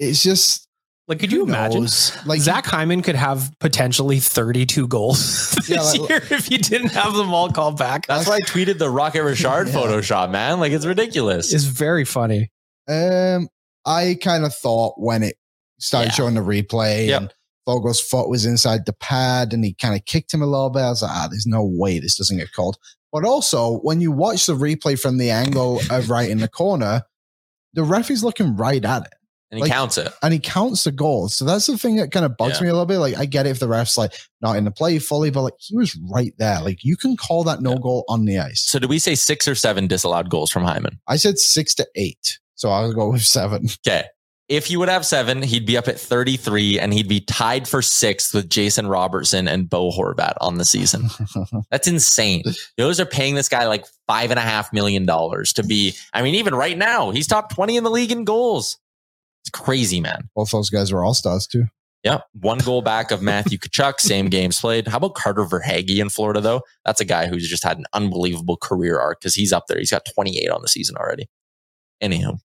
it's 0.00 0.22
just 0.22 0.66
Like, 1.06 1.20
could 1.20 1.30
Who 1.30 1.36
you 1.38 1.42
imagine? 1.44 1.82
knows? 1.82 2.14
Like 2.18 2.26
Like- 2.26 2.40
Zach 2.40 2.66
Hyman 2.66 3.02
could 3.02 3.14
have 3.14 3.50
potentially 3.60 4.18
32 4.20 4.86
goals 4.88 5.50
this 5.54 5.68
Yeah, 5.70 5.80
like- 5.82 6.08
year 6.10 6.22
if 6.30 6.50
you 6.50 6.58
didn't 6.58 6.90
have 6.90 7.14
them 7.14 7.32
all 7.32 7.50
called 7.50 7.78
back. 7.78 8.06
That's 8.06 8.26
why 8.28 8.36
I 8.36 8.40
tweeted 8.40 8.78
the 8.78 8.90
Rocket 8.90 9.22
Richard 9.22 9.66
Yeah. 9.68 9.74
Photoshop, 9.74 10.30
man. 10.30 10.60
Like 10.60 10.72
it's 10.72 10.84
ridiculous. 10.84 11.52
It's 11.54 11.64
very 11.64 12.04
funny. 12.04 12.50
Um, 12.88 13.48
I 13.88 14.18
kind 14.22 14.44
of 14.44 14.54
thought 14.54 14.94
when 14.98 15.22
it 15.22 15.36
started 15.80 16.08
Yeah. 16.08 16.14
showing 16.14 16.34
the 16.34 16.40
replay 16.40 17.06
Yep. 17.08 17.20
and 17.22 17.34
Foegele's 17.66 18.00
foot 18.00 18.28
was 18.28 18.44
inside 18.44 18.86
the 18.86 18.92
pad 18.92 19.52
and 19.52 19.64
he 19.64 19.74
kind 19.74 19.94
of 19.94 20.04
kicked 20.04 20.32
him 20.32 20.42
a 20.42 20.46
little 20.46 20.70
bit, 20.70 20.80
I 20.82 20.90
was 20.90 21.02
like, 21.02 21.10
ah, 21.12 21.28
there's 21.30 21.46
no 21.46 21.64
way 21.64 21.98
this 21.98 22.16
doesn't 22.16 22.36
get 22.38 22.52
called. 22.52 22.76
But 23.12 23.24
also, 23.24 23.78
when 23.78 24.00
you 24.00 24.12
watch 24.12 24.46
the 24.46 24.54
replay 24.54 24.98
from 25.00 25.16
the 25.18 25.30
angle 25.30 25.80
of 25.90 26.10
right 26.10 26.28
in 26.28 26.38
the 26.38 26.48
corner, 26.48 27.02
the 27.74 27.82
ref 27.84 28.10
is 28.10 28.22
looking 28.24 28.56
right 28.56 28.84
at 28.84 29.02
it 29.06 29.12
and 29.50 29.58
he 29.58 29.62
like- 29.62 29.70
counts 29.72 29.96
it. 29.98 30.12
and 30.22 30.32
he 30.32 30.38
counts 30.38 30.84
the 30.84 30.92
goal. 30.92 31.28
So 31.28 31.44
that's 31.44 31.66
the 31.66 31.78
thing 31.78 31.96
that 31.96 32.10
kind 32.10 32.26
of 32.26 32.36
bugs 32.36 32.56
Yeah. 32.58 32.64
me 32.64 32.68
a 32.68 32.72
little 32.72 32.86
bit. 32.86 32.98
Like, 32.98 33.16
I 33.16 33.24
get 33.26 33.46
it 33.46 33.50
if 33.50 33.60
the 33.60 33.68
ref's 33.68 33.96
like 33.96 34.12
not 34.42 34.56
in 34.56 34.64
the 34.64 34.70
play 34.70 34.98
fully, 34.98 35.30
but 35.30 35.42
like 35.42 35.54
he 35.58 35.76
was 35.76 35.96
right 36.10 36.32
there. 36.38 36.60
Like, 36.60 36.78
you 36.82 36.96
can 36.96 37.16
call 37.16 37.44
that 37.44 37.62
no 37.62 37.72
Yeah. 37.72 37.78
goal 37.82 38.04
on 38.08 38.24
the 38.26 38.38
ice. 38.38 38.62
So 38.66 38.78
did 38.78 38.90
we 38.90 38.98
say 38.98 39.14
six 39.14 39.46
or 39.48 39.54
seven 39.54 39.86
disallowed 39.86 40.28
goals 40.30 40.50
from 40.50 40.64
Hyman? 40.64 41.00
I 41.06 41.16
said 41.16 41.38
six 41.38 41.74
to 41.76 41.86
eight. 41.94 42.38
So 42.58 42.70
I'll 42.70 42.92
go 42.92 43.10
with 43.12 43.22
seven. 43.22 43.68
Okay. 43.86 44.04
If 44.48 44.66
he 44.66 44.76
would 44.76 44.88
have 44.88 45.06
seven, 45.06 45.42
he'd 45.42 45.66
be 45.66 45.76
up 45.76 45.88
at 45.88 46.00
33 46.00 46.80
and 46.80 46.92
he'd 46.92 47.06
be 47.06 47.20
tied 47.20 47.68
for 47.68 47.82
sixth 47.82 48.34
with 48.34 48.48
Jason 48.48 48.88
Robertson 48.88 49.46
and 49.46 49.70
Bo 49.70 49.90
Horvat 49.90 50.34
on 50.40 50.56
the 50.58 50.64
season. 50.64 51.08
That's 51.70 51.86
insane. 51.86 52.42
Those 52.76 52.98
are 52.98 53.06
paying 53.06 53.36
this 53.36 53.48
guy 53.48 53.66
like 53.66 53.84
five 54.08 54.30
and 54.30 54.38
a 54.38 54.42
half 54.42 54.72
million 54.72 55.06
dollars 55.06 55.52
to 55.52 55.62
be. 55.62 55.94
I 56.12 56.22
mean, 56.22 56.34
even 56.34 56.54
right 56.54 56.76
now, 56.76 57.10
he's 57.10 57.26
top 57.26 57.54
20 57.54 57.76
in 57.76 57.84
the 57.84 57.90
league 57.90 58.10
in 58.10 58.24
goals. 58.24 58.78
It's 59.42 59.50
crazy, 59.50 60.00
man. 60.00 60.28
Both 60.34 60.50
those 60.50 60.70
guys 60.70 60.90
are 60.90 61.04
all 61.04 61.14
stars 61.14 61.46
too. 61.46 61.66
Yeah, 62.02 62.20
one 62.32 62.58
goal 62.58 62.82
back 62.82 63.10
of 63.10 63.22
Matthew 63.22 63.58
Tkachuk, 63.58 64.00
same 64.00 64.30
games 64.30 64.60
played. 64.60 64.88
How 64.88 64.96
about 64.96 65.14
Carter 65.14 65.44
Verhaeghe 65.44 65.98
in 65.98 66.08
Florida, 66.08 66.40
though? 66.40 66.62
That's 66.84 67.00
a 67.00 67.04
guy 67.04 67.26
who's 67.26 67.48
just 67.48 67.64
had 67.64 67.76
an 67.76 67.86
unbelievable 67.92 68.56
career 68.56 68.98
arc 68.98 69.20
because 69.20 69.34
he's 69.34 69.52
up 69.52 69.66
there. 69.68 69.78
He's 69.78 69.90
got 69.90 70.06
28 70.14 70.48
on 70.48 70.62
the 70.62 70.68
season 70.68 70.96
already. 70.96 71.28
Anywho, 72.02 72.38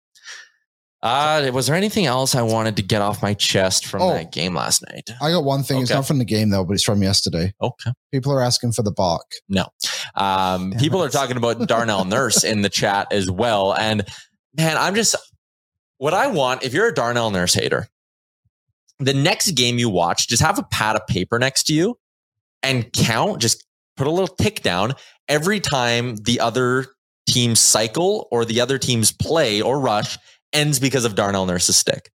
uh, 1.03 1.51
was 1.53 1.67
there 1.67 1.75
anything 1.75 2.05
else 2.05 2.33
I 2.33 2.41
wanted 2.41 2.77
to 2.77 2.81
get 2.81 3.01
off 3.01 3.21
my 3.21 3.33
chest 3.33 3.85
from 3.85 4.01
Oh. 4.01 4.13
that 4.13 4.31
game 4.31 4.55
last 4.55 4.83
night? 4.89 5.09
I 5.21 5.31
got 5.31 5.43
one 5.43 5.61
thing. 5.61 5.81
It's 5.81 5.91
Okay. 5.91 5.97
not 5.97 6.07
from 6.07 6.17
the 6.17 6.25
game 6.25 6.49
though, 6.49 6.63
but 6.63 6.73
it's 6.73 6.83
from 6.83 7.03
yesterday. 7.03 7.53
Okay. 7.61 7.91
People 8.11 8.31
are 8.31 8.41
asking 8.41 8.71
for 8.71 8.81
the 8.83 8.91
bark. 8.91 9.29
No. 9.49 9.67
Um, 10.15 10.73
people 10.79 11.03
are 11.03 11.09
talking 11.09 11.37
about 11.37 11.67
Darnell 11.67 12.05
Nurse 12.05 12.43
in 12.43 12.61
the 12.61 12.69
chat 12.69 13.07
as 13.11 13.29
well. 13.29 13.73
And 13.75 14.07
man, 14.57 14.77
I'm 14.77 14.95
just 14.95 15.15
what 15.97 16.13
I 16.13 16.27
want, 16.27 16.63
if 16.63 16.73
you're 16.73 16.87
a 16.87 16.93
Darnell 16.93 17.29
Nurse 17.31 17.53
hater, 17.53 17.87
the 18.99 19.13
next 19.13 19.51
game 19.51 19.77
you 19.77 19.89
watch, 19.89 20.27
just 20.27 20.41
have 20.41 20.57
a 20.57 20.63
pad 20.63 20.95
of 20.95 21.05
paper 21.07 21.37
next 21.37 21.63
to 21.63 21.73
you 21.73 21.97
and 22.61 22.91
count, 22.93 23.41
just 23.41 23.63
put 23.97 24.07
a 24.07 24.11
little 24.11 24.33
tick 24.35 24.61
down 24.63 24.93
every 25.27 25.59
time 25.59 26.15
the 26.15 26.39
other 26.39 26.87
team's 27.27 27.59
cycle 27.59 28.27
or 28.31 28.45
the 28.45 28.59
other 28.61 28.77
team's 28.77 29.11
play 29.11 29.61
or 29.61 29.79
rush 29.79 30.17
ends 30.53 30.79
because 30.79 31.05
of 31.05 31.15
Darnell 31.15 31.45
Nurse's 31.45 31.77
stick. 31.77 32.11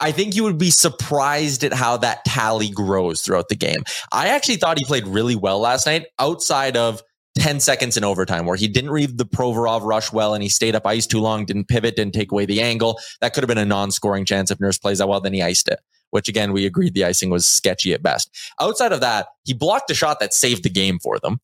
I 0.00 0.10
think 0.10 0.34
you 0.34 0.42
would 0.42 0.58
be 0.58 0.70
surprised 0.70 1.62
at 1.62 1.72
how 1.72 1.96
that 1.98 2.24
tally 2.24 2.70
grows 2.70 3.22
throughout 3.22 3.48
the 3.48 3.54
game. 3.54 3.84
I 4.10 4.28
actually 4.28 4.56
thought 4.56 4.78
he 4.78 4.84
played 4.84 5.06
really 5.06 5.36
well 5.36 5.60
last 5.60 5.86
night 5.86 6.06
outside 6.18 6.76
of 6.76 7.02
10 7.38 7.60
seconds 7.60 7.96
in 7.96 8.04
overtime 8.04 8.44
where 8.44 8.56
he 8.56 8.68
didn't 8.68 8.90
read 8.90 9.16
the 9.16 9.24
Provorov 9.24 9.82
rush 9.84 10.12
well 10.12 10.34
and 10.34 10.42
he 10.42 10.48
stayed 10.48 10.74
up 10.74 10.86
ice 10.86 11.06
too 11.06 11.20
long, 11.20 11.44
didn't 11.44 11.68
pivot, 11.68 11.96
didn't 11.96 12.14
take 12.14 12.32
away 12.32 12.46
the 12.46 12.60
angle. 12.60 12.98
That 13.20 13.32
could 13.32 13.42
have 13.42 13.48
been 13.48 13.58
a 13.58 13.64
non-scoring 13.64 14.24
chance 14.24 14.50
if 14.50 14.60
Nurse 14.60 14.76
plays 14.76 14.98
that 14.98 15.08
well, 15.08 15.20
then 15.20 15.32
he 15.32 15.40
iced 15.40 15.68
it, 15.68 15.78
which 16.10 16.28
again, 16.28 16.52
we 16.52 16.66
agreed 16.66 16.94
the 16.94 17.04
icing 17.04 17.30
was 17.30 17.46
sketchy 17.46 17.92
at 17.92 18.02
best. 18.02 18.30
Outside 18.60 18.92
of 18.92 19.00
that, 19.00 19.28
he 19.44 19.54
blocked 19.54 19.90
a 19.90 19.94
shot 19.94 20.20
that 20.20 20.34
saved 20.34 20.64
the 20.64 20.70
game 20.70 20.98
for 20.98 21.18
them, 21.20 21.40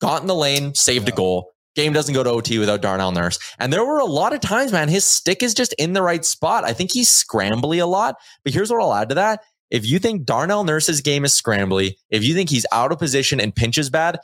got 0.00 0.22
in 0.22 0.28
the 0.28 0.34
lane, 0.34 0.74
saved 0.74 1.08
a 1.08 1.12
goal. 1.12 1.52
Game 1.78 1.92
doesn't 1.92 2.12
go 2.12 2.24
to 2.24 2.30
OT 2.30 2.58
without 2.58 2.82
Darnell 2.82 3.12
Nurse. 3.12 3.38
And 3.60 3.72
there 3.72 3.84
were 3.84 4.00
a 4.00 4.04
lot 4.04 4.32
of 4.32 4.40
times, 4.40 4.72
man, 4.72 4.88
his 4.88 5.04
stick 5.04 5.44
is 5.44 5.54
just 5.54 5.72
in 5.74 5.92
the 5.92 6.02
right 6.02 6.24
spot. 6.24 6.64
I 6.64 6.72
think 6.72 6.90
he's 6.90 7.08
scrambly 7.08 7.80
a 7.80 7.86
lot, 7.86 8.16
but 8.42 8.52
here's 8.52 8.68
what 8.68 8.82
I'll 8.82 8.92
add 8.92 9.10
to 9.10 9.14
that. 9.14 9.44
If 9.70 9.86
you 9.86 10.00
think 10.00 10.24
Darnell 10.24 10.64
Nurse's 10.64 11.00
game 11.00 11.24
is 11.24 11.40
scrambly, 11.40 11.94
if 12.10 12.24
you 12.24 12.34
think 12.34 12.50
he's 12.50 12.66
out 12.72 12.90
of 12.90 12.98
position 12.98 13.40
and 13.40 13.54
pinches 13.54 13.90
bad, 13.90 14.18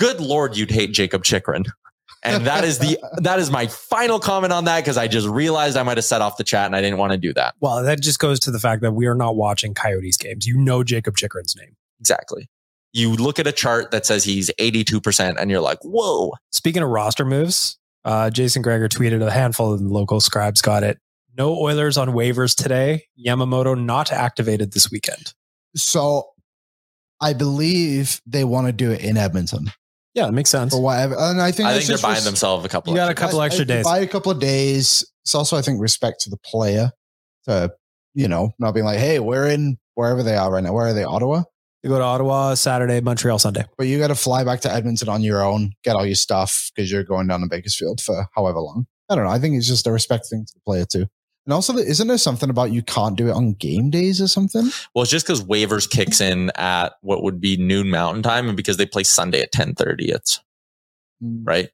good 0.00 0.20
lord, 0.20 0.56
you'd 0.56 0.72
hate 0.72 0.92
Jacob 0.92 1.22
Chychrun. 1.22 1.66
And 2.24 2.44
that 2.46 2.64
is 2.64 2.80
the 2.80 2.98
that 3.18 3.38
is 3.38 3.52
my 3.52 3.68
final 3.68 4.18
comment 4.18 4.52
on 4.52 4.64
that 4.64 4.80
because 4.80 4.96
I 4.96 5.06
just 5.06 5.28
realized 5.28 5.76
I 5.76 5.84
might 5.84 5.96
have 5.96 6.04
set 6.04 6.22
off 6.22 6.38
the 6.38 6.44
chat 6.44 6.66
and 6.66 6.74
I 6.74 6.80
didn't 6.80 6.98
want 6.98 7.12
to 7.12 7.18
do 7.18 7.32
that. 7.34 7.54
Well, 7.60 7.84
that 7.84 8.00
just 8.00 8.18
goes 8.18 8.40
to 8.40 8.50
the 8.50 8.58
fact 8.58 8.82
that 8.82 8.92
we 8.92 9.06
are 9.06 9.14
not 9.14 9.36
watching 9.36 9.74
Coyotes 9.74 10.16
games. 10.16 10.44
You 10.44 10.58
know 10.58 10.82
Jacob 10.82 11.16
Chychrun's 11.16 11.54
name. 11.54 11.76
Exactly. 12.00 12.48
You 12.92 13.14
look 13.14 13.38
at 13.38 13.46
a 13.46 13.52
chart 13.52 13.90
that 13.92 14.04
says 14.06 14.24
he's 14.24 14.50
82% 14.58 15.36
and 15.38 15.50
you're 15.50 15.60
like, 15.60 15.78
whoa. 15.82 16.32
Speaking 16.50 16.82
of 16.82 16.88
roster 16.88 17.24
moves, 17.24 17.78
uh, 18.04 18.30
Jason 18.30 18.62
Gregor 18.62 18.88
tweeted 18.88 19.24
a 19.24 19.30
handful 19.30 19.72
of 19.72 19.80
the 19.80 19.88
local 19.88 20.20
scribes 20.20 20.60
got 20.62 20.82
it. 20.82 20.98
No 21.38 21.56
Oilers 21.56 21.96
on 21.96 22.08
waivers 22.08 22.54
today. 22.60 23.04
Yamamoto 23.24 23.80
not 23.80 24.10
activated 24.12 24.72
this 24.72 24.90
weekend. 24.90 25.32
So 25.76 26.24
I 27.20 27.32
believe 27.34 28.20
they 28.26 28.42
want 28.44 28.66
to 28.66 28.72
do 28.72 28.90
it 28.90 29.00
in 29.02 29.16
Edmonton 29.16 29.70
Yeah, 30.14 30.26
that 30.26 30.32
makes 30.32 30.50
sense. 30.50 30.74
or 30.74 30.82
whatever. 30.82 31.14
And 31.16 31.40
I 31.40 31.52
think 31.52 31.68
I 31.68 31.74
think 31.74 31.86
they're 31.86 31.98
buying 31.98 32.14
res- 32.16 32.24
themselves 32.24 32.64
a 32.64 32.68
couple 32.68 32.92
of 32.92 32.96
You 32.96 33.00
got 33.02 33.10
a 33.10 33.14
couple 33.14 33.40
I- 33.40 33.46
extra 33.46 33.64
days. 33.64 33.84
Buy 33.84 33.98
a 33.98 34.06
couple 34.08 34.32
of 34.32 34.40
days. 34.40 35.04
It's 35.24 35.34
also, 35.34 35.56
I 35.56 35.62
think, 35.62 35.80
respect 35.80 36.22
to 36.22 36.30
the 36.30 36.38
player 36.44 36.90
to, 37.46 37.70
you 38.14 38.26
know, 38.26 38.50
not 38.58 38.72
being 38.72 38.86
like, 38.86 38.98
hey, 38.98 39.20
we're 39.20 39.46
in 39.46 39.76
wherever 39.94 40.22
they 40.24 40.34
are 40.36 40.50
right 40.50 40.64
now. 40.64 40.72
Where 40.72 40.86
are 40.86 40.92
they? 40.94 41.04
Ottawa? 41.04 41.42
You 41.82 41.88
go 41.90 41.98
to 41.98 42.04
Ottawa 42.04 42.54
Saturday, 42.54 43.00
Montreal 43.00 43.38
Sunday. 43.38 43.64
But 43.78 43.86
you 43.86 43.98
got 43.98 44.08
to 44.08 44.14
fly 44.14 44.44
back 44.44 44.60
to 44.60 44.72
Edmonton 44.72 45.08
on 45.08 45.22
your 45.22 45.42
own, 45.42 45.72
get 45.82 45.96
all 45.96 46.04
your 46.04 46.14
stuff 46.14 46.70
because 46.74 46.92
you're 46.92 47.04
going 47.04 47.26
down 47.26 47.40
to 47.40 47.46
Bakersfield 47.48 48.00
for 48.00 48.26
however 48.34 48.60
long. 48.60 48.86
I 49.08 49.14
don't 49.14 49.24
know. 49.24 49.30
I 49.30 49.38
think 49.38 49.56
it's 49.56 49.66
just 49.66 49.86
a 49.86 49.92
respect 49.92 50.26
thing 50.28 50.44
to 50.44 50.52
the 50.54 50.60
player 50.60 50.84
too. 50.84 51.06
And 51.46 51.54
also, 51.54 51.74
isn't 51.78 52.06
there 52.06 52.18
something 52.18 52.50
about 52.50 52.70
you 52.70 52.82
can't 52.82 53.16
do 53.16 53.28
it 53.28 53.32
on 53.32 53.54
game 53.54 53.88
days 53.88 54.20
or 54.20 54.28
something? 54.28 54.68
Well, 54.94 55.02
it's 55.02 55.10
just 55.10 55.26
because 55.26 55.42
waivers 55.42 55.88
kicks 55.88 56.20
in 56.20 56.50
at 56.56 56.92
what 57.00 57.22
would 57.22 57.40
be 57.40 57.56
noon 57.56 57.88
mountain 57.88 58.22
time 58.22 58.46
and 58.46 58.56
because 58.58 58.76
they 58.76 58.84
play 58.86 59.02
Sunday 59.02 59.40
at 59.40 59.48
1030, 59.54 60.10
it's 60.10 60.40
Mm, 61.22 61.42
right. 61.46 61.68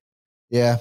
Yeah. 0.51 0.79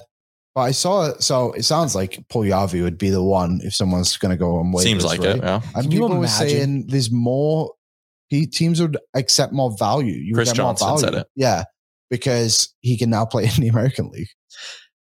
But 0.54 0.62
I 0.62 0.70
saw 0.70 1.10
it. 1.10 1.22
So 1.22 1.52
it 1.52 1.64
sounds 1.64 1.94
like 1.94 2.26
Puljujarvi 2.28 2.82
would 2.82 2.98
be 2.98 3.10
the 3.10 3.22
one 3.22 3.60
if 3.62 3.74
someone's 3.74 4.16
going 4.16 4.30
to 4.30 4.36
go 4.36 4.56
on 4.56 4.72
waivers. 4.72 4.82
Seems 4.82 5.04
like 5.04 5.20
right? 5.20 5.36
it. 5.36 5.42
Yeah. 5.42 5.60
And 5.74 5.82
Can 5.82 5.90
you 5.90 5.98
people 6.00 6.08
were 6.08 6.16
imagine? 6.16 6.48
saying 6.48 6.86
there's 6.88 7.10
more 7.10 7.72
he, 8.28 8.46
teams 8.46 8.80
would 8.80 8.98
accept 9.14 9.52
more 9.52 9.74
value. 9.78 10.14
You 10.14 10.34
Chris 10.34 10.52
get 10.52 10.58
more 10.62 10.70
Johnson 10.72 10.86
value. 10.88 11.00
said 11.00 11.14
it. 11.14 11.26
Yeah, 11.36 11.64
because 12.10 12.74
he 12.80 12.96
can 12.96 13.10
now 13.10 13.24
play 13.24 13.44
in 13.56 13.62
the 13.62 13.68
American 13.68 14.08
League. 14.10 14.28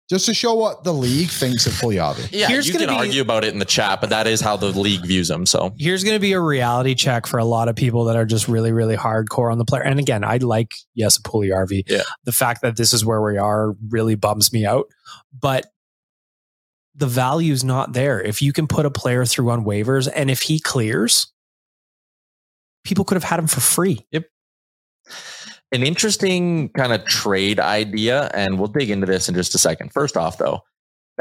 Just 0.10 0.26
to 0.28 0.34
show 0.34 0.54
what 0.54 0.86
the 0.86 0.94
league 0.94 1.28
thinks 1.28 1.68
of 1.68 1.74
Puljujarvi. 1.74 2.30
Yeah, 2.32 2.48
Here's 2.48 2.66
you 2.66 2.74
can 2.74 2.88
be- 2.88 2.96
argue 2.96 3.22
about 3.22 3.44
it 3.44 3.52
in 3.52 3.60
the 3.60 3.66
chat, 3.66 4.00
but 4.00 4.10
that 4.12 4.26
is 4.26 4.40
how 4.40 4.56
the 4.56 4.68
league 4.68 5.06
views 5.06 5.30
him. 5.30 5.46
So 5.46 5.74
Here's 5.78 6.02
going 6.06 6.16
to 6.16 6.20
be 6.22 6.32
a 6.32 6.40
reality 6.40 6.96
check 6.96 7.28
for 7.28 7.40
a 7.40 7.44
lot 7.44 7.68
of 7.68 7.76
people 7.76 8.06
that 8.06 8.16
are 8.16 8.26
just 8.26 8.48
really, 8.48 8.72
really 8.72 8.96
hardcore 8.96 9.52
on 9.52 9.58
the 9.58 9.66
player. 9.66 9.84
And 9.84 10.00
again, 10.00 10.24
I 10.24 10.38
like 10.38 10.72
yes, 10.96 11.20
Puljujarvi. 11.20 11.84
Yeah. 11.88 12.04
The 12.24 12.32
fact 12.32 12.62
that 12.62 12.78
this 12.78 12.94
is 12.94 13.04
where 13.04 13.22
we 13.22 13.38
are 13.38 13.74
really 13.90 14.16
bums 14.16 14.54
me 14.54 14.66
out, 14.66 14.86
but 15.38 15.66
the 16.96 17.08
value's 17.08 17.66
not 17.66 17.92
there. 17.92 18.22
If 18.22 18.42
you 18.42 18.54
can 18.54 18.66
put 18.66 18.86
a 18.86 18.90
player 18.90 19.26
through 19.26 19.50
on 19.52 19.66
waivers, 19.66 20.08
and 20.16 20.32
if 20.32 20.42
he 20.42 20.60
clears, 20.62 21.34
people 22.88 23.04
could 23.04 23.16
have 23.16 23.24
had 23.24 23.40
him 23.40 23.48
for 23.48 23.60
free. 23.60 24.06
Yep. 24.12 24.26
An 25.74 25.84
interesting 25.84 26.70
kind 26.70 26.94
of 26.94 27.04
trade 27.04 27.60
idea, 27.60 28.32
and 28.34 28.58
we'll 28.58 28.70
dig 28.70 28.90
into 28.90 29.06
this 29.06 29.28
in 29.28 29.36
just 29.36 29.54
a 29.54 29.58
second. 29.58 29.92
First 29.92 30.16
off, 30.16 30.38
though, 30.38 30.62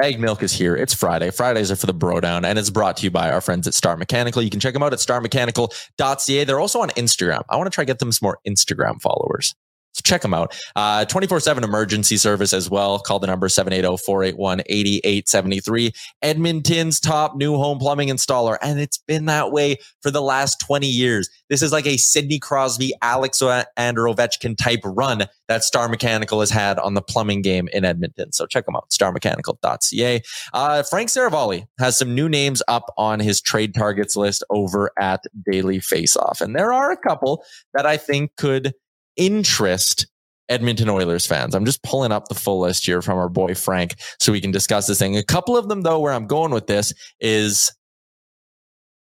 Baggedmilk 0.01 0.43
is 0.43 0.53
here. 0.53 0.77
It's 0.77 0.95
Friday. 0.95 1.31
Fridays 1.31 1.73
are 1.73 1.77
for 1.77 1.87
the 1.87 1.93
bro 1.93 2.21
down, 2.21 2.45
and 2.45 2.57
it's 2.57 2.71
brought 2.71 2.99
to 2.99 3.05
you 3.05 3.11
by 3.11 3.31
our 3.33 3.41
friends 3.41 3.67
at 3.67 3.75
Star 3.75 3.97
Mechanical. 3.97 4.43
You 4.43 4.51
can 4.51 4.61
check 4.61 4.73
them 4.73 4.85
out 4.85 4.93
at 4.93 5.01
starmechanical.ca. 5.01 6.45
They're 6.45 6.61
also 6.61 6.81
on 6.81 6.91
Instagram. 6.91 7.43
I 7.49 7.57
want 7.57 7.67
to 7.67 7.75
try 7.75 7.83
to 7.83 7.87
get 7.87 7.99
them 7.99 8.13
some 8.13 8.27
more 8.27 8.39
Instagram 8.47 9.01
followers. 9.01 9.55
So 9.97 10.03
check 10.05 10.21
them 10.21 10.35
out. 10.35 10.55
Uh, 10.77 11.07
24-7 11.07 11.63
emergency 11.63 12.19
service 12.19 12.53
as 12.53 12.69
well. 12.69 12.99
Call 12.99 13.19
the 13.19 13.27
number 13.27 13.49
780-481-8873. 13.49 15.97
Edmonton's 16.21 17.01
top 17.01 17.35
new 17.35 17.57
home 17.57 17.79
plumbing 17.79 18.09
installer. 18.09 18.59
And 18.61 18.79
it's 18.79 18.99
been 18.99 19.25
that 19.25 19.53
way 19.53 19.79
for 20.03 20.11
the 20.11 20.21
last 20.21 20.61
20 20.61 20.87
years. 20.87 21.31
This 21.49 21.63
is 21.63 21.73
like 21.73 21.87
a 21.87 21.97
Sidney 21.97 22.39
Crosby, 22.39 22.93
Alexander 23.01 24.03
Ovechkin 24.03 24.59
type 24.59 24.81
run 24.85 25.25
that 25.49 25.65
Star 25.65 25.89
Mechanical 25.89 26.41
has 26.41 26.51
had 26.51 26.79
on 26.79 26.93
the 26.93 27.01
plumbing 27.01 27.41
game 27.41 27.67
in 27.73 27.87
Edmonton. 27.87 28.33
So 28.33 28.45
check 28.45 28.67
them 28.67 28.77
out, 28.77 28.91
starmechanical.ca. 28.91 30.21
Uh, 30.53 30.83
Frank 30.83 31.09
Seravalli 31.09 31.65
has 31.79 31.97
some 31.97 32.15
new 32.15 32.29
names 32.29 32.63
up 32.69 32.93
on 32.99 33.21
his 33.21 33.41
trade 33.41 33.75
targets 33.75 34.15
list 34.15 34.45
over 34.51 34.91
at 34.99 35.25
Daily 35.51 35.79
Faceoff. 35.79 36.43
And 36.43 36.55
there 36.55 36.71
are 36.73 36.91
a 36.91 36.99
couple 36.99 37.43
that 37.73 37.87
I 37.87 37.97
think 37.97 38.37
could 38.37 38.75
interest 39.17 40.07
Edmonton 40.49 40.89
Oilers 40.89 41.27
fans. 41.27 41.55
I'm 41.55 41.65
just 41.65 41.83
pulling 41.83 42.13
up 42.13 42.29
the 42.29 42.35
full 42.35 42.61
list 42.61 42.87
here 42.87 43.03
from 43.03 43.19
our 43.19 43.29
boy 43.29 43.55
Frank 43.55 43.95
so 44.21 44.33
we 44.33 44.41
can 44.41 44.51
discuss 44.51 44.87
this 44.87 44.99
thing. 44.99 45.17
A 45.17 45.25
couple 45.25 45.57
of 45.57 45.69
them, 45.69 45.83
though, 45.83 45.99
where 45.99 46.13
I'm 46.13 46.27
going 46.27 46.53
with 46.53 46.67
this 46.67 46.93
is 47.21 47.73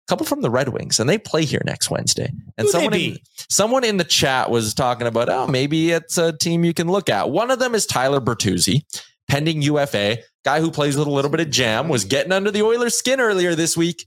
a 0.07 0.11
couple 0.11 0.27
from 0.27 0.43
the 0.43 0.51
Red 0.51 0.69
Wings, 0.71 1.01
and 1.01 1.09
they 1.09 1.19
play 1.19 1.45
here 1.45 1.63
next 1.65 1.91
Wednesday. 1.91 2.31
And 2.59 2.67
Who 2.67 2.71
someone 2.71 2.95
in, 2.95 3.19
someone 3.49 3.85
in 3.85 3.97
the 3.97 4.05
chat 4.05 4.51
was 4.51 4.75
talking 4.75 5.07
about, 5.07 5.29
oh, 5.29 5.47
maybe 5.47 5.93
it's 5.93 6.19
a 6.19 6.37
team 6.37 6.65
you 6.65 6.75
can 6.75 6.89
look 6.89 7.09
at. 7.09 7.31
One 7.31 7.51
of 7.51 7.59
them 7.59 7.75
is 7.75 7.87
Tyler 7.87 8.21
Bertuzzi, 8.21 8.83
pending 9.29 9.63
UFA, 9.63 10.19
guy 10.45 10.61
who 10.61 10.71
plays 10.71 10.97
with 10.97 11.07
a 11.07 11.11
little 11.11 11.31
bit 11.31 11.41
of 11.41 11.51
jam, 11.51 11.89
was 11.89 12.05
getting 12.05 12.33
under 12.33 12.51
the 12.51 12.63
Oilers' 12.63 12.97
skin 12.97 13.21
earlier 13.21 13.55
this 13.55 13.77
week. 13.77 14.07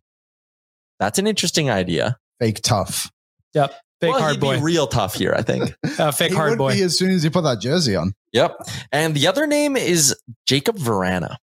That's 0.99 1.17
an 1.17 1.27
interesting 1.27 1.69
idea. 1.69 2.17
Fake 2.39 2.61
tough. 2.61 3.09
Yep. 3.53 3.73
Fake 4.05 4.13
well, 4.13 4.21
hard 4.21 4.31
he'd 4.33 4.41
boy. 4.41 4.57
be 4.57 4.63
real 4.63 4.87
tough 4.87 5.15
here, 5.15 5.33
I 5.35 5.41
think. 5.41 5.73
Uh, 5.97 6.11
fake 6.11 6.31
he 6.31 6.35
hard 6.35 6.49
would 6.51 6.57
boy. 6.57 6.73
be 6.73 6.81
as 6.81 6.97
soon 6.97 7.11
as 7.11 7.23
he 7.23 7.29
put 7.29 7.43
that 7.43 7.61
jersey 7.61 7.95
on. 7.95 8.13
Yep. 8.33 8.57
And 8.91 9.15
the 9.15 9.27
other 9.27 9.47
name 9.47 9.77
is 9.77 10.13
Jacob 10.45 10.75
Vrana. 10.77 11.37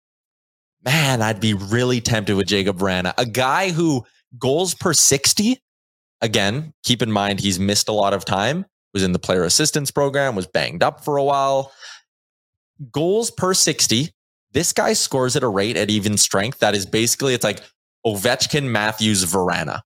Man, 0.84 1.20
I'd 1.20 1.38
be 1.38 1.52
really 1.52 2.00
tempted 2.00 2.34
with 2.34 2.46
Jacob 2.46 2.78
Vrana, 2.78 3.12
a 3.18 3.26
guy 3.26 3.70
who 3.70 4.06
goals 4.38 4.74
per 4.74 4.94
60. 4.94 5.60
Again, 6.22 6.72
keep 6.82 7.02
in 7.02 7.12
mind 7.12 7.40
he's 7.40 7.60
missed 7.60 7.90
a 7.90 7.92
lot 7.92 8.14
of 8.14 8.24
time, 8.24 8.64
was 8.94 9.02
in 9.02 9.12
the 9.12 9.18
player 9.18 9.44
assistance 9.44 9.90
program, 9.90 10.34
was 10.34 10.46
banged 10.46 10.82
up 10.82 11.04
for 11.04 11.18
a 11.18 11.24
while. 11.24 11.72
Goals 12.90 13.30
per 13.30 13.52
60. 13.52 14.10
This 14.52 14.72
guy 14.72 14.94
scores 14.94 15.36
at 15.36 15.42
a 15.42 15.48
rate 15.48 15.76
at 15.76 15.90
even 15.90 16.16
strength 16.16 16.60
that 16.60 16.74
is 16.74 16.86
basically, 16.86 17.34
it's 17.34 17.44
like 17.44 17.60
Ovechkin, 18.06 18.70
Matthews, 18.70 19.24
Vrana. 19.24 19.80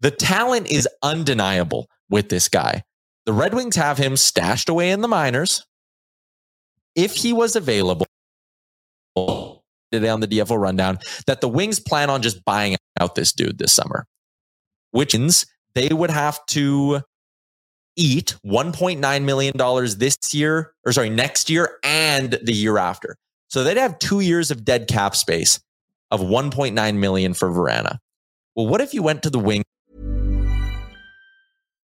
The 0.00 0.10
talent 0.10 0.70
is 0.70 0.88
undeniable 1.02 1.88
with 2.08 2.28
this 2.28 2.48
guy. 2.48 2.82
The 3.24 3.32
Red 3.32 3.54
Wings 3.54 3.76
have 3.76 3.98
him 3.98 4.16
stashed 4.16 4.68
away 4.68 4.90
in 4.90 5.00
the 5.00 5.08
minors 5.08 5.64
if 6.94 7.14
he 7.14 7.32
was 7.32 7.56
available 7.56 8.06
today 9.92 10.08
on 10.08 10.20
the 10.20 10.28
DFO 10.28 10.58
rundown, 10.58 10.98
that 11.26 11.40
the 11.40 11.48
Wings 11.48 11.80
plan 11.80 12.10
on 12.10 12.22
just 12.22 12.44
buying 12.44 12.76
out 13.00 13.14
this 13.14 13.32
dude 13.32 13.58
this 13.58 13.72
summer, 13.72 14.06
which 14.90 15.14
means 15.14 15.46
they 15.74 15.88
would 15.88 16.10
have 16.10 16.44
to 16.46 17.00
eat 17.96 18.34
$1.9 18.44 19.24
million 19.24 19.98
this 19.98 20.34
year, 20.34 20.72
or 20.84 20.92
sorry, 20.92 21.10
next 21.10 21.48
year 21.50 21.78
and 21.82 22.38
the 22.42 22.52
year 22.52 22.78
after. 22.78 23.16
So 23.48 23.64
they'd 23.64 23.76
have 23.76 23.98
two 23.98 24.20
years 24.20 24.50
of 24.50 24.64
dead 24.64 24.88
cap 24.88 25.16
space 25.16 25.60
of 26.10 26.20
1.9 26.20 26.96
million 26.96 27.34
for 27.34 27.50
Vrana. 27.50 27.98
Well, 28.54 28.66
what 28.66 28.80
if 28.80 28.94
you 28.94 29.02
went 29.02 29.22
to 29.22 29.30
the 29.30 29.38
wing? 29.38 29.62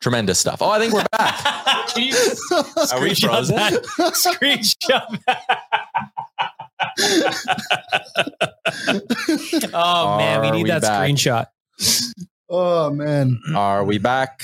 Tremendous 0.00 0.38
stuff. 0.38 0.62
Oh, 0.62 0.70
I 0.70 0.78
think 0.78 0.94
we're 0.94 1.04
back. 1.12 1.44
Are 1.46 1.84
we 1.96 2.10
screenshot 3.10 3.26
frozen? 3.26 3.56
that? 3.56 3.72
Screenshot 4.14 5.18
that. 5.26 5.42
oh 9.74 10.16
man, 10.16 10.40
we 10.40 10.50
need 10.52 10.62
we 10.64 10.70
that 10.70 10.80
back? 10.82 11.08
screenshot. 11.10 11.46
Oh 12.48 12.90
man, 12.90 13.38
Are 13.54 13.84
we 13.84 13.98
back? 13.98 14.42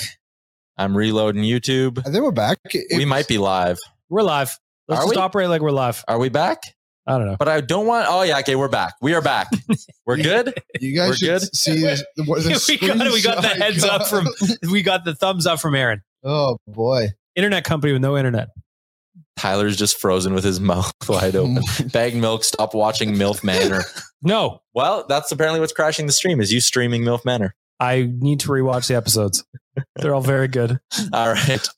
I'm 0.77 0.95
reloading 0.97 1.43
YouTube. 1.43 1.99
I 2.01 2.11
think 2.11 2.23
we're 2.23 2.31
back. 2.33 2.59
We 2.95 3.07
might 3.07 3.27
be 3.27 3.39
live. 3.39 3.79
We're 4.11 4.23
live. 4.23 4.59
Let's 4.89 5.01
Are 5.01 5.05
just 5.07 5.17
we? 5.17 5.23
operate 5.23 5.49
like 5.49 5.63
we're 5.63 5.71
live. 5.71 6.05
Are 6.07 6.19
we 6.19 6.29
back? 6.29 6.61
I 7.07 7.19
don't 7.19 7.27
know. 7.27 7.37
But 7.39 7.49
I 7.49 7.61
don't 7.61 7.87
want. 7.87 8.07
Oh 8.09 8.23
yeah, 8.23 8.39
okay, 8.41 8.57
we're 8.57 8.69
back. 8.69 8.95
We 9.01 9.15
are 9.15 9.23
back. 9.23 9.49
We're 10.07 10.17
good. 10.17 10.55
You 10.81 10.95
guys 10.97 11.09
We're 11.11 11.15
should 11.17 11.27
good? 11.41 11.57
see. 11.57 11.81
The, 11.83 12.05
the 12.17 12.23
we 12.81 12.89
got 12.89 13.13
we 13.13 13.23
got 13.23 13.43
the 13.43 13.49
screenshot 13.49 13.61
I 13.61 13.65
heads 13.65 13.85
up 13.85 14.07
from 14.07 14.29
we 14.71 14.83
got 14.83 15.05
the 15.05 15.15
thumbs 15.15 15.47
up 15.47 15.61
from 15.61 15.75
Aaron. 15.75 16.03
Oh 16.25 16.59
boy. 16.69 17.09
Internet 17.35 17.65
company 17.65 17.93
with 17.93 18.03
no 18.03 18.17
internet. 18.17 18.49
Tyler's 19.37 19.77
just 19.77 19.99
frozen 20.01 20.33
with 20.33 20.45
his 20.45 20.61
mouth 20.61 20.93
wide 21.09 21.37
open. 21.37 21.57
Baggedmilk. 21.91 22.43
Stop 22.45 22.75
watching 22.75 23.15
MILF 23.15 23.45
Manor. 23.45 23.83
No, 24.23 24.63
Well, 24.75 25.05
that's 25.09 25.31
apparently 25.31 25.61
what's 25.61 25.73
crashing 25.75 26.07
the 26.07 26.13
stream. 26.13 26.41
Is 26.41 26.53
you 26.53 26.61
streaming 26.61 27.03
MILF 27.03 27.25
Manor? 27.25 27.55
I 27.79 28.11
need 28.19 28.41
to 28.41 28.49
rewatch 28.49 28.89
the 28.89 28.97
episodes. 28.97 29.45
They're 29.97 30.15
all 30.15 30.23
very 30.23 30.49
good. 30.49 30.79
All 31.13 31.33
right. 31.33 31.69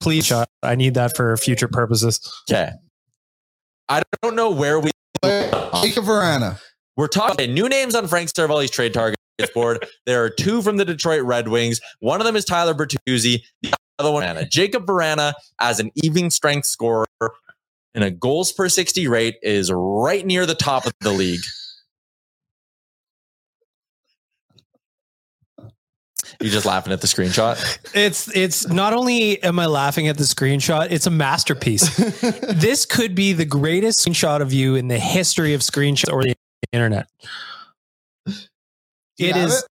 Please. 0.00 0.30
I 0.62 0.74
need 0.76 0.94
that 0.94 1.16
for 1.16 1.36
future 1.36 1.66
purposes. 1.66 2.20
Okay. 2.48 2.70
I 3.88 4.02
don't 4.22 4.36
know 4.36 4.50
where 4.50 4.78
we 4.80 4.90
Jacob 5.22 6.04
Vrana. 6.04 6.60
We're 6.96 7.08
talking 7.08 7.54
new 7.54 7.68
names 7.68 7.94
on 7.94 8.06
Frank 8.08 8.30
Seravalli's 8.30 8.70
trade 8.70 8.92
targets 8.92 9.18
board. 9.54 9.86
There 10.04 10.22
are 10.24 10.30
two 10.30 10.62
from 10.62 10.76
the 10.76 10.84
Detroit 10.84 11.22
Red 11.22 11.48
Wings. 11.48 11.80
One 12.00 12.20
of 12.20 12.26
them 12.26 12.36
is 12.36 12.44
Tyler 12.44 12.74
Bertuzzi. 12.74 13.40
The 13.62 13.72
other 13.98 14.10
one, 14.10 14.22
Vrana. 14.24 14.48
Jacob 14.50 14.86
Vrana, 14.86 15.32
as 15.60 15.80
an 15.80 15.90
even 16.02 16.30
strength 16.30 16.66
scorer 16.66 17.06
and 17.94 18.04
a 18.04 18.10
goals 18.10 18.52
per 18.52 18.68
60 18.68 19.06
rate, 19.08 19.36
is 19.42 19.70
right 19.72 20.26
near 20.26 20.44
the 20.44 20.54
top 20.54 20.86
of 20.86 20.92
the 21.00 21.12
league. 21.12 21.40
You 26.40 26.50
just 26.50 26.66
laughing 26.66 26.92
at 26.92 27.00
the 27.00 27.08
screenshot? 27.08 27.56
It's 27.94 28.34
it's 28.36 28.68
not 28.68 28.92
only 28.92 29.42
am 29.42 29.58
I 29.58 29.66
laughing 29.66 30.06
at 30.06 30.16
the 30.18 30.24
screenshot, 30.24 30.88
it's 30.92 31.06
a 31.06 31.10
masterpiece. 31.10 31.96
this 32.54 32.86
could 32.86 33.16
be 33.16 33.32
the 33.32 33.44
greatest 33.44 34.06
screenshot 34.06 34.40
of 34.40 34.52
you 34.52 34.76
in 34.76 34.86
the 34.86 34.98
history 35.00 35.54
of 35.54 35.62
screenshots 35.62 36.12
or 36.12 36.22
the 36.22 36.34
internet. 36.72 37.08
It 39.18 39.36
is. 39.36 39.64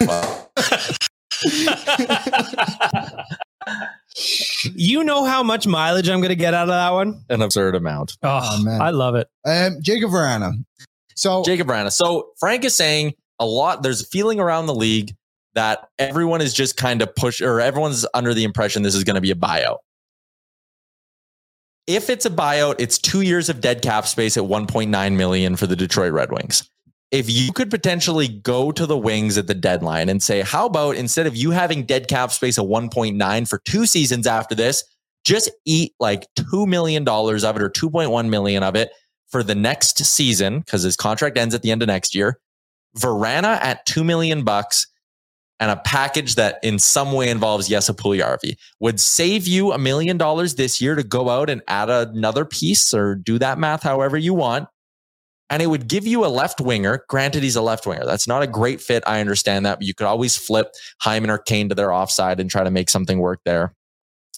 It 0.00 0.98
you 4.74 5.02
know 5.04 5.24
how 5.24 5.42
much 5.42 5.66
mileage 5.66 6.08
I'm 6.08 6.20
going 6.20 6.28
to 6.30 6.36
get 6.36 6.54
out 6.54 6.64
of 6.64 6.68
that 6.68 6.90
one? 6.90 7.24
An 7.28 7.42
absurd 7.42 7.74
amount. 7.74 8.16
Oh, 8.22 8.40
Oh, 8.42 8.62
man. 8.62 8.80
I 8.80 8.90
love 8.90 9.14
it. 9.14 9.28
Um, 9.44 9.78
Jacob 9.82 10.10
Vrana. 10.10 10.52
So 11.16 11.42
Jacob 11.44 11.66
Vrana. 11.68 11.90
So 11.92 12.30
Frank 12.38 12.64
is 12.64 12.74
saying 12.76 13.14
a 13.38 13.46
lot. 13.46 13.82
There's 13.82 14.02
a 14.02 14.06
feeling 14.06 14.40
around 14.40 14.66
the 14.66 14.74
league 14.74 15.14
that 15.54 15.88
everyone 15.98 16.40
is 16.40 16.54
just 16.54 16.76
kind 16.76 17.02
of 17.02 17.14
push 17.14 17.40
or 17.40 17.60
everyone's 17.60 18.06
under 18.14 18.34
the 18.34 18.44
impression 18.44 18.82
this 18.82 18.94
is 18.94 19.04
going 19.04 19.16
to 19.16 19.20
be 19.20 19.30
a 19.30 19.36
buyout. 19.36 19.78
If 21.86 22.08
it's 22.08 22.24
a 22.24 22.30
buyout, 22.30 22.76
it's 22.78 22.98
two 22.98 23.22
years 23.22 23.48
of 23.48 23.60
dead 23.60 23.82
cap 23.82 24.06
space 24.06 24.36
at 24.36 24.44
1.9 24.44 25.16
million 25.16 25.56
for 25.56 25.66
the 25.66 25.76
Detroit 25.76 26.12
Red 26.12 26.30
Wings. 26.30 26.68
If 27.10 27.28
you 27.28 27.52
could 27.52 27.70
potentially 27.70 28.28
go 28.28 28.72
to 28.72 28.86
the 28.86 28.96
Wings 28.96 29.36
at 29.36 29.46
the 29.46 29.54
deadline 29.54 30.08
and 30.08 30.22
say, 30.22 30.40
how 30.40 30.66
about 30.66 30.96
instead 30.96 31.26
of 31.26 31.36
you 31.36 31.50
having 31.50 31.84
dead 31.84 32.08
cap 32.08 32.30
space 32.30 32.56
at 32.56 32.64
1.9 32.64 33.48
for 33.48 33.60
two 33.66 33.84
seasons 33.84 34.26
after 34.26 34.54
this, 34.54 34.84
just 35.24 35.50
eat 35.66 35.92
like 36.00 36.26
$2 36.38 36.66
million 36.66 37.06
of 37.06 37.56
it 37.56 37.62
or 37.62 37.68
2.1 37.68 38.28
million 38.28 38.62
of 38.62 38.76
it 38.76 38.90
for 39.28 39.42
the 39.42 39.54
next 39.54 39.98
season 40.04 40.60
because 40.60 40.82
his 40.82 40.96
contract 40.96 41.36
ends 41.36 41.54
at 41.54 41.62
the 41.62 41.70
end 41.70 41.82
of 41.82 41.88
next 41.88 42.14
year. 42.14 42.38
Vrana 42.98 43.58
at 43.62 43.84
two 43.86 44.04
million 44.04 44.44
bucks 44.44 44.86
and 45.62 45.70
a 45.70 45.76
package 45.76 46.34
that 46.34 46.58
in 46.64 46.76
some 46.80 47.12
way 47.12 47.30
involves 47.30 47.68
Jesse 47.68 47.92
Puljujarvi 47.92 48.56
would 48.80 48.98
save 48.98 49.46
you 49.46 49.70
a 49.70 49.78
million 49.78 50.16
dollars 50.16 50.56
this 50.56 50.80
year 50.80 50.96
to 50.96 51.04
go 51.04 51.28
out 51.28 51.48
and 51.48 51.62
add 51.68 51.88
another 51.88 52.44
piece 52.44 52.92
or 52.92 53.14
do 53.14 53.38
that 53.38 53.60
math 53.60 53.84
however 53.84 54.18
you 54.18 54.34
want. 54.34 54.68
And 55.50 55.62
it 55.62 55.66
would 55.66 55.86
give 55.86 56.04
you 56.04 56.24
a 56.24 56.26
left 56.26 56.60
winger. 56.60 57.04
Granted, 57.08 57.44
he's 57.44 57.54
a 57.54 57.62
left 57.62 57.86
winger. 57.86 58.04
That's 58.04 58.26
not 58.26 58.42
a 58.42 58.48
great 58.48 58.80
fit. 58.80 59.04
I 59.06 59.20
understand 59.20 59.64
that, 59.64 59.78
but 59.78 59.86
you 59.86 59.94
could 59.94 60.08
always 60.08 60.36
flip 60.36 60.74
Hyman 61.00 61.30
or 61.30 61.38
Kane 61.38 61.68
to 61.68 61.76
their 61.76 61.92
offside 61.92 62.40
and 62.40 62.50
try 62.50 62.64
to 62.64 62.70
make 62.72 62.90
something 62.90 63.20
work 63.20 63.38
there. 63.44 63.72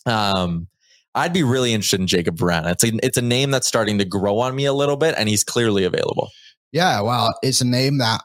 Um, 0.05 0.69
I'd 1.15 1.33
be 1.33 1.43
really 1.43 1.73
interested 1.73 2.01
in 2.01 2.07
Jacob 2.07 2.37
Vrana. 2.37 2.73
It's 2.73 2.85
a, 2.85 2.93
it's 3.03 3.17
a 3.17 3.23
name 3.23 3.51
that's 3.51 3.67
starting 3.67 3.97
to 3.97 4.05
grow 4.05 4.41
on 4.41 4.55
me 4.55 4.67
a 4.67 4.75
little 4.75 4.99
bit, 4.99 5.15
and 5.17 5.27
he's 5.27 5.43
clearly 5.43 5.85
available. 5.85 6.29
yeah, 6.71 7.01
well, 7.01 7.33
it's 7.43 7.63
a 7.63 7.67
name 7.67 7.97
that 7.97 8.21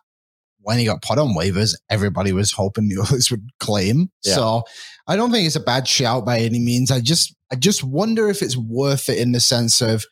when 0.69 0.77
he 0.77 0.85
got 0.85 1.01
put 1.01 1.17
on 1.17 1.35
waivers, 1.35 1.73
everybody 1.89 2.31
was 2.31 2.51
hoping 2.51 2.87
the 2.89 3.01
others 3.01 3.31
would 3.31 3.49
claim. 3.59 4.11
Yeah. 4.23 4.35
So 4.35 4.63
I 5.07 5.15
don't 5.15 5.31
think 5.31 5.47
it's 5.47 5.55
a 5.55 5.59
bad 5.59 5.87
shout 5.87 6.25
by 6.25 6.37
any 6.39 6.59
means. 6.59 6.91
I 6.91 6.99
just 7.01 7.35
I 7.51 7.55
just 7.55 7.83
wonder 7.83 8.29
if 8.29 8.43
it's 8.43 8.55
worth 8.55 9.09
it 9.09 9.17
in 9.17 9.31
the 9.31 9.39
sense 9.39 9.81
of 9.81 10.05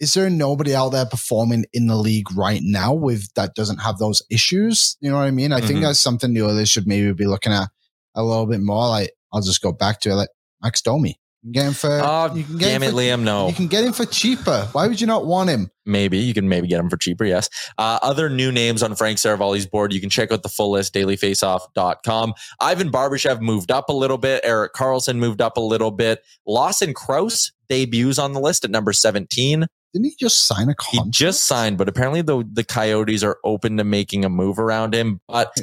is 0.00 0.14
there 0.14 0.30
nobody 0.30 0.74
out 0.74 0.90
there 0.90 1.04
performing 1.04 1.66
in 1.74 1.88
the 1.88 1.96
league 1.96 2.32
right 2.34 2.60
now 2.62 2.94
with 2.94 3.28
that 3.34 3.54
doesn't 3.54 3.78
have 3.82 3.98
those 3.98 4.22
issues? 4.30 4.96
You 5.00 5.10
know 5.10 5.16
what 5.18 5.24
I 5.24 5.30
mean? 5.32 5.52
I 5.52 5.60
think 5.60 5.80
Mhm. 5.80 5.82
that's 5.82 6.00
something 6.00 6.32
the 6.32 6.42
others 6.46 6.70
should 6.70 6.86
maybe 6.86 7.12
be 7.12 7.26
looking 7.26 7.52
at 7.52 7.68
a 8.14 8.22
little 8.22 8.46
bit 8.46 8.60
more. 8.62 8.88
Like 8.88 9.10
I'll 9.32 9.42
just 9.42 9.60
go 9.60 9.72
back 9.72 10.00
to 10.00 10.10
it, 10.10 10.14
like 10.14 10.30
Max 10.62 10.80
Domi. 10.80 11.20
You 11.42 11.46
can 11.46 11.52
get 11.52 11.66
him 11.66 11.72
for. 11.74 12.00
Oh, 12.02 12.34
you 12.34 12.42
can 12.42 12.58
get 12.58 12.66
damn 12.66 12.82
him 12.82 12.88
it, 12.88 12.90
for, 12.92 12.96
Liam. 12.96 13.22
No. 13.22 13.48
You 13.48 13.54
can 13.54 13.68
get 13.68 13.84
him 13.84 13.92
for 13.92 14.04
cheaper. 14.04 14.68
Why 14.72 14.88
would 14.88 15.00
you 15.00 15.06
not 15.06 15.24
want 15.24 15.50
him? 15.50 15.70
Maybe 15.86 16.18
you 16.18 16.34
can 16.34 16.48
maybe 16.48 16.66
get 16.66 16.80
him 16.80 16.90
for 16.90 16.96
cheaper. 16.96 17.24
Yes. 17.24 17.48
Uh, 17.78 17.98
other 18.02 18.28
new 18.28 18.50
names 18.50 18.82
on 18.82 18.94
Frank 18.96 19.18
Seravalli's 19.18 19.66
board. 19.66 19.92
You 19.92 20.00
can 20.00 20.10
check 20.10 20.32
out 20.32 20.42
the 20.42 20.48
full 20.48 20.72
list, 20.72 20.94
dailyfaceoff.com. 20.94 22.34
Ivan 22.60 22.90
Barbashev 22.90 23.40
moved 23.40 23.70
up 23.70 23.88
a 23.88 23.92
little 23.92 24.18
bit. 24.18 24.44
Erik 24.44 24.72
Karlsson 24.72 25.16
moved 25.16 25.40
up 25.40 25.56
a 25.56 25.60
little 25.60 25.92
bit. 25.92 26.24
Lawson 26.46 26.92
Crouse 26.92 27.52
debuts 27.68 28.18
on 28.18 28.32
the 28.32 28.40
list 28.40 28.64
at 28.64 28.70
number 28.70 28.92
17. 28.92 29.66
Didn't 29.94 30.04
he 30.04 30.16
just 30.18 30.46
sign 30.46 30.68
a 30.68 30.74
contract? 30.74 31.06
He 31.06 31.10
just 31.10 31.46
signed, 31.46 31.78
but 31.78 31.88
apparently 31.88 32.20
the, 32.20 32.44
the 32.52 32.64
Coyotes 32.64 33.22
are 33.22 33.38
open 33.44 33.76
to 33.78 33.84
making 33.84 34.24
a 34.24 34.28
move 34.28 34.58
around 34.58 34.94
him, 34.94 35.20
but 35.28 35.52
he's 35.54 35.62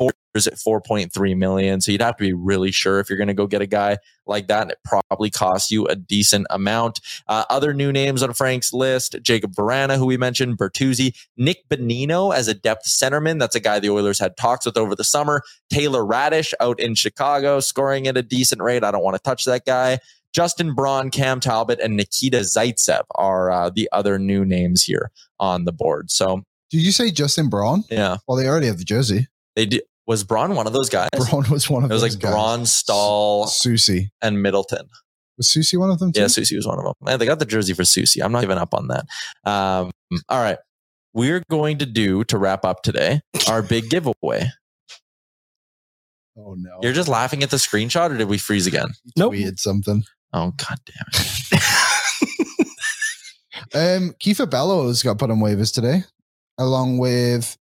years 0.00 0.46
at 0.46 0.54
4.3 0.54 1.36
million. 1.36 1.80
So 1.80 1.92
you'd 1.92 2.02
have 2.02 2.16
to 2.16 2.24
be 2.24 2.32
really 2.32 2.70
sure 2.70 3.00
if 3.00 3.08
you're 3.08 3.18
going 3.18 3.28
to 3.28 3.34
go 3.34 3.46
get 3.46 3.62
a 3.62 3.66
guy 3.66 3.98
like 4.26 4.48
that. 4.48 4.62
And 4.62 4.70
it 4.70 4.78
probably 4.84 5.30
costs 5.30 5.70
you 5.70 5.86
a 5.86 5.96
decent 5.96 6.46
amount. 6.50 7.00
Uh, 7.26 7.44
other 7.50 7.74
new 7.74 7.92
names 7.92 8.22
on 8.22 8.32
Frank's 8.34 8.72
list, 8.72 9.16
Jacob 9.22 9.54
Vrana, 9.54 9.96
who 9.96 10.06
we 10.06 10.16
mentioned, 10.16 10.58
Bertuzzi, 10.58 11.16
Nick 11.36 11.68
Bonino 11.68 12.34
as 12.34 12.48
a 12.48 12.54
depth 12.54 12.86
centerman. 12.86 13.38
That's 13.38 13.56
a 13.56 13.60
guy 13.60 13.80
the 13.80 13.90
Oilers 13.90 14.18
had 14.18 14.36
talks 14.36 14.66
with 14.66 14.76
over 14.76 14.94
the 14.94 15.04
summer. 15.04 15.42
Taylor 15.70 16.02
Raddysh 16.02 16.52
out 16.60 16.78
in 16.80 16.94
Chicago, 16.94 17.60
scoring 17.60 18.06
at 18.06 18.16
a 18.16 18.22
decent 18.22 18.62
rate. 18.62 18.84
I 18.84 18.90
don't 18.90 19.04
want 19.04 19.16
to 19.16 19.22
touch 19.22 19.44
that 19.46 19.64
guy. 19.64 19.98
Justin 20.34 20.74
Braun, 20.74 21.10
Cam 21.10 21.40
Talbot, 21.40 21.80
and 21.80 21.96
Nikita 21.96 22.40
Zaitsev 22.40 23.02
are 23.14 23.50
uh, 23.50 23.70
the 23.70 23.88
other 23.92 24.18
new 24.18 24.44
names 24.44 24.84
here 24.84 25.10
on 25.40 25.64
the 25.64 25.72
board. 25.72 26.10
So 26.10 26.42
Did 26.70 26.84
you 26.84 26.92
say 26.92 27.10
Justin 27.10 27.48
Braun? 27.48 27.84
yeah, 27.90 28.18
Well, 28.26 28.36
they 28.36 28.46
already 28.46 28.66
have 28.66 28.76
the 28.78 28.84
jersey. 28.84 29.26
They 29.58 29.66
did. 29.66 29.82
Was 30.06 30.22
Braun 30.22 30.54
one 30.54 30.68
of 30.68 30.72
those 30.72 30.88
guys? 30.88 31.08
Braun 31.28 31.44
was 31.50 31.68
one 31.68 31.82
of 31.82 31.90
it 31.90 31.94
was 31.94 32.02
those 32.02 32.14
like 32.14 32.22
guys. 32.22 32.30
Braun, 32.32 32.64
Stahl, 32.64 33.48
Susie. 33.48 34.12
and 34.22 34.40
Middleton. 34.40 34.86
Was 35.36 35.48
Susie 35.50 35.76
one 35.76 35.90
of 35.90 35.98
them 35.98 36.12
too? 36.12 36.20
Yeah, 36.20 36.28
Susie 36.28 36.54
was 36.54 36.64
one 36.64 36.78
of 36.78 36.84
them. 36.84 36.94
Man, 37.02 37.18
they 37.18 37.26
got 37.26 37.40
the 37.40 37.44
jersey 37.44 37.74
for 37.74 37.84
Susie. 37.84 38.22
I'm 38.22 38.30
not 38.30 38.42
giving 38.42 38.56
up 38.56 38.72
on 38.72 38.86
that. 38.86 39.04
Um, 39.44 39.90
all 40.28 40.40
right. 40.40 40.58
We're 41.12 41.42
going 41.50 41.78
to 41.78 41.86
do 41.86 42.22
to 42.24 42.38
wrap 42.38 42.64
up 42.64 42.82
today 42.84 43.20
our 43.48 43.60
big 43.60 43.90
giveaway. 43.90 44.46
Oh 46.38 46.54
no. 46.56 46.78
You're 46.80 46.92
just 46.92 47.08
laughing 47.08 47.42
at 47.42 47.50
the 47.50 47.56
screenshot, 47.56 48.10
or 48.10 48.16
did 48.16 48.28
we 48.28 48.38
freeze 48.38 48.68
again? 48.68 48.90
Nope. 49.16 49.32
Weird 49.32 49.58
something. 49.58 50.04
Oh 50.32 50.52
god 50.56 50.78
damn 50.86 51.04
it! 51.58 51.62
Um, 53.74 54.14
Kieffer 54.24 54.48
Bellows 54.48 55.02
got 55.02 55.18
put 55.18 55.30
on 55.30 55.38
waivers 55.40 55.74
today, 55.74 56.04
along 56.58 56.98
with 56.98 57.57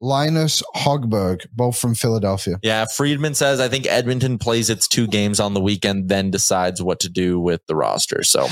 Linus 0.00 0.62
Hogberg, 0.76 1.46
both 1.52 1.78
from 1.78 1.94
Philadelphia. 1.94 2.58
Yeah, 2.62 2.84
Friedman 2.84 3.34
says 3.34 3.60
I 3.60 3.68
think 3.68 3.86
Edmonton 3.86 4.38
plays 4.38 4.68
its 4.70 4.86
two 4.86 5.06
games 5.06 5.40
on 5.40 5.54
the 5.54 5.60
weekend, 5.60 6.08
then 6.08 6.30
decides 6.30 6.82
what 6.82 7.00
to 7.00 7.08
do 7.08 7.40
with 7.40 7.60
the 7.66 7.74
roster. 7.74 8.22
So 8.22 8.46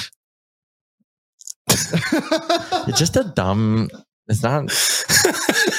it's 1.69 2.99
just 2.99 3.17
a 3.17 3.25
dumb. 3.25 3.91
It's 4.27 4.43
not. 4.43 4.65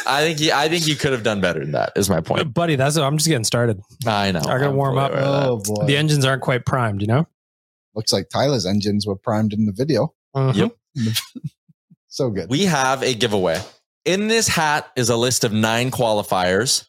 I 0.07 0.21
think 0.21 0.39
you, 0.39 0.51
I 0.53 0.69
think 0.69 0.85
you 0.87 0.95
could 0.95 1.13
have 1.13 1.23
done 1.23 1.41
better 1.41 1.59
than 1.61 1.71
that. 1.71 1.93
Is 1.95 2.09
my 2.09 2.21
point. 2.21 2.53
buddy. 2.53 2.75
That's 2.75 2.95
I'm 2.95 3.17
just 3.17 3.27
getting 3.27 3.43
started. 3.43 3.81
I 4.05 4.31
know. 4.31 4.41
I 4.41 4.59
gotta 4.59 4.71
warm 4.71 4.97
up. 4.99 5.11
aware 5.11 5.23
of 5.23 5.63
that. 5.63 5.71
oh 5.71 5.75
boy. 5.75 5.85
The 5.87 5.97
engines 5.97 6.25
aren't 6.25 6.43
quite 6.43 6.65
primed, 6.65 7.01
you 7.01 7.07
know. 7.07 7.27
Looks 7.95 8.13
like 8.13 8.29
Tyler's 8.29 8.65
engines 8.65 9.07
were 9.07 9.15
primed 9.15 9.53
in 9.53 9.65
the 9.65 9.71
video. 9.71 10.13
Mhm. 10.35 10.55
Yep. 10.55 10.75
So 12.07 12.29
good. 12.29 12.49
We 12.49 12.63
have 12.63 13.03
a 13.03 13.13
giveaway. 13.13 13.61
In 14.05 14.27
this 14.27 14.47
hat 14.47 14.91
is 14.95 15.09
a 15.09 15.17
list 15.17 15.43
of 15.43 15.51
nine 15.51 15.91
qualifiers. 15.91 16.85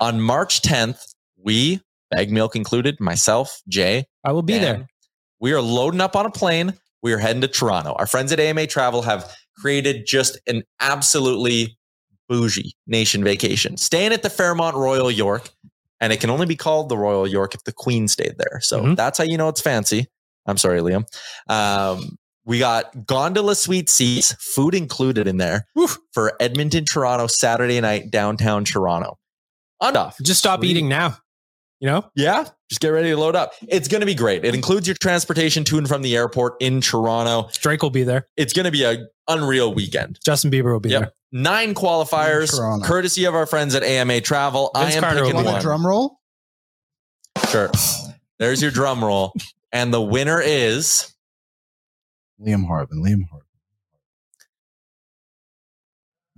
On 0.00 0.20
March 0.20 0.62
10th, 0.62 1.14
we, 1.36 1.80
Baggedmilk 2.14 2.56
included, 2.56 2.98
myself, 3.00 3.60
Jay, 3.68 4.06
I 4.24 4.32
will 4.32 4.42
be 4.42 4.58
there. 4.58 4.86
We 5.40 5.52
are 5.52 5.60
loading 5.60 6.00
up 6.00 6.16
on 6.16 6.24
a 6.26 6.30
plane. 6.30 6.74
We 7.02 7.12
are 7.12 7.18
heading 7.18 7.42
to 7.42 7.48
Toronto. 7.48 7.92
Our 7.98 8.06
friends 8.06 8.32
at 8.32 8.40
AMA 8.40 8.66
Travel 8.66 9.02
have 9.02 9.30
created 9.58 10.06
just 10.06 10.38
an 10.46 10.62
absolutely 10.80 11.76
bougie 12.30 12.74
nation 12.86 13.22
vacation, 13.22 13.76
staying 13.76 14.12
at 14.12 14.22
the 14.22 14.30
Fairmont 14.30 14.74
Royal 14.74 15.10
York. 15.10 15.50
And 16.00 16.12
it 16.12 16.20
can 16.20 16.30
only 16.30 16.46
be 16.46 16.56
called 16.56 16.88
the 16.88 16.96
Royal 16.96 17.26
York 17.26 17.54
if 17.54 17.62
the 17.64 17.72
Queen 17.72 18.08
stayed 18.08 18.36
there. 18.38 18.60
So 18.62 18.80
Mhm. 18.82 18.96
that's 18.96 19.18
how 19.18 19.24
you 19.24 19.36
know 19.36 19.48
it's 19.48 19.60
fancy. 19.60 20.06
I'm 20.46 20.56
sorry, 20.56 20.80
Liam. 20.80 21.04
Um, 21.48 22.16
we 22.44 22.58
got 22.58 23.06
gondola 23.06 23.54
suite 23.54 23.88
seats, 23.88 24.34
food 24.38 24.74
included 24.74 25.26
in 25.26 25.38
there 25.38 25.66
for 26.12 26.32
Edmonton, 26.40 26.84
Toronto, 26.84 27.26
Saturday 27.26 27.80
night, 27.80 28.10
downtown 28.10 28.64
Toronto. 28.64 29.18
On 29.80 29.96
off. 29.96 30.16
Just 30.22 30.40
stop 30.40 30.60
Sweet. 30.60 30.70
eating 30.70 30.88
now. 30.88 31.16
You 31.80 31.88
know. 31.90 32.10
Yeah, 32.14 32.44
just 32.70 32.80
get 32.80 32.88
ready 32.88 33.10
to 33.10 33.16
load 33.16 33.34
up. 33.36 33.52
It's 33.68 33.88
going 33.88 34.00
to 34.00 34.06
be 34.06 34.14
great. 34.14 34.44
It 34.44 34.54
includes 34.54 34.86
your 34.86 34.96
transportation 35.00 35.64
to 35.64 35.76
and 35.78 35.86
from 35.88 36.02
the 36.02 36.16
airport 36.16 36.54
in 36.60 36.80
Toronto. 36.80 37.50
Drake 37.60 37.82
will 37.82 37.90
be 37.90 38.04
there. 38.04 38.26
It's 38.36 38.52
going 38.52 38.64
to 38.64 38.70
be 38.70 38.84
a 38.84 39.06
unreal 39.28 39.74
weekend. 39.74 40.18
Justin 40.24 40.50
Bieber 40.50 40.72
will 40.72 40.80
be 40.80 40.90
there. 40.90 41.12
Nine 41.32 41.74
qualifiers, 41.74 42.52
courtesy 42.84 43.24
of 43.24 43.34
our 43.34 43.44
friends 43.44 43.74
at 43.74 43.82
AMA 43.82 44.20
Travel. 44.20 44.70
I 44.74 44.92
am 44.92 45.02
Carter 45.02 45.16
will 45.22 45.26
picking 45.26 45.34
Want 45.36 45.46
one. 45.46 45.56
a 45.56 45.60
drum 45.60 45.86
roll? 45.86 46.20
Sure. 47.48 47.70
There's 48.38 48.62
your 48.62 48.70
drum 48.70 49.04
roll. 49.04 49.32
And 49.72 49.92
the 49.92 50.00
winner 50.00 50.40
is 50.40 51.12
Liam 52.40 52.66
Horrobin. 52.66 53.02
Liam 53.04 53.28
Horrobin. 53.28 53.44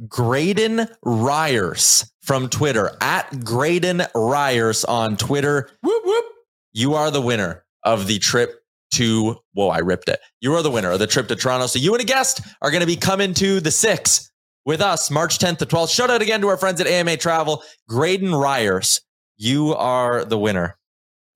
Graydon 0.08 0.88
Ryers 1.02 2.12
from 2.20 2.48
Twitter 2.48 2.90
at 3.00 3.44
Graydon 3.44 4.02
Ryers 4.14 4.84
on 4.84 5.16
Twitter. 5.16 5.70
Whoop, 5.82 6.02
whoop. 6.04 6.24
You 6.72 6.94
are 6.94 7.10
the 7.10 7.22
winner 7.22 7.64
of 7.82 8.06
the 8.06 8.18
trip 8.18 8.62
to, 8.92 9.36
whoa, 9.54 9.68
I 9.68 9.78
ripped 9.78 10.08
it. 10.08 10.20
You 10.40 10.54
are 10.54 10.62
the 10.62 10.70
winner 10.70 10.90
of 10.90 10.98
the 10.98 11.06
trip 11.06 11.28
to 11.28 11.36
Toronto. 11.36 11.66
So 11.66 11.78
you 11.78 11.94
and 11.94 12.02
a 12.02 12.06
guest 12.06 12.40
are 12.60 12.70
going 12.70 12.82
to 12.82 12.86
be 12.86 12.96
coming 12.96 13.32
to 13.34 13.60
the 13.60 13.70
six 13.70 14.30
with 14.64 14.80
us 14.80 15.10
March 15.10 15.38
10th 15.38 15.58
to 15.58 15.66
12th. 15.66 15.94
Shout 15.94 16.10
out 16.10 16.22
again 16.22 16.40
to 16.42 16.48
our 16.48 16.56
friends 16.58 16.80
at 16.80 16.86
AMA 16.86 17.16
Travel. 17.16 17.62
Graydon 17.88 18.34
Ryers, 18.34 19.00
you 19.36 19.74
are 19.74 20.24
the 20.24 20.38
winner. 20.38 20.76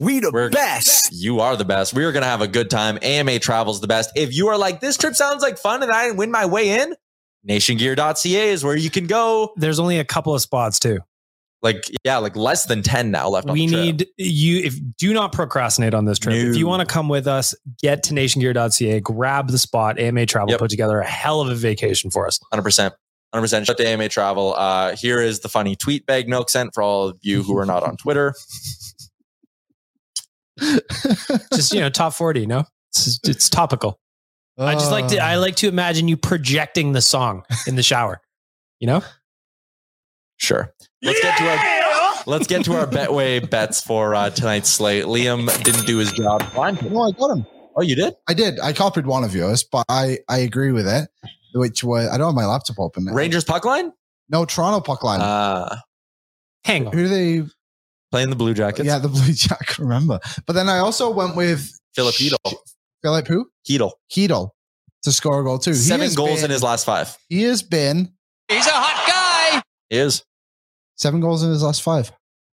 We 0.01 0.19
the 0.21 0.31
We're- 0.33 0.49
best. 0.51 1.13
You 1.13 1.41
are 1.41 1.57
the 1.57 1.65
best. 1.65 1.93
We 1.95 2.05
are 2.05 2.13
going 2.13 2.23
to 2.23 2.29
have 2.29 2.41
a 2.41 2.49
good 2.49 2.71
time. 2.71 2.99
AMA 3.03 3.39
Travel's 3.39 3.81
the 3.81 3.87
best. 3.87 4.11
If 4.17 4.35
you 4.35 4.49
are 4.49 4.57
like, 4.59 4.81
this 4.81 4.97
trip 4.97 5.15
sounds 5.15 5.43
like 5.43 5.59
fun 5.59 5.83
and 5.83 5.93
I 5.93 6.07
didn't 6.07 6.17
win 6.17 6.31
my 6.31 6.47
way 6.47 6.81
in, 6.81 6.95
nationgear.ca 7.49 8.49
is 8.51 8.65
where 8.65 8.77
you 8.77 8.91
can 8.91 9.07
go. 9.07 9.53
There's 9.57 9.79
only 9.79 9.99
a 9.99 10.05
couple 10.05 10.35
of 10.35 10.41
spots 10.41 10.79
too. 10.79 11.01
Like, 11.63 11.85
yeah, 12.05 12.17
like 12.17 12.37
less 12.37 12.65
than 12.65 12.83
10 12.83 13.11
now 13.11 13.29
left 13.29 13.47
on 13.47 13.53
We 13.53 13.67
the 13.67 13.73
trip. 13.73 13.83
need 13.85 14.07
you. 14.17 14.61
If 14.65 14.77
do 14.97 15.13
not 15.13 15.33
procrastinate 15.33 15.93
on 15.93 16.07
this 16.07 16.19
trip. 16.19 16.35
If 16.35 16.57
you 16.57 16.67
want 16.67 16.81
to 16.81 16.91
come 16.91 17.09
with 17.11 17.27
us, 17.27 17.55
get 17.83 18.03
to 18.05 18.15
nationgear.ca, 18.15 19.01
grab 19.01 19.49
the 19.51 19.59
spot. 19.59 19.99
AMA 20.01 20.25
Travel 20.25 20.53
Yep. 20.53 20.59
put 20.61 20.71
together 20.71 21.01
a 21.01 21.07
hell 21.07 21.43
of 21.43 21.49
a 21.51 21.55
vacation 21.55 22.11
for 22.11 22.27
us. 22.27 22.39
100%. 22.51 22.93
100%. 23.35 23.67
Shout 23.67 23.71
out 23.71 23.77
to 23.77 23.87
AMA 23.87 24.09
Travel. 24.09 24.55
Uh, 24.57 24.97
here 24.97 25.21
is 25.21 25.41
the 25.41 25.51
funny 25.51 25.77
tweet 25.77 26.07
Baggedmilk 26.07 26.49
sent 26.49 26.73
for 26.73 26.83
all 26.83 27.09
of 27.09 27.19
you 27.21 27.43
who 27.43 27.57
are 27.59 27.67
not 27.67 27.83
on 27.83 27.97
Twitter. 27.99 28.35
Just 31.55 31.73
you 31.73 31.81
know, 31.81 31.91
top 31.91 32.15
forty. 32.15 32.47
No, 32.47 32.65
it's, 32.93 33.19
it's 33.25 33.49
topical. 33.49 33.99
I 34.59 34.75
just 34.75 34.91
like 34.91 35.09
to. 35.09 35.19
Uh, 35.19 35.25
I 35.25 35.37
like 35.37 35.57
to 35.57 35.69
imagine 35.69 36.07
you 36.09 36.17
projecting 36.17 36.93
the 36.93 37.01
song 37.01 37.45
in 37.67 37.77
the 37.77 37.83
shower. 37.83 38.21
You 38.79 38.87
know, 38.89 39.03
Sure. 40.41 40.73
Let's 41.03 41.21
get 41.21 41.37
to 41.39 41.49
our 41.49 42.23
let's 42.27 42.47
get 42.47 42.65
to 42.65 42.73
our 42.75 42.87
betway 42.87 43.49
bets 43.49 43.83
for 43.83 44.15
uh, 44.15 44.31
tonight's 44.31 44.71
slate. 44.71 45.05
Liam 45.05 45.47
didn't 45.63 45.87
do 45.87 45.99
his 45.99 46.13
job. 46.13 46.43
Fine. 46.53 46.79
No, 46.91 47.03
I 47.03 47.11
got 47.13 47.31
him. 47.31 47.47
Oh, 47.77 47.83
you 47.83 47.95
did? 47.95 48.15
I 48.29 48.35
did. 48.35 48.59
I 48.59 48.73
copied 48.73 49.07
one 49.07 49.23
of 49.23 49.35
yours, 49.35 49.65
but 49.65 49.85
I 49.89 50.19
I 50.29 50.39
agree 50.39 50.73
with 50.73 50.89
it. 50.89 51.09
Which 51.55 51.85
was 51.85 52.09
I 52.09 52.17
don't 52.17 52.29
have 52.29 52.35
my 52.35 52.47
laptop 52.47 52.79
open. 52.79 53.05
now. 53.05 53.13
Rangers 53.13 53.45
puck 53.45 53.65
line? 53.65 53.93
No, 54.31 54.45
Toronto 54.45 54.81
puck 54.81 55.05
line. 55.05 55.21
Uh, 55.21 55.77
hang 56.65 56.87
on. 56.87 56.93
Who 56.93 57.05
do 57.05 57.09
they? 57.09 57.51
Playing 58.11 58.31
the 58.31 58.37
Blue 58.37 58.55
Jackets. 58.55 58.87
Yeah, 58.87 58.99
the 58.99 59.09
Blue 59.17 59.33
Jack. 59.33 59.79
Remember, 59.79 60.19
but 60.47 60.55
then 60.55 60.69
I 60.69 60.79
also 60.79 61.11
went 61.11 61.37
with 61.37 61.71
Filip 61.95 62.15
Chytil. 62.15 62.55
Philip 63.03 63.27
who 63.29 63.49
Chytil. 63.69 63.93
Chytil 64.13 64.51
to 65.05 65.13
score 65.13 65.41
a 65.41 65.45
goal 65.45 65.59
too. 65.59 65.71
He 65.71 65.77
Seven 65.77 66.03
has 66.07 66.17
goals 66.17 66.37
been- 66.41 66.47
in 66.47 66.51
his 66.51 66.63
last 66.63 66.85
five. 66.85 67.17
He 67.29 67.43
has 67.45 67.63
been 67.63 68.13
He's 68.49 68.67
a 68.67 68.71
hot 68.73 69.53
guy. 69.55 69.63
He 69.91 69.97
is. 69.99 70.25
seven 70.97 71.21
goals 71.21 71.43
in 71.45 71.51
his 71.51 71.63
last 71.63 71.83
five, 71.83 72.11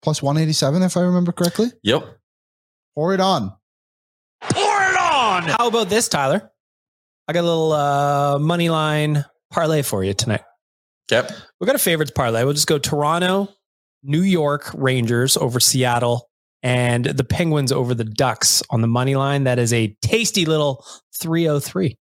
plus 0.03 0.23
one 0.23 0.39
eighty 0.39 0.53
seven 0.55 0.83
if 0.83 0.97
I 0.97 1.01
remember 1.03 1.33
correctly. 1.33 1.67
Yep. 1.83 2.05
Pour 2.95 3.15
it 3.15 3.21
on. 3.21 3.53
Pour 4.41 4.83
it 4.83 5.01
on. 5.01 5.43
How 5.45 5.69
about 5.69 5.89
this, 5.89 6.09
Tyler? 6.09 6.51
I 7.29 7.33
got 7.33 7.41
a 7.43 7.47
little 7.49 7.73
uh, 7.73 8.39
money 8.39 8.69
line 8.69 9.25
parlay 9.51 9.83
for 9.83 10.03
you 10.03 10.13
tonight. 10.15 10.43
Yep. 11.11 11.31
We 11.61 11.67
got 11.67 11.77
a 11.77 11.79
favorites 11.79 12.11
parlay. 12.15 12.43
We'll 12.45 12.53
just 12.55 12.67
go 12.67 12.79
Toronto, 12.79 13.49
New 14.03 14.23
York 14.23 14.71
Rangers 14.75 15.37
over 15.37 15.61
Seattle, 15.61 16.29
and 16.63 17.05
the 17.05 17.25
Penguins 17.25 17.73
over 17.73 17.95
the 17.95 18.05
Ducks 18.05 18.63
on 18.71 18.81
the 18.81 18.87
money 18.89 19.15
line. 19.17 19.45
That 19.45 19.59
is 19.59 19.73
a 19.73 19.97
tasty 20.03 20.45
little 20.45 20.85
303. 21.21 21.97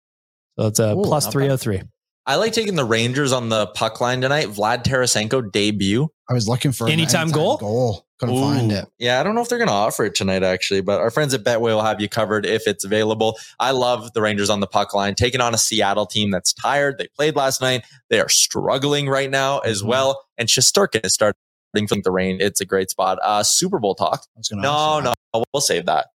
So 0.59 0.67
it's 0.67 0.79
a 0.79 0.91
Ooh, 0.95 1.03
plus 1.03 1.25
not 1.25 1.29
bad. 1.33 1.59
303. 1.59 1.81
I 2.27 2.35
like 2.35 2.53
taking 2.53 2.75
the 2.75 2.85
Rangers 2.85 3.31
on 3.31 3.49
the 3.49 3.67
puck 3.67 3.99
line 3.99 4.21
tonight. 4.21 4.47
Vlad 4.47 4.83
Tarasenko 4.83 5.51
debut. 5.51 6.07
I 6.29 6.33
was 6.33 6.47
looking 6.47 6.71
for 6.71 6.85
an 6.85 6.93
Anytime 6.93 7.31
goal? 7.31 7.57
Goal. 7.57 8.05
Couldn't 8.19 8.39
find 8.39 8.71
it. 8.71 8.85
Yeah, 8.99 9.19
I 9.19 9.23
don't 9.23 9.33
know 9.33 9.41
if 9.41 9.49
they're 9.49 9.57
going 9.57 9.67
to 9.67 9.73
offer 9.73 10.05
it 10.05 10.13
tonight, 10.13 10.43
actually, 10.43 10.81
but 10.81 11.01
our 11.01 11.09
friends 11.09 11.33
at 11.33 11.43
Betway 11.43 11.61
will 11.61 11.81
have 11.81 11.99
you 11.99 12.07
covered 12.07 12.45
if 12.45 12.67
it's 12.67 12.83
available. 12.85 13.39
I 13.59 13.71
love 13.71 14.13
the 14.13 14.21
Rangers 14.21 14.51
on 14.51 14.59
the 14.59 14.67
puck 14.67 14.93
line, 14.93 15.15
taking 15.15 15.41
on 15.41 15.55
a 15.55 15.57
Seattle 15.57 16.05
team 16.05 16.29
that's 16.29 16.53
tired. 16.53 16.99
They 16.99 17.07
played 17.15 17.35
last 17.35 17.61
night. 17.61 17.83
They 18.11 18.19
are 18.19 18.29
struggling 18.29 19.09
right 19.09 19.31
now 19.31 19.57
as 19.59 19.81
Mhm. 19.81 19.87
well. 19.87 20.23
And 20.37 20.47
Shesterkin 20.47 21.03
is 21.03 21.15
starting 21.15 21.39
from 21.87 22.01
the 22.03 22.11
rain. 22.11 22.37
It's 22.41 22.61
a 22.61 22.65
great 22.65 22.89
spot. 22.89 23.17
Uh, 23.23 23.43
Super 23.43 23.79
Bowl 23.79 23.95
talk. 23.95 24.25
I 24.37 24.41
No, 24.51 25.01
that. 25.01 25.15
no, 25.33 25.43
we'll 25.53 25.61
save 25.61 25.85
that. 25.85 26.07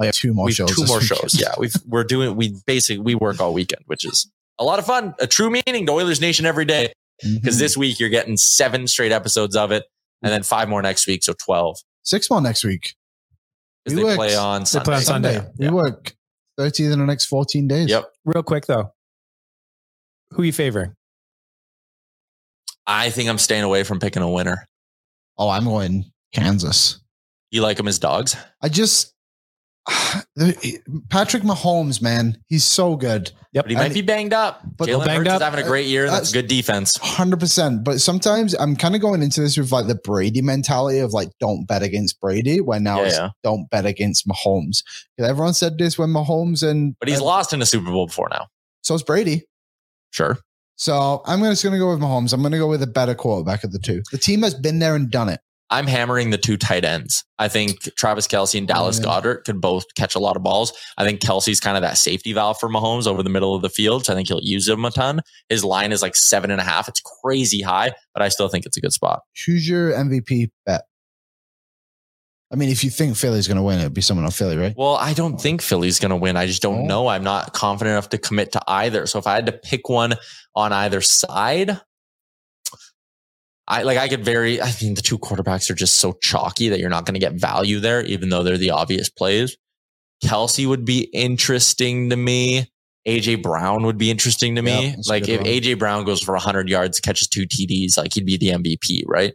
I 0.00 0.06
have 0.06 0.14
two 0.14 0.34
more 0.34 0.46
We've 0.46 0.54
shows. 0.54 0.70
two 0.74 0.82
this 0.82 0.88
more 0.88 0.98
weekend. 0.98 1.20
shows. 1.20 1.40
Yeah, 1.40 1.52
we've 1.58 1.74
we're 1.86 2.04
doing. 2.04 2.36
We 2.36 2.56
basically 2.66 2.98
we 3.00 3.14
work 3.14 3.40
all 3.40 3.52
weekend, 3.54 3.82
which 3.86 4.04
is 4.04 4.30
a 4.58 4.64
lot 4.64 4.78
of 4.78 4.86
fun. 4.86 5.14
A 5.20 5.26
true 5.26 5.50
meaning 5.50 5.86
to 5.86 5.92
Oilers 5.92 6.20
Nation 6.20 6.46
every 6.46 6.64
day. 6.64 6.92
Because 7.22 7.54
Mhm. 7.56 7.60
this 7.60 7.76
week 7.76 8.00
you're 8.00 8.08
getting 8.08 8.36
seven 8.36 8.88
straight 8.88 9.12
episodes 9.12 9.54
of 9.54 9.70
it, 9.70 9.84
and 10.22 10.32
then 10.32 10.42
five 10.42 10.68
more 10.68 10.82
next 10.82 11.06
week, 11.06 11.22
so 11.22 11.32
twelve. 11.34 11.78
six 12.02 12.28
more 12.28 12.40
next 12.40 12.64
week. 12.64 12.94
We 13.86 13.94
they 13.94 14.02
worked- 14.02 14.16
play 14.16 14.34
on 14.34 14.62
They 14.62 14.64
Sunday. 14.66 14.84
play 14.84 14.94
on 14.96 15.02
Sunday. 15.02 15.40
We 15.56 15.66
Yeah. 15.66 15.70
work 15.70 16.16
thirty 16.58 16.84
in 16.86 16.90
the 16.90 16.96
next 17.06 17.26
fourteen 17.26 17.68
days. 17.68 17.88
Yep. 17.88 18.10
Real 18.24 18.42
quick 18.42 18.66
though, 18.66 18.92
who 20.30 20.42
are 20.42 20.44
you 20.44 20.52
favoring? 20.52 20.96
I 22.86 23.10
think 23.10 23.28
I'm 23.30 23.38
staying 23.38 23.62
away 23.62 23.84
from 23.84 24.00
picking 24.00 24.22
a 24.22 24.28
winner. 24.30 24.66
Oh, 25.38 25.48
I'm 25.48 25.64
going 25.64 26.10
Kansas. 26.32 27.00
You 27.50 27.62
like 27.62 27.76
them 27.76 27.88
as 27.88 27.98
dogs? 27.98 28.36
I 28.62 28.68
just 28.68 29.12
Patrick 31.10 31.42
Mahomes, 31.42 32.00
man, 32.02 32.38
he's 32.48 32.64
so 32.64 32.96
good. 32.96 33.30
But 33.52 33.68
he 33.68 33.76
might 33.76 33.84
And- 33.86 33.94
be 33.94 34.02
banged 34.02 34.32
up. 34.32 34.62
But 34.76 34.88
Jalen 34.88 35.04
banged 35.06 35.18
Hurts 35.26 35.30
up. 35.30 35.40
is 35.40 35.44
having 35.44 35.64
a 35.64 35.68
great 35.68 35.86
year. 35.86 36.04
That's 36.06 36.30
That's- 36.30 36.32
good 36.32 36.48
defense. 36.48 36.96
Hundred 36.96 37.38
percent. 37.38 37.84
But 37.84 38.00
sometimes 38.00 38.54
I'm 38.54 38.74
kind 38.76 38.94
of 38.94 39.00
going 39.00 39.22
into 39.22 39.40
this 39.40 39.56
with 39.56 39.70
like 39.72 39.86
the 39.86 39.94
Brady 39.94 40.42
mentality 40.42 40.98
of 40.98 41.12
like, 41.12 41.28
don't 41.38 41.66
bet 41.66 41.82
against 41.82 42.20
Brady. 42.20 42.60
When 42.60 42.82
now 42.82 43.00
Yeah, 43.00 43.06
it's 43.06 43.16
yeah. 43.16 43.28
don't 43.44 43.68
bet 43.70 43.86
against 43.86 44.26
Mahomes. 44.26 44.82
'Cause 45.18 45.28
everyone 45.28 45.54
said 45.54 45.78
this 45.78 45.96
when 45.98 46.08
Mahomes 46.10 46.68
and 46.68 46.96
But 46.98 47.08
he's 47.08 47.20
uh, 47.20 47.24
lost 47.24 47.52
in 47.52 47.62
a 47.62 47.66
Super 47.66 47.90
Bowl 47.90 48.06
before 48.06 48.28
now. 48.30 48.46
So 48.82 48.94
is 48.94 49.02
Brady. 49.02 49.44
Sure. 50.10 50.38
So 50.76 51.22
I'm 51.26 51.40
just 51.40 51.62
going 51.62 51.72
to 51.72 51.78
go 51.78 51.90
with 51.90 52.00
Mahomes. 52.00 52.32
I'm 52.32 52.40
going 52.40 52.52
to 52.52 52.58
go 52.58 52.68
with 52.68 52.82
a 52.82 52.86
better 52.86 53.14
quarterback 53.14 53.64
of 53.64 53.72
the 53.72 53.78
two. 53.78 54.02
The 54.10 54.18
team 54.18 54.42
has 54.42 54.54
been 54.54 54.78
there 54.78 54.94
and 54.94 55.10
done 55.10 55.28
it. 55.28 55.40
I'm 55.70 55.86
hammering 55.86 56.30
the 56.30 56.38
two 56.38 56.56
tight 56.56 56.84
ends. 56.84 57.24
I 57.38 57.48
think 57.48 57.80
Travis 57.96 58.28
Kelce 58.28 58.58
and 58.58 58.68
Dallas 58.68 58.98
Yeah. 58.98 59.06
Goedert 59.06 59.44
could 59.44 59.60
both 59.60 59.84
catch 59.96 60.14
a 60.14 60.18
lot 60.18 60.36
of 60.36 60.42
balls. 60.42 60.72
I 60.98 61.04
think 61.04 61.20
Kelce's 61.20 61.58
kind 61.58 61.76
of 61.76 61.82
that 61.82 61.96
safety 61.96 62.32
valve 62.32 62.58
for 62.60 62.68
Mahomes 62.68 63.06
over 63.06 63.22
the 63.22 63.30
middle 63.30 63.54
of 63.54 63.62
the 63.62 63.70
field. 63.70 64.04
So 64.04 64.12
I 64.12 64.16
think 64.16 64.28
he'll 64.28 64.40
use 64.42 64.68
him 64.68 64.84
a 64.84 64.90
ton. 64.90 65.20
His 65.48 65.64
line 65.64 65.90
is 65.90 66.02
like 66.02 66.16
seven 66.16 66.50
and 66.50 66.60
a 66.60 66.64
half. 66.64 66.86
It's 66.86 67.00
crazy 67.22 67.62
high, 67.62 67.92
but 68.12 68.22
I 68.22 68.28
still 68.28 68.48
think 68.48 68.66
it's 68.66 68.76
a 68.76 68.80
good 68.80 68.92
spot. 68.92 69.22
Who's 69.46 69.68
your 69.68 69.90
MVP 69.92 70.50
bet? 70.66 70.82
I 72.54 72.56
mean, 72.56 72.68
if 72.68 72.84
you 72.84 72.90
think 72.90 73.16
Philly's 73.16 73.48
going 73.48 73.56
to 73.56 73.64
win, 73.64 73.80
it'd 73.80 73.92
be 73.94 74.00
someone 74.00 74.24
on 74.24 74.30
Philly, 74.30 74.56
right? 74.56 74.72
Well, 74.76 74.94
I 74.94 75.12
don't 75.12 75.40
think 75.40 75.60
Philly's 75.60 75.98
going 75.98 76.10
to 76.10 76.16
win. 76.16 76.36
I 76.36 76.46
just 76.46 76.62
don't 76.62 76.82
Oh. 76.82 76.86
know. 76.86 77.08
I'm 77.08 77.24
not 77.24 77.52
confident 77.52 77.94
enough 77.94 78.10
to 78.10 78.18
commit 78.18 78.52
to 78.52 78.62
either. 78.68 79.06
So 79.08 79.18
if 79.18 79.26
I 79.26 79.34
had 79.34 79.46
to 79.46 79.52
pick 79.52 79.88
one 79.88 80.14
on 80.54 80.72
either 80.72 81.00
side, 81.00 81.80
I 83.66 83.82
like 83.82 83.98
I 83.98 84.06
could 84.08 84.24
very 84.24 84.62
I 84.62 84.70
mean 84.80 84.94
the 84.94 85.02
two 85.02 85.18
quarterbacks 85.18 85.68
are 85.68 85.74
just 85.74 85.96
so 85.96 86.12
chalky 86.22 86.68
that 86.68 86.78
you're 86.78 86.90
not 86.90 87.06
going 87.06 87.14
to 87.14 87.20
get 87.20 87.32
value 87.32 87.80
there, 87.80 88.04
even 88.04 88.28
though 88.28 88.44
they're 88.44 88.56
the 88.58 88.70
obvious 88.70 89.08
plays. 89.10 89.56
Kelce 90.22 90.64
would 90.68 90.84
be 90.84 91.08
interesting 91.12 92.10
to 92.10 92.16
me. 92.16 92.70
AJ 93.08 93.42
Brown 93.42 93.82
would 93.82 93.98
be 93.98 94.10
interesting 94.12 94.54
to 94.54 94.62
me. 94.62 94.94
A 94.94 94.96
like 95.08 95.28
if 95.28 95.40
one. 95.40 95.50
AJ 95.50 95.78
Brown 95.78 96.04
goes 96.04 96.22
for 96.22 96.32
100 96.34 96.68
yards, 96.68 97.00
catches 97.00 97.26
two 97.26 97.46
TDs, 97.46 97.98
like 97.98 98.14
he'd 98.14 98.24
be 98.26 98.36
the 98.36 98.50
MVP, 98.50 99.02
right? 99.06 99.34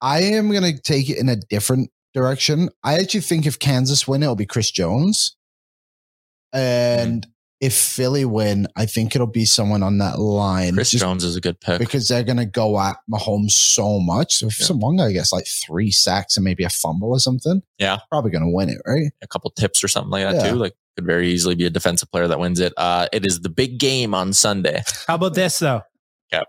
I 0.00 0.22
am 0.22 0.50
going 0.50 0.62
to 0.74 0.80
take 0.82 1.08
it 1.10 1.18
in 1.18 1.28
a 1.28 1.36
different 1.36 1.90
direction. 2.14 2.70
I 2.82 2.94
actually 2.98 3.20
think 3.20 3.44
if 3.46 3.58
Kansas 3.58 4.08
win, 4.08 4.22
it'll 4.22 4.36
be 4.36 4.46
Chris 4.46 4.70
Jones. 4.70 5.36
And 6.52 7.26
if 7.60 7.74
Philly 7.74 8.24
win, 8.24 8.68
I 8.76 8.86
think 8.86 9.14
it'll 9.14 9.26
be 9.26 9.44
someone 9.44 9.82
on 9.82 9.98
that 9.98 10.18
line. 10.18 10.74
Chris 10.74 10.90
Jones 10.92 11.24
is 11.24 11.36
a 11.36 11.40
good 11.40 11.60
pick. 11.60 11.78
because 11.78 12.08
they're 12.08 12.22
going 12.22 12.36
to 12.36 12.44
go 12.46 12.78
at 12.78 12.96
Mahomes 13.10 13.52
so 13.52 13.98
much. 13.98 14.34
So 14.36 14.46
if 14.46 14.60
Yeah. 14.60 14.66
some 14.66 14.80
one 14.80 14.96
guy 14.96 15.12
gets 15.12 15.32
like 15.32 15.46
three 15.46 15.90
sacks 15.90 16.36
and 16.36 16.44
maybe 16.44 16.62
a 16.64 16.68
fumble 16.70 17.10
or 17.10 17.18
something, 17.20 17.62
Yeah. 17.78 17.98
probably 18.10 18.30
going 18.30 18.44
to 18.44 18.50
win 18.50 18.68
it, 18.68 18.78
right? 18.86 19.10
a 19.22 19.26
couple 19.26 19.50
tips 19.50 19.82
or 19.82 19.88
something 19.88 20.10
like 20.10 20.24
that 20.24 20.34
Yeah. 20.44 20.50
too. 20.50 20.56
Like 20.56 20.74
could 20.96 21.06
very 21.06 21.30
easily 21.32 21.56
be 21.56 21.64
a 21.66 21.70
defensive 21.70 22.08
player 22.12 22.28
that 22.28 22.38
wins 22.38 22.60
it. 22.60 22.72
Uh, 22.76 23.08
it 23.12 23.26
is 23.26 23.40
the 23.40 23.48
big 23.48 23.78
game 23.78 24.14
on 24.14 24.32
Sunday. 24.32 24.82
How 25.08 25.16
about 25.16 25.34
this 25.34 25.58
though? 25.58 25.82
Okay. 26.32 26.44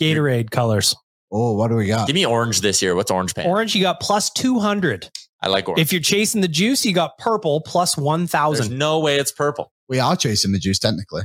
Gatorade 0.00 0.50
colors. 0.50 0.96
Oh, 1.32 1.54
what 1.54 1.68
do 1.68 1.76
we 1.76 1.86
got? 1.86 2.06
Give 2.06 2.14
me 2.14 2.24
orange 2.26 2.60
this 2.60 2.80
year. 2.82 2.94
What's 2.94 3.10
orange 3.10 3.34
pan? 3.34 3.46
Orange, 3.46 3.74
you 3.74 3.82
got 3.82 4.00
plus 4.00 4.30
200. 4.30 5.10
I 5.42 5.48
like 5.48 5.68
orange. 5.68 5.80
If 5.80 5.92
you're 5.92 6.00
chasing 6.02 6.40
the 6.40 6.48
juice, 6.48 6.84
you 6.84 6.92
got 6.94 7.18
purple 7.18 7.60
plus 7.60 7.94
There's 7.96 8.04
1,000. 8.04 8.78
no 8.78 9.00
way 9.00 9.16
it's 9.16 9.32
purple. 9.32 9.72
We 9.88 9.98
are 9.98 10.16
chasing 10.16 10.52
the 10.52 10.58
juice 10.58 10.78
technically. 10.78 11.22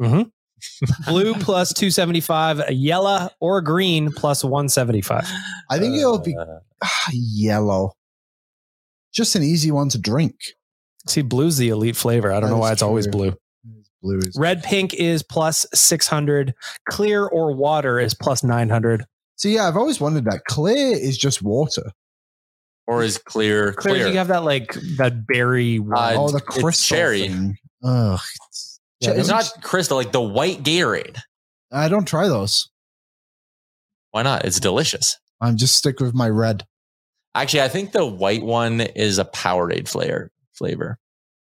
Mhm. 0.00 0.30
Blue 1.06 1.34
plus 1.34 1.72
275, 1.74 2.70
yellow 2.70 3.28
or 3.40 3.60
green 3.60 4.10
plus 4.12 4.42
175. 4.42 5.26
I 5.70 5.78
think 5.78 5.96
it'll 5.96 6.18
be 6.18 6.34
Uh, 6.36 6.60
yellow. 7.12 7.92
Just 9.12 9.36
an 9.36 9.42
easy 9.42 9.70
one 9.70 9.88
to 9.90 9.98
drink. 9.98 10.34
See, 11.06 11.22
blue's 11.22 11.56
the 11.58 11.68
elite 11.68 11.96
flavor. 11.96 12.32
I 12.32 12.40
don't 12.40 12.48
That 12.48 12.56
know 12.56 12.60
why 12.60 12.68
is 12.68 12.72
it's 12.74 12.82
always 12.82 13.06
blue. 13.06 13.34
Blue 14.02 14.18
is 14.18 14.36
Red 14.38 14.62
pink 14.62 14.94
is 14.94 15.22
plus 15.22 15.66
600. 15.74 16.54
Clear 16.88 17.26
or 17.26 17.54
water 17.54 17.98
is 18.00 18.14
plus 18.14 18.42
900. 18.42 19.04
So 19.36 19.48
yeah, 19.48 19.66
I've 19.68 19.76
always 19.76 20.00
wondered 20.00 20.24
that 20.26 20.44
clear 20.44 20.96
is 20.96 21.18
just 21.18 21.42
water. 21.42 21.90
or 22.86 23.02
is 23.02 23.18
clear 23.18 23.72
Clear, 23.72 23.94
clear? 23.96 24.08
you 24.08 24.18
have 24.18 24.28
that 24.28 24.44
like 24.44 24.74
that 24.98 25.26
berry. 25.26 25.78
Uh, 25.78 26.14
oh, 26.16 26.28
the 26.30 26.36
it's 26.36 26.46
crystal 26.60 26.96
cherry. 26.96 27.28
thing. 27.28 27.56
Ugh. 27.82 28.20
Yeah, 29.00 29.10
it's 29.12 29.28
not 29.28 29.44
it- 29.46 29.62
crystal, 29.62 29.96
like 29.96 30.12
the 30.12 30.20
white 30.22 30.62
Gatorade. 30.62 31.18
I 31.72 31.88
don't 31.88 32.06
try 32.06 32.28
those. 32.28 32.70
Why 34.12 34.22
not? 34.22 34.44
It's 34.44 34.60
delicious. 34.60 35.18
I'm 35.40 35.56
just 35.56 35.74
stick 35.74 35.98
with 36.00 36.14
my 36.14 36.28
red. 36.28 36.64
Actually, 37.34 37.62
I 37.62 37.68
think 37.68 37.90
the 37.92 38.06
white 38.06 38.44
one 38.44 38.80
is 38.80 39.18
a 39.18 39.24
Powerade 39.24 39.88
flavor. 39.88 40.30
Flavor. 40.52 40.98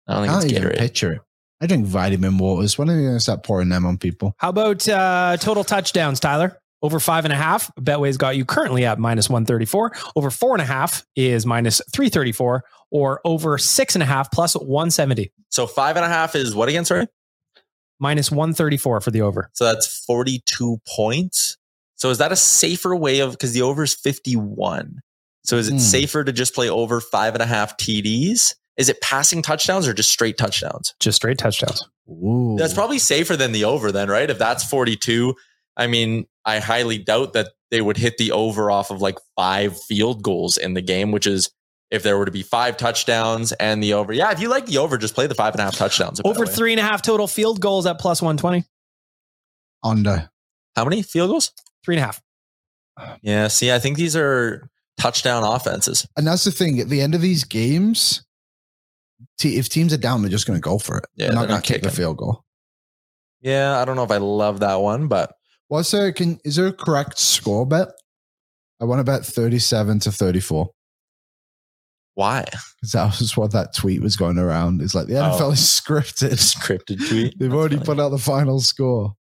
I 0.08 0.14
don't 0.14 0.22
I 0.24 0.26
think 0.26 0.32
don't 0.32 0.42
it's 0.44 0.52
even 0.52 0.68
Gatorade. 0.70 0.78
picture 0.78 1.12
it. 1.12 1.20
I 1.60 1.66
drink 1.68 1.86
vitamin 1.86 2.36
waters. 2.38 2.76
When 2.76 2.90
are 2.90 2.96
you 2.96 3.02
going 3.06 3.16
to 3.16 3.20
start 3.20 3.44
pouring 3.44 3.68
them 3.68 3.86
on 3.86 3.96
people? 3.98 4.34
How 4.38 4.48
about 4.50 4.86
uh, 4.88 5.36
total 5.38 5.62
touchdowns, 5.64 6.18
Tyler? 6.20 6.58
Over 6.86 7.00
five 7.00 7.24
and 7.24 7.32
a 7.32 7.36
half. 7.36 7.68
Betway's 7.82 8.16
got 8.16 8.36
you 8.36 8.44
currently 8.44 8.84
at 8.84 9.00
minus 9.00 9.28
134. 9.28 9.90
Over 10.14 10.30
four 10.30 10.52
and 10.54 10.62
a 10.62 10.64
half 10.64 11.04
is 11.16 11.44
minus 11.44 11.82
334, 11.92 12.62
or 12.92 13.20
over 13.24 13.58
six 13.58 13.96
and 13.96 14.04
a 14.04 14.06
half 14.06 14.30
plus 14.30 14.54
170. 14.54 15.32
So 15.50 15.66
five 15.66 15.96
and 15.96 16.04
a 16.04 16.08
half 16.08 16.36
is 16.36 16.54
what 16.54 16.68
again? 16.68 16.84
Sorry. 16.84 17.08
Minus 17.98 18.30
134 18.30 19.00
for 19.00 19.10
the 19.10 19.22
over. 19.22 19.50
So 19.54 19.64
that's 19.64 20.04
42 20.04 20.80
points. 20.86 21.56
So 21.96 22.10
is 22.10 22.18
that 22.18 22.30
a 22.30 22.36
safer 22.36 22.94
way 22.94 23.18
of 23.18 23.32
because 23.32 23.52
the 23.52 23.62
over 23.62 23.82
is 23.82 23.94
51? 23.94 25.00
So 25.44 25.56
is 25.56 25.66
it 25.66 25.72
Hmm. 25.72 25.78
safer 25.78 26.22
to 26.22 26.32
just 26.32 26.54
play 26.54 26.68
over 26.70 27.00
five 27.00 27.34
and 27.34 27.42
a 27.42 27.46
half 27.46 27.76
TDs? 27.78 28.54
Is 28.76 28.88
it 28.88 29.00
passing 29.00 29.42
touchdowns 29.42 29.88
or 29.88 29.92
just 29.92 30.10
straight 30.10 30.38
touchdowns? 30.38 30.94
Just 31.00 31.16
straight 31.16 31.38
touchdowns. 31.38 31.82
Ooh. 32.08 32.54
That's 32.56 32.74
probably 32.74 33.00
safer 33.00 33.36
than 33.36 33.50
the 33.50 33.64
over 33.64 33.90
then, 33.90 34.08
right? 34.08 34.30
If 34.30 34.38
that's 34.38 34.62
42, 34.62 35.34
I 35.78 35.86
mean, 35.88 36.26
I 36.46 36.60
highly 36.60 36.98
doubt 36.98 37.32
that 37.34 37.48
they 37.70 37.80
would 37.82 37.96
hit 37.96 38.16
the 38.16 38.32
over 38.32 38.70
off 38.70 38.90
of 38.90 39.02
like 39.02 39.18
five 39.34 39.78
field 39.82 40.22
goals 40.22 40.56
in 40.56 40.74
the 40.74 40.80
game, 40.80 41.10
which 41.10 41.26
is 41.26 41.50
if 41.90 42.02
there 42.02 42.16
were 42.16 42.24
to 42.24 42.30
be 42.30 42.42
five 42.42 42.76
touchdowns 42.76 43.52
and 43.52 43.82
the 43.82 43.92
over. 43.94 44.12
Yeah, 44.12 44.30
if 44.32 44.40
you 44.40 44.48
like 44.48 44.66
the 44.66 44.78
over, 44.78 44.96
just 44.96 45.14
play 45.14 45.26
the 45.26 45.34
five 45.34 45.54
and 45.54 45.60
a 45.60 45.64
half 45.64 45.74
touchdowns. 45.74 46.20
Over 46.24 46.46
three 46.46 46.72
and 46.72 46.80
a 46.80 46.82
half 46.84 47.02
total 47.02 47.26
field 47.26 47.60
goals 47.60 47.84
at 47.86 47.98
plus 47.98 48.22
120. 48.22 48.64
under. 49.82 50.30
How 50.74 50.84
many 50.84 51.02
field 51.02 51.30
goals? 51.30 51.52
Three 51.84 51.96
and 51.96 52.02
a 52.02 52.06
half. 52.06 52.22
Yeah, 53.22 53.48
see, 53.48 53.72
I 53.72 53.78
think 53.78 53.96
these 53.96 54.16
are 54.16 54.68
touchdown 54.98 55.42
offenses. 55.42 56.06
And 56.16 56.26
that's 56.26 56.44
the 56.44 56.50
thing. 56.50 56.80
At 56.80 56.88
the 56.88 57.00
end 57.00 57.14
of 57.14 57.20
these 57.20 57.44
games, 57.44 58.24
te- 59.38 59.58
if 59.58 59.68
teams 59.68 59.92
are 59.92 59.98
down, 59.98 60.22
they're 60.22 60.30
just 60.30 60.46
going 60.46 60.56
to 60.58 60.62
go 60.62 60.78
for 60.78 60.98
it. 60.98 61.04
Yeah, 61.14 61.26
they're 61.26 61.34
not 61.34 61.40
they're 61.40 61.48
going 61.48 61.56
not 61.58 61.64
to 61.64 61.72
kick 61.72 61.82
the 61.82 61.90
field 61.90 62.16
goal. 62.16 62.44
Yeah, 63.42 63.78
I 63.78 63.84
don't 63.84 63.96
know 63.96 64.02
if 64.04 64.10
I 64.10 64.16
love 64.16 64.60
that 64.60 64.76
one, 64.76 65.08
but 65.08 65.35
What's 65.68 65.90
there? 65.90 66.12
Can 66.12 66.38
is 66.44 66.56
there 66.56 66.66
a 66.68 66.72
correct 66.72 67.18
score 67.18 67.66
bet? 67.66 67.88
I 68.80 68.84
want 68.84 69.00
to 69.00 69.04
bet 69.04 69.24
thirty-seven 69.24 70.00
to 70.00 70.12
thirty-four. 70.12 70.70
why? 72.14 72.44
Because 72.80 72.92
that 72.92 73.18
was 73.20 73.36
what 73.36 73.52
that 73.52 73.74
tweet 73.74 74.00
was 74.02 74.16
going 74.16 74.38
around. 74.38 74.80
It's 74.80 74.94
like 74.94 75.06
the 75.06 75.14
NFL 75.14 75.40
Oh. 75.40 75.50
is 75.52 75.58
scripted. 75.80 76.32
Scripted 76.34 77.06
tweet. 77.08 77.34
They've 77.38 77.50
That's 77.50 77.58
already 77.58 77.76
funny. 77.76 77.86
put 77.86 78.00
out 78.00 78.10
the 78.10 78.18
final 78.18 78.60
score. 78.60 79.14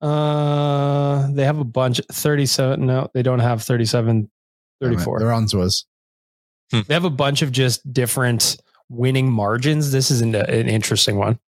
Uh, 0.00 1.30
they 1.32 1.44
have 1.44 1.58
a 1.58 1.64
bunch. 1.64 2.00
37. 2.10 2.86
No, 2.86 3.08
they 3.12 3.22
don't 3.22 3.38
have 3.40 3.62
37, 3.62 4.30
34. 4.80 5.18
They're 5.18 5.32
on 5.32 5.46
to 5.48 5.60
us. 5.60 5.84
They 6.72 6.94
have 6.94 7.04
a 7.04 7.10
bunch 7.10 7.42
of 7.42 7.52
just 7.52 7.92
different 7.92 8.56
winning 8.88 9.30
margins. 9.30 9.90
This 9.92 10.10
is 10.10 10.20
an, 10.22 10.34
an 10.34 10.68
interesting 10.68 11.16
one. 11.16 11.38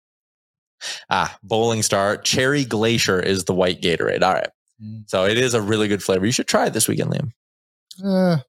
Ah, 1.10 1.36
Bowling 1.42 1.82
Star 1.82 2.16
Cherry 2.16 2.64
Glacier 2.64 3.20
is 3.20 3.44
the 3.44 3.54
white 3.54 3.80
Gatorade. 3.80 4.22
All 4.22 4.32
right. 4.34 4.48
Mm. 4.82 5.08
So 5.08 5.24
it 5.24 5.38
is 5.38 5.54
a 5.54 5.62
really 5.62 5.88
good 5.88 6.02
flavor. 6.02 6.26
You 6.26 6.32
should 6.32 6.48
try 6.48 6.66
it 6.66 6.72
this 6.72 6.88
weekend, 6.88 7.10
Liam. 7.12 7.30
Uh, 8.04 8.42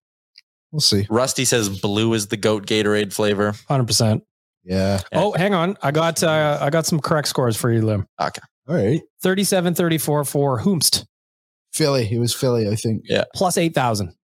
We'll 0.74 0.80
see. 0.80 1.06
Rusty 1.08 1.46
says 1.46 1.70
blue 1.70 2.14
is 2.16 2.28
the 2.30 2.38
goat 2.38 2.66
Gatorade 2.66 3.14
flavor. 3.14 3.54
Hundred 3.68 3.86
percent. 3.86 4.24
Yeah. 4.64 5.02
Oh, 5.14 5.32
hang 5.34 5.54
on. 5.54 5.78
I 5.84 5.92
got 5.92 6.24
uh, 6.24 6.58
I 6.60 6.72
got 6.72 6.88
some 6.88 7.00
correct 7.00 7.28
scores 7.28 7.56
for 7.56 7.72
you, 7.72 7.84
Lim. 7.84 8.08
Okay. 8.20 8.42
All 8.68 8.76
right. 8.76 9.02
37-34 9.24 10.28
for 10.28 10.62
Hoomst. 10.62 11.06
Philly. 11.74 12.10
It 12.12 12.18
was 12.18 12.34
Philly, 12.34 12.68
I 12.68 12.76
think. 12.76 13.04
Yeah. 13.06 13.26
Plus 13.36 13.58
eight 13.58 13.76
thousand. 13.76 14.16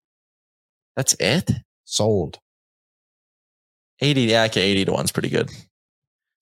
That's 0.96 1.14
it. 1.20 1.50
Sold. 1.84 2.38
80. 4.00 4.22
Yeah, 4.22 4.44
okay, 4.44 4.62
80 4.62 4.84
to 4.86 4.92
one's 4.92 5.12
pretty 5.12 5.28
good. 5.28 5.50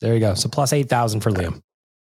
There 0.00 0.14
you 0.14 0.20
go. 0.20 0.34
So 0.34 0.48
plus 0.48 0.72
eight 0.72 0.88
thousand 0.88 1.20
for 1.20 1.30
Liam. 1.30 1.62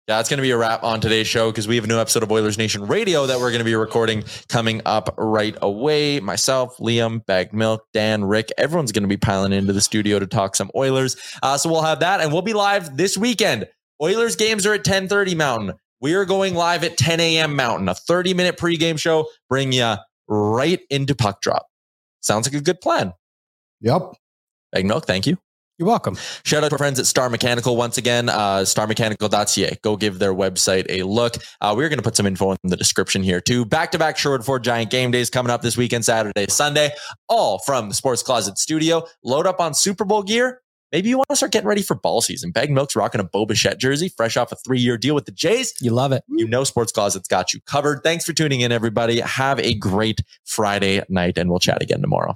Yeah, 0.07 0.21
it's 0.21 0.29
going 0.29 0.37
to 0.37 0.43
be 0.43 0.51
a 0.51 0.57
wrap 0.57 0.83
on 0.83 1.01
today's 1.01 1.27
show 1.27 1.51
because 1.51 1.67
we 1.67 1.75
have 1.75 1.83
a 1.83 1.87
new 1.87 1.99
episode 1.99 2.23
of 2.23 2.31
Oilers 2.31 2.57
Nation 2.57 2.87
Radio 2.87 3.25
that 3.25 3.39
we're 3.39 3.51
going 3.51 3.59
to 3.59 3.65
be 3.65 3.75
recording 3.75 4.23
coming 4.47 4.81
up 4.85 5.13
right 5.17 5.53
away. 5.61 6.21
Myself, 6.21 6.77
Liam, 6.77 7.25
Baggedmilk, 7.25 7.79
Dan, 7.91 8.23
Rick, 8.23 8.53
everyone's 8.57 8.93
going 8.93 9.03
to 9.03 9.09
be 9.09 9.17
piling 9.17 9.51
into 9.51 9.73
the 9.73 9.81
studio 9.81 10.17
to 10.17 10.25
talk 10.25 10.55
some 10.55 10.71
Oilers. 10.77 11.17
Uh, 11.43 11.57
so 11.57 11.69
we'll 11.69 11.81
have 11.81 11.99
that, 11.99 12.21
and 12.21 12.31
we'll 12.31 12.41
be 12.41 12.53
live 12.53 12.95
this 12.95 13.17
weekend. 13.17 13.67
Oilers 14.01 14.37
games 14.37 14.65
are 14.65 14.73
at 14.73 14.85
10:30 14.85 15.35
Mountain. 15.35 15.73
We 15.99 16.13
are 16.13 16.23
going 16.23 16.53
live 16.53 16.85
at 16.85 16.95
10 16.95 17.19
a.m. 17.19 17.57
Mountain, 17.57 17.89
a 17.89 17.93
30 17.93 18.33
minute 18.33 18.57
pregame 18.57 18.97
show, 18.97 19.27
bring 19.49 19.73
you 19.73 19.95
right 20.29 20.79
into 20.89 21.15
puck 21.15 21.41
drop. 21.41 21.65
Sounds 22.21 22.47
like 22.47 22.59
a 22.59 22.63
good 22.63 22.79
plan. 22.79 23.13
Yep. 23.81 24.13
Baggedmilk, 24.71 25.05
thank 25.05 25.27
you. 25.27 25.37
You're 25.77 25.87
welcome. 25.87 26.17
Shout 26.43 26.63
out 26.63 26.69
to 26.69 26.73
our 26.73 26.77
friends 26.79 26.99
at 26.99 27.05
Star 27.05 27.29
Mechanical 27.29 27.75
once 27.75 27.99
again, 27.99 28.29
uh, 28.29 28.61
starmechanical.ca. 28.61 29.77
Go 29.83 29.95
give 29.95 30.17
their 30.17 30.33
website 30.33 30.87
a 30.89 31.03
look. 31.03 31.35
Uh, 31.61 31.75
we're 31.77 31.87
going 31.87 31.99
to 31.99 32.03
put 32.03 32.15
some 32.15 32.25
info 32.25 32.51
in 32.51 32.57
the 32.63 32.75
description 32.75 33.21
here 33.21 33.39
too. 33.39 33.63
Back 33.63 33.91
to 33.91 33.99
back 33.99 34.17
Sherwood 34.17 34.43
Ford 34.43 34.63
Giant 34.63 34.89
game 34.89 35.11
days 35.11 35.29
coming 35.29 35.51
up 35.51 35.61
this 35.61 35.77
weekend, 35.77 36.03
Saturday, 36.03 36.47
Sunday, 36.49 36.91
all 37.29 37.59
from 37.59 37.89
the 37.89 37.95
Sports 37.95 38.23
Closet 38.23 38.57
Studio. 38.57 39.05
Load 39.23 39.45
up 39.45 39.59
on 39.59 39.75
Super 39.75 40.03
Bowl 40.03 40.23
gear. 40.23 40.61
Maybe 40.91 41.09
you 41.09 41.17
want 41.17 41.27
to 41.29 41.35
start 41.35 41.51
getting 41.51 41.67
ready 41.67 41.83
for 41.83 41.95
ball 41.95 42.21
season. 42.21 42.51
Baggedmilk's 42.51 42.95
rocking 42.95 43.21
a 43.21 43.25
Boba 43.25 43.49
Bichette 43.49 43.77
jersey, 43.77 44.09
fresh 44.09 44.35
off 44.35 44.51
a 44.51 44.55
three 44.55 44.79
year 44.79 44.97
deal 44.97 45.13
with 45.13 45.25
the 45.25 45.31
Jays. 45.31 45.73
You 45.79 45.91
love 45.91 46.11
it. 46.11 46.23
You 46.27 46.47
know 46.47 46.63
Sports 46.63 46.91
Closet's 46.91 47.27
got 47.27 47.53
you 47.53 47.59
covered. 47.67 48.01
Thanks 48.03 48.25
for 48.25 48.33
tuning 48.33 48.61
in, 48.61 48.71
everybody. 48.71 49.19
Have 49.19 49.59
a 49.59 49.75
great 49.75 50.21
Friday 50.43 51.03
night, 51.07 51.37
and 51.37 51.51
we'll 51.51 51.59
chat 51.59 51.83
again 51.83 52.01
tomorrow. 52.01 52.35